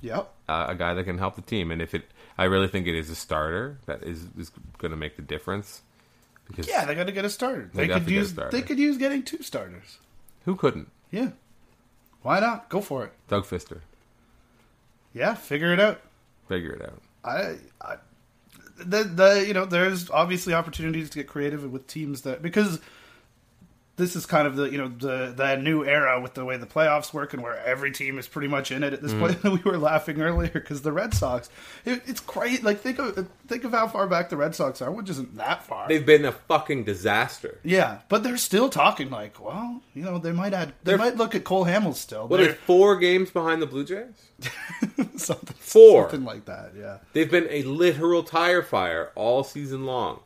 Yep. 0.00 0.32
uh, 0.48 0.66
a 0.68 0.74
guy 0.74 0.94
that 0.94 1.04
can 1.04 1.18
help 1.18 1.36
the 1.36 1.42
team. 1.42 1.70
And 1.70 1.82
if 1.82 1.92
it, 1.94 2.04
I 2.38 2.44
really 2.44 2.68
think 2.68 2.86
it 2.86 2.94
is 2.96 3.10
a 3.10 3.14
starter 3.14 3.78
that 3.86 4.02
is 4.02 4.26
is 4.38 4.50
going 4.78 4.90
to 4.90 4.96
make 4.96 5.16
the 5.16 5.22
difference. 5.22 5.82
Because 6.46 6.66
Yeah, 6.66 6.84
they 6.86 6.94
got 6.94 7.06
to 7.08 7.12
get 7.12 7.24
a 7.26 7.30
starter. 7.30 7.70
They 7.74 7.86
They, 7.86 7.92
could 7.94 8.04
to 8.04 8.10
get 8.10 8.16
a 8.16 8.20
use 8.20 8.30
starter. 8.30 8.50
they 8.56 8.62
could 8.62 8.78
use 8.78 8.96
getting 8.96 9.22
two 9.22 9.42
starters. 9.42 9.98
who 10.46 10.56
couldn't? 10.56 10.90
Yeah. 11.10 11.30
Why 12.22 12.40
not? 12.40 12.68
Go 12.68 12.80
for 12.80 13.04
it. 13.04 13.12
Doug 13.28 13.44
Fister, 13.44 13.80
Yeah, 15.14 15.34
figure 15.34 15.72
it 15.72 15.80
out. 15.80 16.00
figure 16.48 16.72
it 16.72 16.82
out. 16.82 17.00
I, 17.24 17.56
I 17.80 17.96
the 18.78 19.04
the 19.04 19.44
you 19.46 19.54
know 19.54 19.64
there's 19.64 20.10
obviously 20.10 20.54
opportunities 20.54 21.10
to 21.10 21.18
get 21.18 21.26
creative 21.26 21.70
with 21.70 21.86
teams 21.86 22.22
that 22.22 22.42
because 22.42 22.80
this 23.98 24.16
is 24.16 24.24
kind 24.24 24.46
of 24.46 24.56
the 24.56 24.70
you 24.70 24.78
know 24.78 24.88
the 24.88 25.34
the 25.36 25.56
new 25.56 25.84
era 25.84 26.20
with 26.20 26.32
the 26.34 26.44
way 26.44 26.56
the 26.56 26.66
playoffs 26.66 27.12
work 27.12 27.34
and 27.34 27.42
where 27.42 27.58
every 27.66 27.90
team 27.90 28.18
is 28.18 28.26
pretty 28.26 28.48
much 28.48 28.72
in 28.72 28.82
it 28.82 28.92
at 28.94 29.02
this 29.02 29.12
mm. 29.12 29.20
point. 29.20 29.42
we 29.64 29.70
were 29.70 29.76
laughing 29.76 30.22
earlier 30.22 30.48
because 30.48 30.80
the 30.82 30.92
Red 30.92 31.12
Sox, 31.12 31.50
it, 31.84 32.00
it's 32.06 32.20
crazy. 32.20 32.62
Like 32.62 32.80
think 32.80 32.98
of 32.98 33.28
think 33.46 33.64
of 33.64 33.72
how 33.72 33.88
far 33.88 34.06
back 34.06 34.30
the 34.30 34.36
Red 34.36 34.54
Sox 34.54 34.80
are, 34.80 34.90
which 34.90 35.10
isn't 35.10 35.36
that 35.36 35.64
far. 35.64 35.88
They've 35.88 36.06
been 36.06 36.24
a 36.24 36.32
fucking 36.32 36.84
disaster. 36.84 37.58
yeah, 37.62 37.98
but 38.08 38.22
they're 38.22 38.36
still 38.38 38.70
talking 38.70 39.10
like, 39.10 39.44
well, 39.44 39.82
you 39.94 40.02
know, 40.02 40.18
they 40.18 40.32
might 40.32 40.54
add, 40.54 40.68
they 40.84 40.92
They're- 40.92 40.98
might 40.98 41.16
look 41.16 41.34
at 41.34 41.44
Cole 41.44 41.66
Hamels 41.66 41.96
still. 41.96 42.28
What 42.28 42.38
they, 42.38 42.46
They're- 42.46 42.54
four 42.54 42.96
games 42.96 43.30
behind 43.30 43.60
the 43.60 43.66
Blue 43.66 43.84
Jays? 43.84 44.28
something 45.16 45.56
Four. 45.58 46.04
something 46.10 46.24
like 46.24 46.44
that. 46.44 46.72
Yeah, 46.78 46.98
They've 47.12 47.30
been 47.30 47.48
a 47.50 47.62
literal 47.64 48.22
tire 48.22 48.62
fire 48.62 49.10
all 49.16 49.42
season 49.44 49.84
long. 49.84 50.20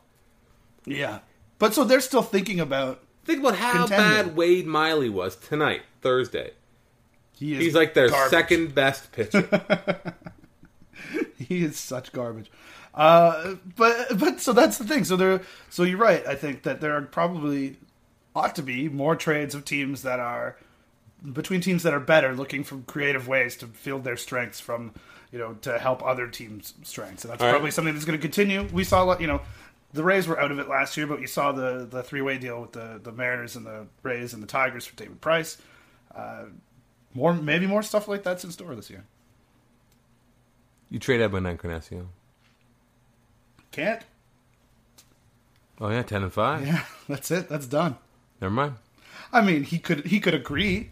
yeah. 0.85 1.19
But 1.59 1.73
so 1.73 1.83
they're 1.83 2.01
still 2.01 2.21
thinking 2.21 2.59
about. 2.59 3.01
Think 3.25 3.39
about 3.39 3.55
how 3.55 3.85
Contending. 3.87 4.27
bad 4.27 4.35
Wade 4.35 4.65
Miley 4.67 5.09
was 5.09 5.35
tonight, 5.35 5.81
Thursday. 6.01 6.51
He 7.37 7.53
is 7.53 7.59
He's 7.59 7.75
like 7.75 7.93
their 7.93 8.09
garbage. 8.09 8.29
second 8.31 8.75
best 8.75 9.11
pitcher. 9.11 10.13
he 11.37 11.63
is 11.63 11.77
such 11.79 12.11
garbage. 12.11 12.51
Uh, 12.93 13.55
but 13.75 14.17
but 14.19 14.39
so 14.39 14.53
that's 14.53 14.77
the 14.77 14.83
thing. 14.83 15.03
So 15.03 15.15
there. 15.15 15.41
So 15.69 15.83
you're 15.83 15.97
right. 15.97 16.25
I 16.27 16.35
think 16.35 16.63
that 16.63 16.79
there 16.81 16.93
are 16.95 17.01
probably 17.01 17.77
ought 18.35 18.55
to 18.55 18.61
be 18.63 18.87
more 18.89 19.15
trades 19.15 19.55
of 19.55 19.65
teams 19.65 20.03
that 20.03 20.19
are 20.19 20.57
between 21.31 21.61
teams 21.61 21.83
that 21.83 21.93
are 21.93 21.99
better, 21.99 22.35
looking 22.35 22.63
for 22.63 22.77
creative 22.85 23.27
ways 23.27 23.55
to 23.57 23.67
field 23.67 24.03
their 24.03 24.17
strengths 24.17 24.59
from 24.59 24.93
you 25.31 25.39
know 25.39 25.53
to 25.61 25.79
help 25.79 26.05
other 26.05 26.27
teams' 26.27 26.75
strengths, 26.83 27.23
and 27.23 27.31
that's 27.31 27.41
All 27.41 27.47
right. 27.47 27.53
probably 27.53 27.71
something 27.71 27.93
that's 27.93 28.05
going 28.05 28.19
to 28.19 28.21
continue. 28.21 28.67
We 28.71 28.83
saw 28.83 29.17
you 29.17 29.27
know. 29.27 29.41
The 29.93 30.03
Rays 30.03 30.27
were 30.27 30.39
out 30.39 30.51
of 30.51 30.57
it 30.59 30.67
last 30.67 30.97
year, 30.97 31.05
but 31.05 31.21
you 31.21 31.27
saw 31.27 31.51
the, 31.51 31.85
the 31.89 32.01
three 32.01 32.21
way 32.21 32.37
deal 32.37 32.59
with 32.61 32.71
the, 32.71 32.99
the 33.01 33.11
Mariners 33.11 33.55
and 33.55 33.65
the 33.65 33.85
Rays 34.01 34.33
and 34.33 34.41
the 34.41 34.47
Tigers 34.47 34.85
for 34.85 34.95
David 34.95 35.21
Price. 35.21 35.57
Uh, 36.13 36.45
more 37.13 37.33
maybe 37.33 37.67
more 37.67 37.83
stuff 37.83 38.07
like 38.07 38.23
that's 38.23 38.43
in 38.43 38.51
store 38.51 38.73
this 38.75 38.89
year. 38.89 39.03
you 40.89 40.97
trade 40.99 41.21
Edwin 41.21 41.45
Encarnacion. 41.45 42.09
Can't. 43.71 44.01
Oh 45.79 45.89
yeah, 45.89 46.03
ten 46.03 46.23
and 46.23 46.33
five. 46.33 46.65
Yeah, 46.65 46.83
that's 47.07 47.29
it. 47.31 47.49
That's 47.49 47.67
done. 47.67 47.97
Never 48.41 48.53
mind. 48.53 48.75
I 49.31 49.41
mean, 49.41 49.63
he 49.63 49.77
could 49.79 50.05
he 50.07 50.19
could 50.19 50.33
agree. 50.33 50.91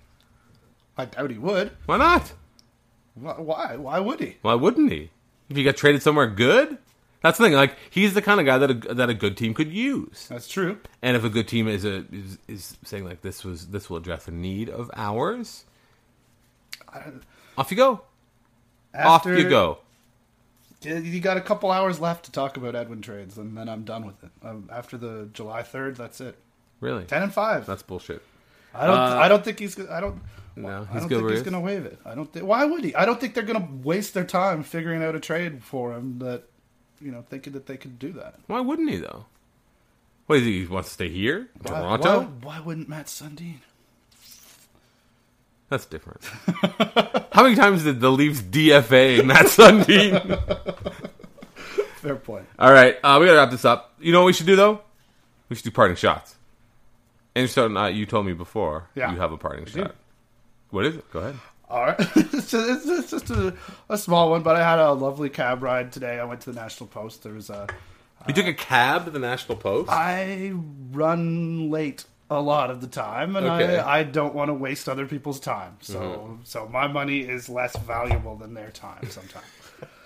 I 0.98 1.06
doubt 1.06 1.32
he 1.32 1.38
would. 1.38 1.72
Why 1.86 1.98
not? 1.98 2.34
Why? 3.16 3.34
Why, 3.34 3.76
Why 3.78 4.00
would 4.00 4.20
he? 4.20 4.38
Why 4.42 4.54
wouldn't 4.56 4.92
he? 4.92 5.10
If 5.50 5.58
he 5.58 5.64
got 5.64 5.78
traded 5.78 6.02
somewhere 6.04 6.28
good, 6.28 6.78
that's 7.22 7.38
the 7.38 7.46
thing. 7.46 7.54
Like 7.54 7.76
he's 7.90 8.14
the 8.14 8.22
kind 8.22 8.40
of 8.40 8.46
guy 8.46 8.58
that 8.58 8.72
a, 8.72 8.94
that 8.96 9.10
a 9.10 9.14
good 9.14 9.38
team 9.38 9.54
could 9.54 9.72
use. 9.72 10.28
That's 10.30 10.48
true. 10.48 10.80
And 11.02 11.16
if 11.16 11.24
a 11.24 11.30
good 11.30 11.48
team 11.48 11.68
is 11.68 11.86
a 11.86 12.06
is, 12.12 12.38
is 12.48 12.78
saying 12.84 13.06
like 13.06 13.22
this 13.22 13.44
was 13.44 13.68
this 13.68 13.90
will 13.90 13.98
address 13.98 14.28
a 14.28 14.32
need 14.32 14.70
of 14.70 14.90
ours, 14.96 15.66
off 17.58 17.72
you 17.72 17.78
go. 17.78 18.02
After, 18.94 19.34
off 19.34 19.40
you 19.40 19.50
go. 19.50 19.80
You 20.82 21.20
got 21.20 21.38
a 21.38 21.42
couple 21.42 21.70
hours 21.70 22.00
left 22.00 22.26
to 22.26 22.32
talk 22.32 22.58
about 22.58 22.76
Edwin 22.76 23.02
trades, 23.02 23.38
and 23.38 23.56
then 23.56 23.70
I'm 23.70 23.84
done 23.84 24.06
with 24.06 24.24
it. 24.24 24.32
Um, 24.44 24.68
after 24.72 24.98
the 24.98 25.30
July 25.32 25.62
third, 25.62 25.96
that's 25.96 26.20
it. 26.20 26.38
Really? 26.80 27.06
Ten 27.06 27.22
and 27.22 27.32
five. 27.32 27.68
That's 27.68 27.84
bullshit. 27.84 28.24
I 28.74 28.88
don't. 28.88 28.98
uh, 28.98 29.18
I 29.18 29.28
don't 29.28 29.44
think 29.46 29.60
he's. 29.60 29.80
I 29.90 30.00
don't. 30.00 30.20
No, 30.56 30.88
I 30.92 31.00
don't 31.00 31.08
think 31.08 31.30
he's 31.30 31.44
going 31.44 31.54
to 31.54 31.60
waive 31.60 31.86
it. 31.86 32.00
I 32.04 32.16
don't 32.16 32.32
think. 32.32 32.46
Why 32.46 32.66
would 32.66 32.84
he? 32.84 32.96
I 32.96 33.06
don't 33.06 33.22
think 33.22 33.36
they're 33.36 33.44
going 33.44 33.62
to 33.62 33.88
waste 33.88 34.14
their 34.14 34.26
time 34.26 34.64
figuring 34.64 35.04
out 35.04 35.16
a 35.16 35.20
trade 35.20 35.64
for 35.64 35.94
him. 35.94 36.20
That 36.20 36.44
you 37.02 37.12
know, 37.12 37.24
thinking 37.30 37.54
that 37.54 37.66
they 37.66 37.78
could 37.78 38.00
do 38.00 38.12
that. 38.14 38.36
Why 38.48 38.60
wouldn't 38.62 38.90
he 38.90 38.98
though? 38.98 39.26
What 40.28 40.40
is 40.40 40.46
he? 40.46 40.62
He 40.62 40.68
wants 40.68 40.90
to 40.90 40.94
stay 40.94 41.10
here, 41.10 41.50
Why- 41.62 41.70
Toronto. 41.72 42.20
Why, 42.22 42.26
why 42.42 42.60
wouldn't 42.60 42.88
Mats 42.90 43.20
Sundin? 43.22 43.56
That's 45.70 45.86
different. 45.86 46.24
How 47.32 47.44
many 47.44 47.56
times 47.56 47.84
did 47.84 48.02
the 48.02 48.12
Leafs 48.12 48.42
DFA 48.42 49.26
Mats 49.26 49.56
Sundin? 49.56 50.20
Fair 52.02 52.16
point. 52.16 52.46
All 52.60 52.72
right, 52.74 52.98
uh, 53.04 53.18
we 53.20 53.26
gotta 53.28 53.38
wrap 53.38 53.52
this 53.52 53.64
up. 53.66 53.94
You 54.00 54.12
know 54.12 54.22
what 54.22 54.26
we 54.28 54.34
should 54.34 54.48
do 54.48 54.56
though? 54.56 54.82
We 55.50 55.56
should 55.56 55.66
do 55.66 55.72
parting 55.72 55.96
shots. 55.96 56.36
And 57.36 57.50
so 57.50 57.74
uh, 57.76 57.88
you 57.88 58.06
told 58.06 58.26
me 58.26 58.34
before 58.34 58.90
Yeah. 58.96 59.12
you 59.14 59.20
have 59.20 59.32
a 59.32 59.38
parting 59.38 59.66
shot. 59.66 59.96
What 60.72 60.86
is 60.86 60.96
it? 60.96 61.10
Go 61.12 61.20
ahead. 61.20 61.36
All 61.72 61.86
right, 61.86 61.96
it's, 62.16 62.52
just, 62.52 62.86
it's 62.86 63.12
just 63.12 63.30
a, 63.30 63.54
a 63.88 63.98
small 63.98 64.30
one, 64.30 64.44
but 64.44 64.58
I 64.58 64.70
had 64.70 64.78
a 64.78 64.92
lovely 64.92 65.30
cab 65.30 65.64
ride 65.64 65.94
today. 65.94 66.20
I 66.20 66.26
went 66.26 66.42
to 66.42 66.52
the 66.52 66.60
National 66.60 66.88
Post. 66.88 67.24
There 67.24 67.32
was 67.32 67.50
a 67.50 67.66
You 68.28 68.34
took 68.34 68.46
a 68.46 68.54
cab 68.54 69.06
to 69.06 69.12
the 69.12 69.20
National 69.20 69.58
Post. 69.58 69.90
I 69.90 70.52
run 70.92 71.70
late 71.70 72.04
a 72.30 72.42
lot 72.42 72.72
of 72.72 72.82
the 72.82 72.88
time, 72.88 73.38
and 73.38 73.46
Okay. 73.48 73.78
I, 73.78 74.00
I 74.00 74.04
don't 74.04 74.36
want 74.36 74.50
to 74.50 74.54
waste 74.54 74.90
other 74.90 75.06
people's 75.08 75.40
time. 75.40 75.78
So 75.80 76.40
so 76.44 76.68
my 76.68 76.88
money 76.88 77.22
is 77.22 77.48
less 77.48 77.78
valuable 77.78 78.36
than 78.36 78.54
their 78.54 78.72
time 78.72 79.10
sometimes. 79.10 79.46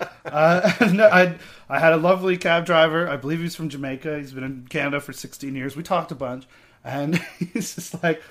uh, 0.24 0.72
I 0.80 1.34
I 1.68 1.78
had 1.80 1.92
a 1.94 1.96
lovely 1.96 2.36
cab 2.36 2.64
driver. 2.64 3.08
I 3.08 3.16
believe 3.16 3.40
he's 3.40 3.56
from 3.56 3.68
Jamaica. 3.70 4.18
He's 4.18 4.32
been 4.32 4.44
in 4.44 4.66
Canada 4.68 5.00
for 5.00 5.12
16 5.12 5.52
years. 5.54 5.74
We 5.74 5.82
talked 5.82 6.12
a 6.12 6.14
bunch, 6.14 6.46
and 6.84 7.16
he's 7.38 7.74
just 7.74 8.00
like, 8.04 8.22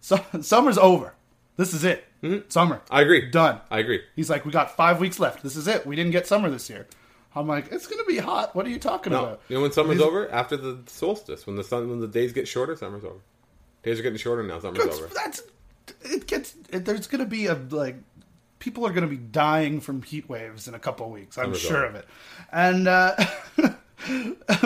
"Summer's 0.00 0.78
over. 0.78 1.14
This 1.56 1.72
is 1.72 1.84
it. 1.84 2.04
Summer. 2.48 2.80
I 2.90 3.02
agree. 3.02 3.30
Done." 3.30 3.60
I 3.70 3.78
agree. 3.78 4.02
He's 4.16 4.28
like, 4.30 4.44
"We 4.44 4.52
got 4.52 4.76
five 4.76 5.00
weeks 5.00 5.18
left. 5.18 5.42
This 5.42 5.56
is 5.56 5.66
it. 5.68 5.86
We 5.86 5.96
didn't 5.96 6.12
get 6.12 6.26
summer 6.26 6.50
this 6.50 6.68
year." 6.70 6.86
I'm 7.34 7.46
like, 7.46 7.70
"It's 7.70 7.86
gonna 7.86 8.04
be 8.04 8.18
hot. 8.18 8.54
What 8.56 8.66
are 8.66 8.70
you 8.70 8.78
talking 8.78 9.12
No, 9.12 9.20
about?" 9.20 9.40
you 9.48 9.56
know 9.56 9.62
when 9.62 9.72
summer's 9.72 9.96
He's- 9.98 10.06
over 10.06 10.30
after 10.30 10.56
the 10.56 10.78
solstice, 10.86 11.46
when 11.46 11.56
the 11.56 11.64
sun, 11.64 11.88
when 11.88 12.00
the 12.00 12.08
days 12.08 12.32
get 12.32 12.48
shorter, 12.48 12.74
summer's 12.76 13.04
over. 13.04 13.20
Days 13.82 13.98
are 13.98 14.02
getting 14.02 14.18
shorter 14.18 14.42
now. 14.42 14.58
Summer's 14.58 14.84
That's, 14.84 14.98
over. 14.98 15.14
that's 15.14 15.42
it 16.02 16.26
gets 16.26 16.54
it, 16.70 16.84
there's 16.84 17.06
going 17.06 17.24
to 17.24 17.28
be 17.30 17.46
a 17.46 17.54
like 17.54 17.96
people 18.58 18.86
are 18.86 18.90
going 18.90 19.04
to 19.04 19.08
be 19.08 19.16
dying 19.16 19.80
from 19.80 20.02
heat 20.02 20.28
waves 20.28 20.68
in 20.68 20.74
a 20.74 20.78
couple 20.78 21.06
of 21.06 21.12
weeks. 21.12 21.38
I'm 21.38 21.44
Summer's 21.46 21.60
sure 21.60 21.76
over. 21.78 21.86
of 21.86 21.94
it. 21.94 22.08
And 22.52 22.86
uh 22.88 23.16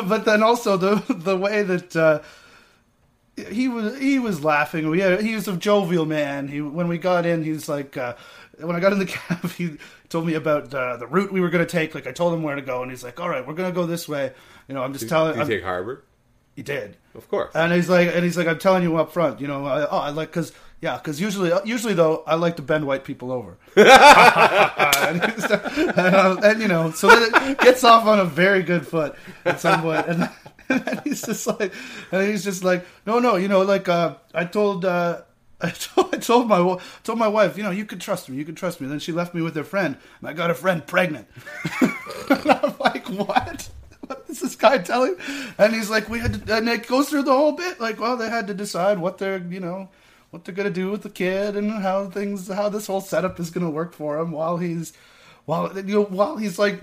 but 0.06 0.24
then 0.24 0.42
also 0.42 0.76
the 0.76 1.02
the 1.14 1.36
way 1.36 1.62
that 1.62 1.94
uh 1.96 2.20
he 3.36 3.68
was 3.68 3.98
he 3.98 4.18
was 4.18 4.44
laughing. 4.44 4.88
We 4.88 5.00
had, 5.00 5.20
he 5.22 5.34
was 5.34 5.48
a 5.48 5.56
jovial 5.56 6.06
man. 6.06 6.48
He 6.48 6.60
when 6.60 6.88
we 6.88 6.98
got 6.98 7.26
in, 7.26 7.42
he 7.42 7.50
was 7.50 7.68
like 7.68 7.96
uh, 7.96 8.14
when 8.58 8.76
I 8.76 8.80
got 8.80 8.92
in 8.92 8.98
the 8.98 9.06
cab, 9.06 9.50
he 9.52 9.76
told 10.08 10.26
me 10.26 10.34
about 10.34 10.72
uh, 10.72 10.96
the 10.96 11.06
route 11.06 11.32
we 11.32 11.40
were 11.40 11.50
going 11.50 11.64
to 11.64 11.70
take. 11.70 11.94
Like 11.94 12.06
I 12.06 12.12
told 12.12 12.34
him 12.34 12.42
where 12.42 12.56
to 12.56 12.62
go, 12.62 12.82
and 12.82 12.90
he's 12.90 13.02
like, 13.02 13.20
"All 13.20 13.28
right, 13.28 13.46
we're 13.46 13.54
going 13.54 13.70
to 13.70 13.74
go 13.74 13.86
this 13.86 14.08
way." 14.08 14.32
You 14.68 14.74
know, 14.74 14.82
I'm 14.82 14.92
just 14.92 15.08
telling. 15.08 15.32
Did 15.32 15.36
you 15.36 15.40
I'm- 15.42 15.48
take 15.48 15.64
Harbord? 15.64 16.02
he 16.54 16.62
did. 16.62 16.96
Of 17.14 17.28
course. 17.28 17.52
And 17.54 17.72
he's 17.72 17.88
like, 17.88 18.14
and 18.14 18.24
he's 18.24 18.36
like, 18.36 18.46
I'm 18.46 18.58
telling 18.58 18.82
you 18.82 18.96
up 18.96 19.12
front, 19.12 19.40
you 19.40 19.46
know, 19.46 19.66
I, 19.66 19.86
oh, 19.86 19.98
I 19.98 20.10
like, 20.10 20.32
cause 20.32 20.52
yeah, 20.80 20.98
cause 20.98 21.20
usually, 21.20 21.52
usually 21.64 21.94
though, 21.94 22.22
I 22.26 22.34
like 22.36 22.56
to 22.56 22.62
bend 22.62 22.86
white 22.86 23.04
people 23.04 23.32
over. 23.32 23.56
and, 23.76 25.22
and, 25.22 25.98
uh, 25.98 26.36
and, 26.42 26.60
you 26.62 26.68
know, 26.68 26.90
so 26.90 27.08
then 27.08 27.50
it 27.50 27.58
gets 27.58 27.82
off 27.84 28.06
on 28.06 28.20
a 28.20 28.24
very 28.24 28.62
good 28.62 28.86
foot 28.86 29.16
at 29.44 29.60
some 29.60 29.82
point, 29.82 30.06
and, 30.06 30.28
and 30.68 31.00
he's 31.04 31.22
just 31.22 31.46
like, 31.46 31.72
and 32.12 32.28
he's 32.28 32.44
just 32.44 32.64
like, 32.64 32.86
no, 33.06 33.18
no, 33.18 33.36
you 33.36 33.48
know, 33.48 33.62
like, 33.62 33.88
uh, 33.88 34.16
I 34.32 34.44
told, 34.44 34.84
uh, 34.84 35.22
I 35.60 35.70
told, 35.70 36.14
I 36.14 36.18
told 36.18 36.48
my 36.48 36.78
told 37.04 37.18
my 37.18 37.28
wife, 37.28 37.56
you 37.56 37.62
know, 37.62 37.70
you 37.70 37.84
can 37.84 37.98
trust 37.98 38.28
me, 38.28 38.36
you 38.36 38.44
can 38.44 38.54
trust 38.54 38.80
me. 38.80 38.86
And 38.86 38.92
then 38.92 39.00
she 39.00 39.12
left 39.12 39.34
me 39.34 39.42
with 39.42 39.56
her 39.56 39.64
friend, 39.64 39.96
and 40.20 40.28
I 40.28 40.32
got 40.32 40.50
her 40.50 40.54
friend 40.54 40.86
pregnant. 40.86 41.28
and 41.80 42.50
I'm 42.50 42.74
like, 42.78 43.08
what? 43.08 43.68
What 44.06 44.24
is 44.28 44.40
this 44.40 44.56
guy 44.56 44.78
telling? 44.78 45.16
And 45.56 45.72
he's 45.72 45.88
like, 45.88 46.08
we 46.08 46.18
had 46.18 46.46
to, 46.46 46.56
and 46.56 46.68
it 46.68 46.86
goes 46.86 47.08
through 47.08 47.22
the 47.22 47.32
whole 47.32 47.52
bit. 47.52 47.80
Like, 47.80 47.98
well, 47.98 48.16
they 48.16 48.28
had 48.28 48.46
to 48.48 48.54
decide 48.54 48.98
what 48.98 49.18
they're, 49.18 49.38
you 49.38 49.60
know, 49.60 49.88
what 50.30 50.44
they're 50.44 50.54
gonna 50.54 50.70
do 50.70 50.90
with 50.90 51.02
the 51.02 51.10
kid 51.10 51.56
and 51.56 51.70
how 51.70 52.10
things, 52.10 52.48
how 52.48 52.68
this 52.68 52.86
whole 52.86 53.00
setup 53.00 53.38
is 53.40 53.50
gonna 53.50 53.70
work 53.70 53.94
for 53.94 54.18
him 54.18 54.32
while 54.32 54.58
he's, 54.58 54.92
while 55.46 55.74
you 55.78 55.94
know, 55.94 56.04
while 56.04 56.36
he's 56.36 56.58
like, 56.58 56.82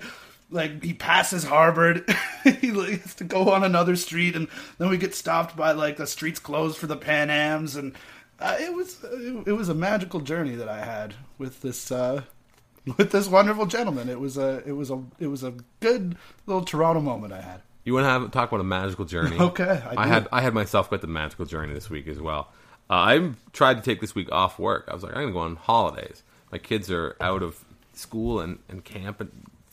like 0.52 0.82
he 0.82 0.94
passes 0.94 1.44
Harbord, 1.44 2.08
he 2.44 2.68
has 2.68 3.14
to 3.16 3.24
go 3.24 3.50
on 3.50 3.64
another 3.64 3.96
street, 3.96 4.36
and 4.36 4.48
then 4.78 4.88
we 4.88 4.98
get 4.98 5.14
stopped 5.14 5.56
by 5.56 5.72
like 5.72 5.96
the 5.96 6.06
streets 6.06 6.38
closed 6.38 6.78
for 6.78 6.86
the 6.86 6.96
Pan 6.96 7.30
Ams, 7.30 7.76
and 7.76 7.94
uh, 8.38 8.56
it 8.60 8.72
was, 8.74 9.02
it, 9.04 9.48
it 9.48 9.52
was 9.52 9.68
a 9.68 9.74
magical 9.74 10.20
journey 10.20 10.54
that 10.56 10.68
I 10.68 10.84
had 10.84 11.14
with 11.38 11.60
this. 11.62 11.90
uh 11.90 12.22
with 12.98 13.12
this 13.12 13.28
wonderful 13.28 13.66
gentleman. 13.66 14.08
It 14.08 14.18
was 14.18 14.36
a 14.36 14.62
it 14.66 14.72
was 14.72 14.90
a 14.90 15.02
it 15.18 15.28
was 15.28 15.44
a 15.44 15.54
good 15.80 16.16
little 16.46 16.64
Toronto 16.64 17.00
moment 17.00 17.32
I 17.32 17.40
had. 17.40 17.62
You 17.84 17.94
want 17.94 18.04
to 18.04 18.10
have 18.10 18.30
talk 18.30 18.50
about 18.50 18.60
a 18.60 18.64
magical 18.64 19.04
journey? 19.04 19.36
Okay, 19.40 19.82
I 19.88 20.02
I, 20.02 20.06
had 20.06 20.28
I 20.32 20.40
had 20.40 20.54
myself 20.54 20.88
quite 20.88 21.00
the 21.00 21.06
magical 21.06 21.44
journey 21.46 21.74
this 21.74 21.90
week 21.90 22.06
as 22.08 22.20
well. 22.20 22.48
Uh, 22.90 22.94
I 22.94 23.30
tried 23.52 23.74
to 23.74 23.82
take 23.82 24.00
this 24.00 24.14
week 24.14 24.30
off 24.32 24.58
work. 24.58 24.88
I 24.88 24.94
was 24.94 25.02
like, 25.02 25.12
I'm 25.12 25.22
going 25.22 25.28
to 25.28 25.32
go 25.32 25.38
on 25.40 25.56
holidays. 25.56 26.22
My 26.50 26.58
kids 26.58 26.90
are 26.90 27.16
out 27.20 27.42
of 27.42 27.64
school 27.94 28.40
and, 28.40 28.58
and 28.68 28.84
camp, 28.84 29.20
and 29.20 29.30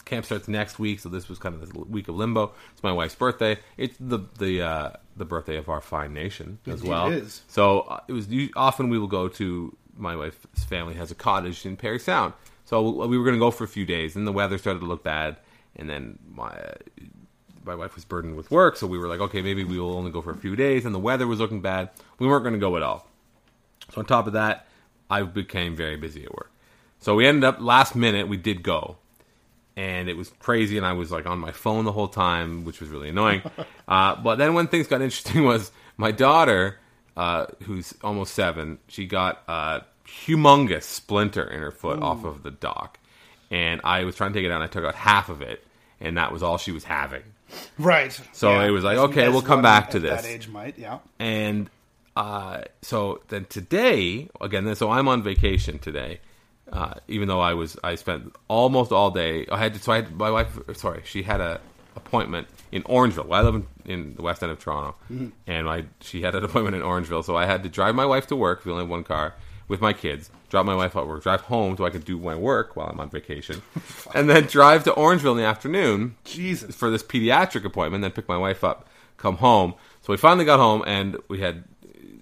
camp 0.10 0.26
starts 0.26 0.48
next 0.48 0.80
week. 0.80 1.00
So 1.00 1.10
this 1.10 1.30
was 1.30 1.40
kind 1.40 1.56
of 1.56 1.72
the 1.72 1.80
week 1.80 2.08
of 2.08 2.16
limbo. 2.16 2.52
It's 2.74 2.84
my 2.84 2.92
wife's 2.92 3.16
birthday. 3.16 3.58
It's 3.78 3.96
the 4.00 4.20
the 4.38 4.62
uh, 4.62 4.92
the 5.16 5.26
birthday 5.26 5.58
of 5.58 5.70
our 5.70 5.82
fine 5.82 6.14
nation 6.14 6.60
as 6.66 6.82
Indeed 6.82 6.90
well. 6.90 7.12
it 7.12 7.24
is. 7.24 7.42
So 7.48 7.82
uh, 7.82 8.00
it 8.08 8.14
was 8.14 8.28
often 8.56 8.90
we 8.90 9.00
will 9.00 9.08
go 9.08 9.28
to 9.30 9.76
my 9.96 10.16
wife's 10.16 10.64
family 10.66 10.96
has 10.96 11.12
a 11.12 11.16
cottage 11.16 11.66
in 11.66 11.78
Parry 11.78 12.00
Sound. 12.00 12.34
So 12.66 13.06
we 13.08 13.18
were 13.18 13.24
going 13.24 13.36
to 13.36 13.40
go 13.40 13.52
for 13.52 13.64
a 13.64 13.68
few 13.68 13.86
days, 13.86 14.16
and 14.16 14.28
the 14.28 14.32
weather 14.32 14.58
started 14.58 14.80
to 14.80 14.86
look 14.86 15.04
bad. 15.04 15.38
And 15.76 15.90
then 15.90 16.20
my 16.34 16.56
my 17.66 17.76
wife 17.76 17.96
was 17.96 18.06
burdened 18.06 18.36
with 18.36 18.50
work, 18.50 18.78
so 18.78 18.88
we 18.88 18.98
were 18.98 19.08
like, 19.08 19.20
okay, 19.20 19.42
maybe 19.42 19.64
we 19.64 19.80
will 19.80 19.96
only 19.96 20.12
go 20.12 20.22
for 20.22 20.32
a 20.32 20.38
few 20.38 20.56
days, 20.56 20.86
and 20.86 20.96
the 20.96 21.00
weather 21.00 21.28
was 21.28 21.40
looking 21.40 21.62
bad. 21.62 21.90
We 22.18 22.28
weren't 22.28 22.44
going 22.44 22.54
to 22.54 22.60
go 22.60 22.76
at 22.78 22.84
all. 22.84 23.08
So 23.92 24.00
on 24.00 24.06
top 24.06 24.28
of 24.28 24.34
that, 24.34 24.68
I 25.10 25.24
became 25.24 25.76
very 25.76 25.98
busy 25.98 26.24
at 26.24 26.34
work. 26.34 26.52
So 27.00 27.16
we 27.16 27.26
ended 27.28 27.44
up 27.44 27.60
last 27.60 27.96
minute. 27.96 28.28
We 28.28 28.38
did 28.38 28.62
go, 28.64 28.98
and 29.80 30.10
it 30.10 30.18
was 30.18 30.30
crazy. 30.40 30.76
And 30.76 30.86
I 30.86 30.92
was 30.92 31.10
like 31.10 31.26
on 31.26 31.40
my 31.40 31.54
phone 31.54 31.86
the 31.86 31.94
whole 31.94 32.10
time, 32.10 32.66
which 32.66 32.82
was 32.82 32.90
really 32.90 33.10
annoying. 33.10 33.42
uh, 33.88 34.16
but 34.16 34.36
then 34.36 34.54
when 34.54 34.68
things 34.68 34.88
got 34.88 35.02
interesting 35.02 35.46
was 35.46 35.72
my 35.96 36.12
daughter, 36.12 36.78
uh, 37.16 37.46
who's 37.64 37.94
almost 38.04 38.34
seven, 38.34 38.80
she 38.90 39.06
got 39.06 39.42
a 39.48 39.84
humongous 40.26 40.84
splinter 40.84 41.44
in 41.50 41.62
her 41.62 41.72
foot 41.72 42.02
off 42.02 42.26
of 42.26 42.44
the 42.44 42.52
dock, 42.52 43.00
and 43.50 43.80
I 43.86 44.04
was 44.04 44.16
trying 44.16 44.34
to 44.34 44.40
take 44.40 44.46
it 44.46 44.52
out. 44.52 44.56
and 44.56 44.64
I 44.66 44.68
took 44.68 44.84
out 44.84 44.96
half 44.96 45.30
of 45.30 45.42
it, 45.42 45.66
and 46.02 46.18
that 46.18 46.34
was 46.34 46.44
all 46.44 46.58
she 46.58 46.74
was 46.74 46.84
having. 46.84 47.24
Right. 47.78 48.20
So 48.34 48.60
it 48.60 48.72
was 48.72 48.84
like, 48.84 48.98
okay, 48.98 49.30
we'll 49.30 49.42
come 49.42 49.62
back 49.62 49.92
to 49.92 50.00
this. 50.00 50.22
That 50.22 50.28
age 50.30 50.50
might, 50.50 50.78
yeah. 50.78 51.00
And 51.20 51.70
uh, 52.18 52.64
so 52.82 53.22
then 53.30 53.46
today, 53.46 54.28
again, 54.42 54.76
so 54.76 54.92
I'm 54.92 55.08
on 55.08 55.24
vacation 55.24 55.80
today. 55.80 56.20
Uh, 56.72 56.94
even 57.08 57.28
though 57.28 57.40
I 57.40 57.54
was, 57.54 57.78
I 57.84 57.96
spent 57.96 58.36
almost 58.48 58.92
all 58.92 59.12
day. 59.12 59.48
I 59.52 59.58
had 59.58 59.74
to, 59.74 59.80
so 59.80 59.92
I 59.92 59.98
had 59.98 60.16
my 60.16 60.30
wife. 60.30 60.60
Sorry, 60.76 61.02
she 61.04 61.24
had 61.24 61.42
a 61.42 61.60
appointment 61.96 62.48
in 62.72 62.84
Orangeville. 62.84 63.32
I 63.34 63.42
live 63.42 63.56
in, 63.56 63.68
in 63.86 64.16
the 64.16 64.22
west 64.22 64.44
end 64.44 64.52
of 64.52 64.60
Toronto, 64.60 64.96
and 65.48 65.70
I 65.70 65.86
she 66.02 66.22
had 66.22 66.36
an 66.36 66.44
appointment 66.46 66.76
in 66.76 66.82
Orangeville. 66.82 67.24
So 67.24 67.36
I 67.36 67.46
had 67.46 67.64
to 67.64 67.70
drive 67.70 67.96
my 67.96 68.06
wife 68.06 68.28
to 68.28 68.36
work. 68.36 68.66
We 68.66 68.72
only 68.72 68.84
have 68.84 68.90
one 68.90 69.04
car 69.04 69.36
with 69.68 69.82
my 69.82 69.94
kids. 69.94 70.30
Drop 70.50 70.66
my 70.66 70.76
wife 70.76 70.96
at 70.96 71.08
work. 71.08 71.24
Drive 71.24 71.42
home 71.42 71.78
so 71.78 71.86
I 71.86 71.90
could 71.90 72.06
do 72.06 72.18
my 72.18 72.36
work 72.36 72.76
while 72.76 72.88
I'm 72.88 73.00
on 73.00 73.10
vacation, 73.10 73.62
and 74.16 74.30
then 74.30 74.46
drive 74.46 74.84
to 74.86 74.92
Orangeville 74.92 75.32
in 75.32 75.38
the 75.38 75.46
afternoon 75.46 76.16
Jesus. 76.24 76.76
for 76.76 76.90
this 76.90 77.04
pediatric 77.04 77.66
appointment, 77.66 78.02
then 78.02 78.12
pick 78.12 78.28
my 78.28 78.38
wife 78.38 78.64
up, 78.64 78.88
come 79.18 79.38
home. 79.38 79.76
So 80.02 80.14
we 80.14 80.18
finally 80.18 80.46
got 80.46 80.60
home, 80.60 80.84
and 80.88 81.18
we 81.28 81.40
had 81.40 81.64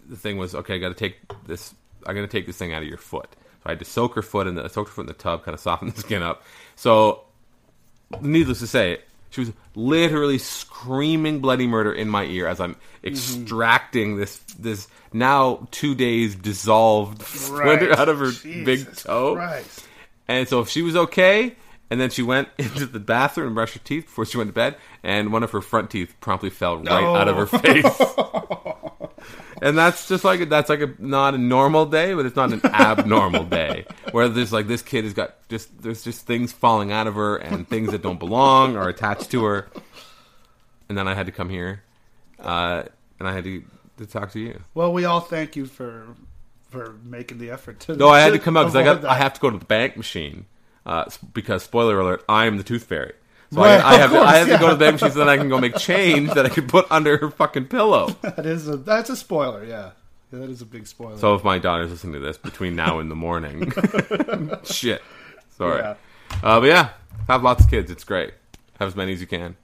the 0.08 0.18
thing 0.18 0.38
was 0.38 0.56
okay. 0.56 0.76
I 0.76 0.78
got 0.80 0.90
to 0.90 0.96
take 0.96 1.18
this. 1.46 1.74
I 2.06 2.14
got 2.14 2.22
to 2.22 2.28
take 2.28 2.48
this 2.48 2.58
thing 2.58 2.74
out 2.74 2.82
of 2.82 2.88
your 2.88 2.98
foot. 2.98 3.36
I 3.68 3.72
had 3.72 3.80
to 3.80 3.86
soak 3.86 4.16
her 4.16 4.22
foot 4.22 4.48
in 4.48 4.56
the 4.56 4.64
I 4.64 4.68
soaked 4.68 4.90
her 4.90 4.96
foot 4.96 5.02
in 5.02 5.08
the 5.08 5.14
tub, 5.14 5.44
kind 5.44 5.54
of 5.54 5.60
soften 5.60 5.90
the 5.96 6.00
skin 6.00 6.24
up. 6.24 6.44
So, 6.76 7.24
needless 8.22 8.60
to 8.60 8.68
say, 8.68 9.00
she 9.30 9.42
was 9.42 9.52
literally 9.76 10.38
screaming 10.38 11.40
bloody 11.40 11.68
murder 11.68 11.94
in 11.94 12.10
my 12.10 12.24
ear 12.24 12.48
as 12.48 12.60
I'm 12.60 12.76
mm-hmm. 12.76 13.08
extracting 13.08 14.18
this 14.18 14.38
this 14.60 14.88
now 15.14 15.68
two 15.72 15.96
days 15.96 16.36
dissolved 16.36 17.22
splinter 17.24 17.90
Right. 17.90 18.00
out 18.00 18.10
of 18.10 18.20
her 18.20 18.32
Jesus 18.32 18.66
big 18.66 18.96
toe. 18.96 19.36
Christ. 19.36 19.86
And 20.28 20.48
so 20.48 20.60
if 20.62 20.70
she 20.70 20.82
was 20.82 20.96
okay, 20.96 21.56
and 21.90 22.00
then 22.00 22.10
she 22.10 22.22
went 22.24 22.50
into 22.58 22.86
the 22.86 23.00
bathroom 23.00 23.48
and 23.48 23.56
brushed 23.56 23.74
her 23.74 23.80
teeth 23.84 24.06
before 24.06 24.26
she 24.26 24.38
went 24.38 24.50
to 24.50 24.54
bed, 24.54 24.76
and 25.04 25.32
one 25.32 25.44
of 25.44 25.52
her 25.52 25.62
front 25.62 25.90
teeth 25.90 26.16
promptly 26.20 26.50
fell 26.50 26.78
right 26.78 27.04
out 27.04 27.28
of 27.28 27.36
her 27.36 27.46
face. 27.46 27.86
and 29.62 29.78
that's 29.78 30.08
just 30.08 30.24
like 30.24 30.48
that's 30.50 30.70
like 30.70 30.82
a 30.82 30.94
not 31.00 31.34
a 31.34 31.38
normal 31.38 31.86
day, 31.86 32.14
but 32.14 32.26
it's 32.26 32.36
not 32.36 32.54
an 32.54 32.62
abnormal 32.66 33.44
day. 33.44 33.86
Where 34.12 34.30
there's 34.30 34.54
like 34.54 34.68
this 34.68 34.82
kid 34.82 35.04
has 35.04 35.14
got 35.14 35.36
just 35.50 35.82
there's 35.82 36.04
just 36.04 36.26
things 36.26 36.52
falling 36.52 36.92
out 36.92 37.08
of 37.08 37.16
her 37.16 37.38
and 37.38 37.68
things 37.68 37.92
that 37.92 38.02
don't 38.02 38.20
belong 38.20 38.76
are 38.76 38.90
attached 38.90 39.32
to 39.32 39.44
her. 39.44 39.68
And 40.90 40.98
then 40.98 41.08
I 41.08 41.16
had 41.16 41.26
to 41.26 41.32
come 41.32 41.50
here, 41.50 41.84
uh, 42.40 42.84
and 43.20 43.28
I 43.28 43.34
had 43.34 43.44
to, 43.44 43.64
to 43.98 44.06
talk 44.06 44.32
to 44.32 44.40
you. 44.40 44.62
Well, 44.74 44.94
we 44.94 45.04
all 45.04 45.20
thank 45.20 45.56
you 45.56 45.66
for 45.66 46.08
for 46.70 46.96
making 47.04 47.40
the 47.40 47.52
effort 47.52 47.80
to. 47.82 47.96
No, 47.96 48.10
I 48.10 48.22
had 48.22 48.34
to 48.34 48.40
come 48.40 48.56
out 48.56 48.64
because 48.64 48.76
I 48.76 48.84
got 48.84 48.98
avoid 48.98 49.10
I 49.10 49.16
have 49.16 49.34
to 49.34 49.40
go 49.40 49.50
to 49.50 49.58
the 49.58 49.66
bank 49.66 49.98
machine 49.98 50.46
uh, 50.86 51.06
because 51.34 51.64
spoiler 51.64 52.00
alert, 52.00 52.24
I 52.30 52.46
am 52.46 52.58
the 52.58 52.64
tooth 52.64 52.84
fairy. 52.84 53.14
So 53.54 53.62
Right, 53.62 53.80
I, 53.80 53.94
I 53.94 53.98
have 54.00 54.12
to, 54.12 54.18
I 54.18 54.24
course, 54.24 54.36
have 54.38 54.48
to 54.48 54.58
go 54.58 54.70
to 54.70 54.76
the 54.76 54.80
bank 54.80 54.94
machine 54.96 55.12
so 55.12 55.20
then 55.20 55.30
I 55.30 55.38
can 55.38 55.48
go 55.48 55.58
make 55.60 55.78
change 55.78 56.32
that 56.34 56.46
I 56.46 56.50
can 56.50 56.68
put 56.68 56.86
under 56.92 57.18
her 57.18 57.32
fucking 57.32 57.68
pillow. 57.68 58.10
That 58.22 58.46
is 58.46 58.68
a 58.68 58.76
that's 58.78 59.10
a 59.10 59.16
spoiler. 59.16 59.64
Yeah, 59.64 59.92
yeah 60.32 60.40
that 60.40 60.50
is 60.50 60.62
a 60.62 60.66
big 60.66 60.86
spoiler. 60.86 61.18
So 61.18 61.34
if 61.36 61.44
my 61.46 61.58
daughter's 61.58 61.92
listening 61.92 62.14
to 62.14 62.20
this 62.20 62.38
between 62.38 62.76
now 62.76 63.00
and 63.00 63.10
the 63.10 63.16
morning, 63.16 63.72
shit, 64.66 65.02
sorry. 65.58 65.82
Yeah. 65.82 65.96
Uh, 66.44 66.60
but 66.60 66.66
yeah, 66.66 66.90
have 67.30 67.42
lots 67.44 67.64
of 67.64 67.70
kids. 67.70 67.90
It's 67.90 68.04
great. 68.04 68.34
Have 68.80 68.90
as 68.90 68.96
many 68.98 69.14
as 69.14 69.22
you 69.22 69.28
can. 69.28 69.56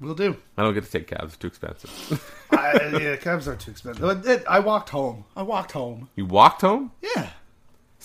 we'll 0.00 0.14
do. 0.14 0.36
I 0.56 0.62
don't 0.62 0.72
get 0.72 0.84
to 0.84 0.90
take 0.90 1.08
cabs; 1.08 1.34
it's 1.34 1.36
too 1.38 1.48
expensive. 1.48 2.36
I, 2.52 2.98
yeah, 3.00 3.16
cabs 3.16 3.48
are 3.48 3.56
too 3.56 3.72
expensive. 3.72 4.44
I 4.48 4.60
walked 4.60 4.90
home. 4.90 5.24
I 5.36 5.42
walked 5.42 5.72
home. 5.72 6.08
you 6.14 6.24
walked 6.24 6.60
home. 6.62 6.92
Yeah, 7.02 7.30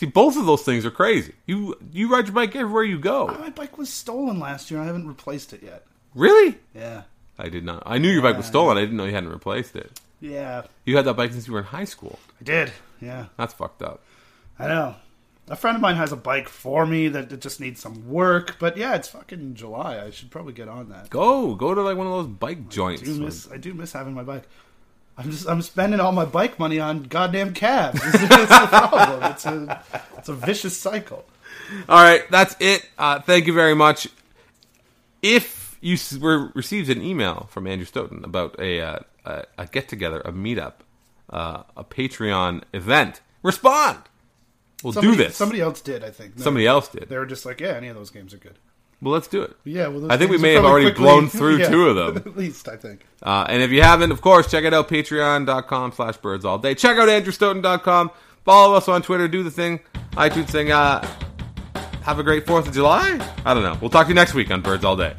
See, 0.02 0.08
both 0.08 0.36
of 0.36 0.48
those 0.48 0.64
things 0.64 0.84
are 0.84 0.90
crazy. 0.90 1.34
You 1.46 1.76
you 1.92 2.12
ride 2.12 2.26
your 2.26 2.34
bike 2.34 2.56
everywhere 2.56 2.84
you 2.84 2.98
go. 2.98 3.28
my 3.28 3.52
bike 3.52 3.78
was 3.78 3.88
stolen 3.94 4.40
last 4.40 4.72
year. 4.72 4.82
I 4.82 4.86
haven't 4.86 5.08
replaced 5.08 5.54
it 5.54 5.62
yet. 5.62 5.86
Really? 6.16 6.58
Yeah, 6.74 7.04
I 7.38 7.50
did 7.50 7.64
not. 7.64 7.84
I 7.86 8.00
knew 8.00 8.10
your 8.10 8.24
bike 8.24 8.36
was 8.36 8.48
stolen. 8.48 8.78
I 8.78 8.82
didn't 8.82 8.98
know 8.98 9.06
you 9.06 9.14
hadn't 9.14 9.30
replaced 9.30 9.76
it. 9.76 9.92
yeah, 10.20 10.64
You 10.86 10.96
had 10.96 11.06
that 11.06 11.14
bike 11.14 11.34
since 11.34 11.46
you 11.46 11.54
were 11.54 11.60
in 11.60 11.66
high 11.66 11.84
school. 11.86 12.18
I 12.40 12.44
did. 12.44 12.72
Yeah, 13.00 13.28
That's 13.38 13.54
fucked 13.54 13.84
up. 13.84 14.02
I 14.58 14.68
know. 14.70 14.96
A 15.50 15.56
friend 15.56 15.76
of 15.76 15.82
mine 15.84 15.98
has 15.98 16.12
a 16.12 16.16
bike 16.18 16.50
for 16.50 16.88
me 16.88 17.08
that 17.10 17.32
it 17.32 17.40
just 17.42 17.60
needs 17.60 17.80
some 17.80 18.10
work. 18.10 18.58
But 18.58 18.78
yeah, 18.78 18.96
it's 18.96 19.10
fucking 19.10 19.54
July. 19.54 20.04
I 20.04 20.10
should 20.10 20.32
probably 20.32 20.54
get 20.54 20.68
on 20.68 20.90
that. 20.90 21.12
Go, 21.12 21.54
go 21.54 21.76
to 21.76 21.82
like 21.84 21.96
one 21.96 22.08
of 22.08 22.14
those 22.14 22.28
bike 22.28 22.58
I 22.58 22.70
joints. 22.70 23.04
do 23.04 23.20
miss. 23.20 23.52
I 23.52 23.58
do 23.58 23.76
miss 23.76 23.94
having 23.94 24.16
my 24.16 24.24
bike. 24.24 24.46
I'm 25.24 25.32
just. 25.32 25.48
I'm 25.48 25.62
spending 25.62 26.00
all 26.00 26.12
my 26.12 26.26
bike 26.26 26.58
money 26.60 26.80
on 26.80 27.04
goddamn 27.04 27.54
cabs. 27.54 28.02
It's, 28.06 28.24
it's 28.24 28.32
the 28.32 28.68
problem. 28.68 29.32
It's 29.32 29.46
a. 29.46 29.84
It's 30.18 30.30
a 30.30 30.34
vicious 30.34 30.78
cycle. 30.78 31.26
All 31.88 32.04
right, 32.04 32.30
that's 32.30 32.56
it. 32.60 32.90
Uh, 32.98 33.20
thank 33.20 33.48
you 33.48 33.54
very 33.54 33.76
much. 33.76 34.08
If 35.22 35.78
you 35.82 35.98
were 36.20 36.52
received 36.54 36.90
an 36.90 37.02
email 37.02 37.48
from 37.52 37.68
Andrew 37.68 37.86
Stoeten 37.86 38.24
about 38.24 38.60
a 38.60 38.82
uh, 38.82 39.00
a, 39.26 39.44
a 39.58 39.66
get 39.68 39.88
together, 39.88 40.22
a 40.22 40.32
meetup, 40.32 40.74
uh, 41.30 41.64
a 41.78 41.84
Patreon 41.84 42.64
event, 42.74 43.22
respond. 43.44 44.00
We'll 44.84 44.94
Somebody, 44.94 45.18
do 45.18 45.24
this. 45.24 45.36
Somebody 45.36 45.62
else 45.62 45.82
did. 45.82 46.04
I 46.04 46.10
think. 46.10 46.38
No, 46.38 46.44
Somebody 46.44 46.66
else 46.66 46.88
did. 46.88 47.08
They 47.10 47.18
were 47.18 47.26
just 47.26 47.46
like, 47.46 47.60
yeah, 47.60 47.74
any 47.74 47.88
of 47.88 47.96
those 47.96 48.10
games 48.10 48.34
are 48.34 48.38
good. 48.38 48.58
Well, 49.02 49.14
let's 49.14 49.28
do 49.28 49.42
it. 49.42 49.56
Yeah. 49.64 49.88
Well, 49.88 50.12
I 50.12 50.18
think 50.18 50.30
we 50.30 50.38
may 50.38 50.54
have 50.54 50.64
already 50.66 50.86
quickly- 50.88 51.04
blown 51.04 51.28
through 51.30 51.58
yeah, 51.58 51.70
two 51.70 51.90
of 51.90 51.96
them. 51.96 52.18
At 52.32 52.38
least 52.38 52.68
I 52.70 52.78
think. 52.78 53.06
Uh, 53.24 53.46
and 53.50 53.62
if 53.64 53.72
you 53.72 53.82
haven't, 53.82 54.12
of 54.12 54.22
course, 54.22 54.50
check 54.50 54.64
it 54.64 54.74
out, 54.74 54.88
patreon.com 54.90 55.92
slash 55.94 56.18
birds 56.18 56.46
all 56.46 56.60
day. 56.60 56.76
Check 56.76 56.98
out 56.98 57.10
andrewstoeten.com. 57.10 58.12
Follow 58.46 58.76
us 58.76 58.88
on 58.88 59.02
Twitter. 59.02 59.28
Do 59.28 59.44
the 59.44 59.52
thing. 59.52 59.80
iTunes 60.12 60.50
thing. 60.50 60.72
Uh, 60.72 61.06
have 62.04 62.20
a 62.20 62.24
great 62.24 62.46
4th 62.46 62.68
of 62.68 62.74
July. 62.74 63.20
I 63.46 63.54
don't 63.54 63.64
know. 63.64 63.78
We'll 63.82 63.90
talk 63.92 64.06
to 64.06 64.10
you 64.10 64.16
next 64.16 64.34
week 64.34 64.50
on 64.52 64.62
Birds 64.62 64.84
All 64.84 64.96
Day. 64.98 65.14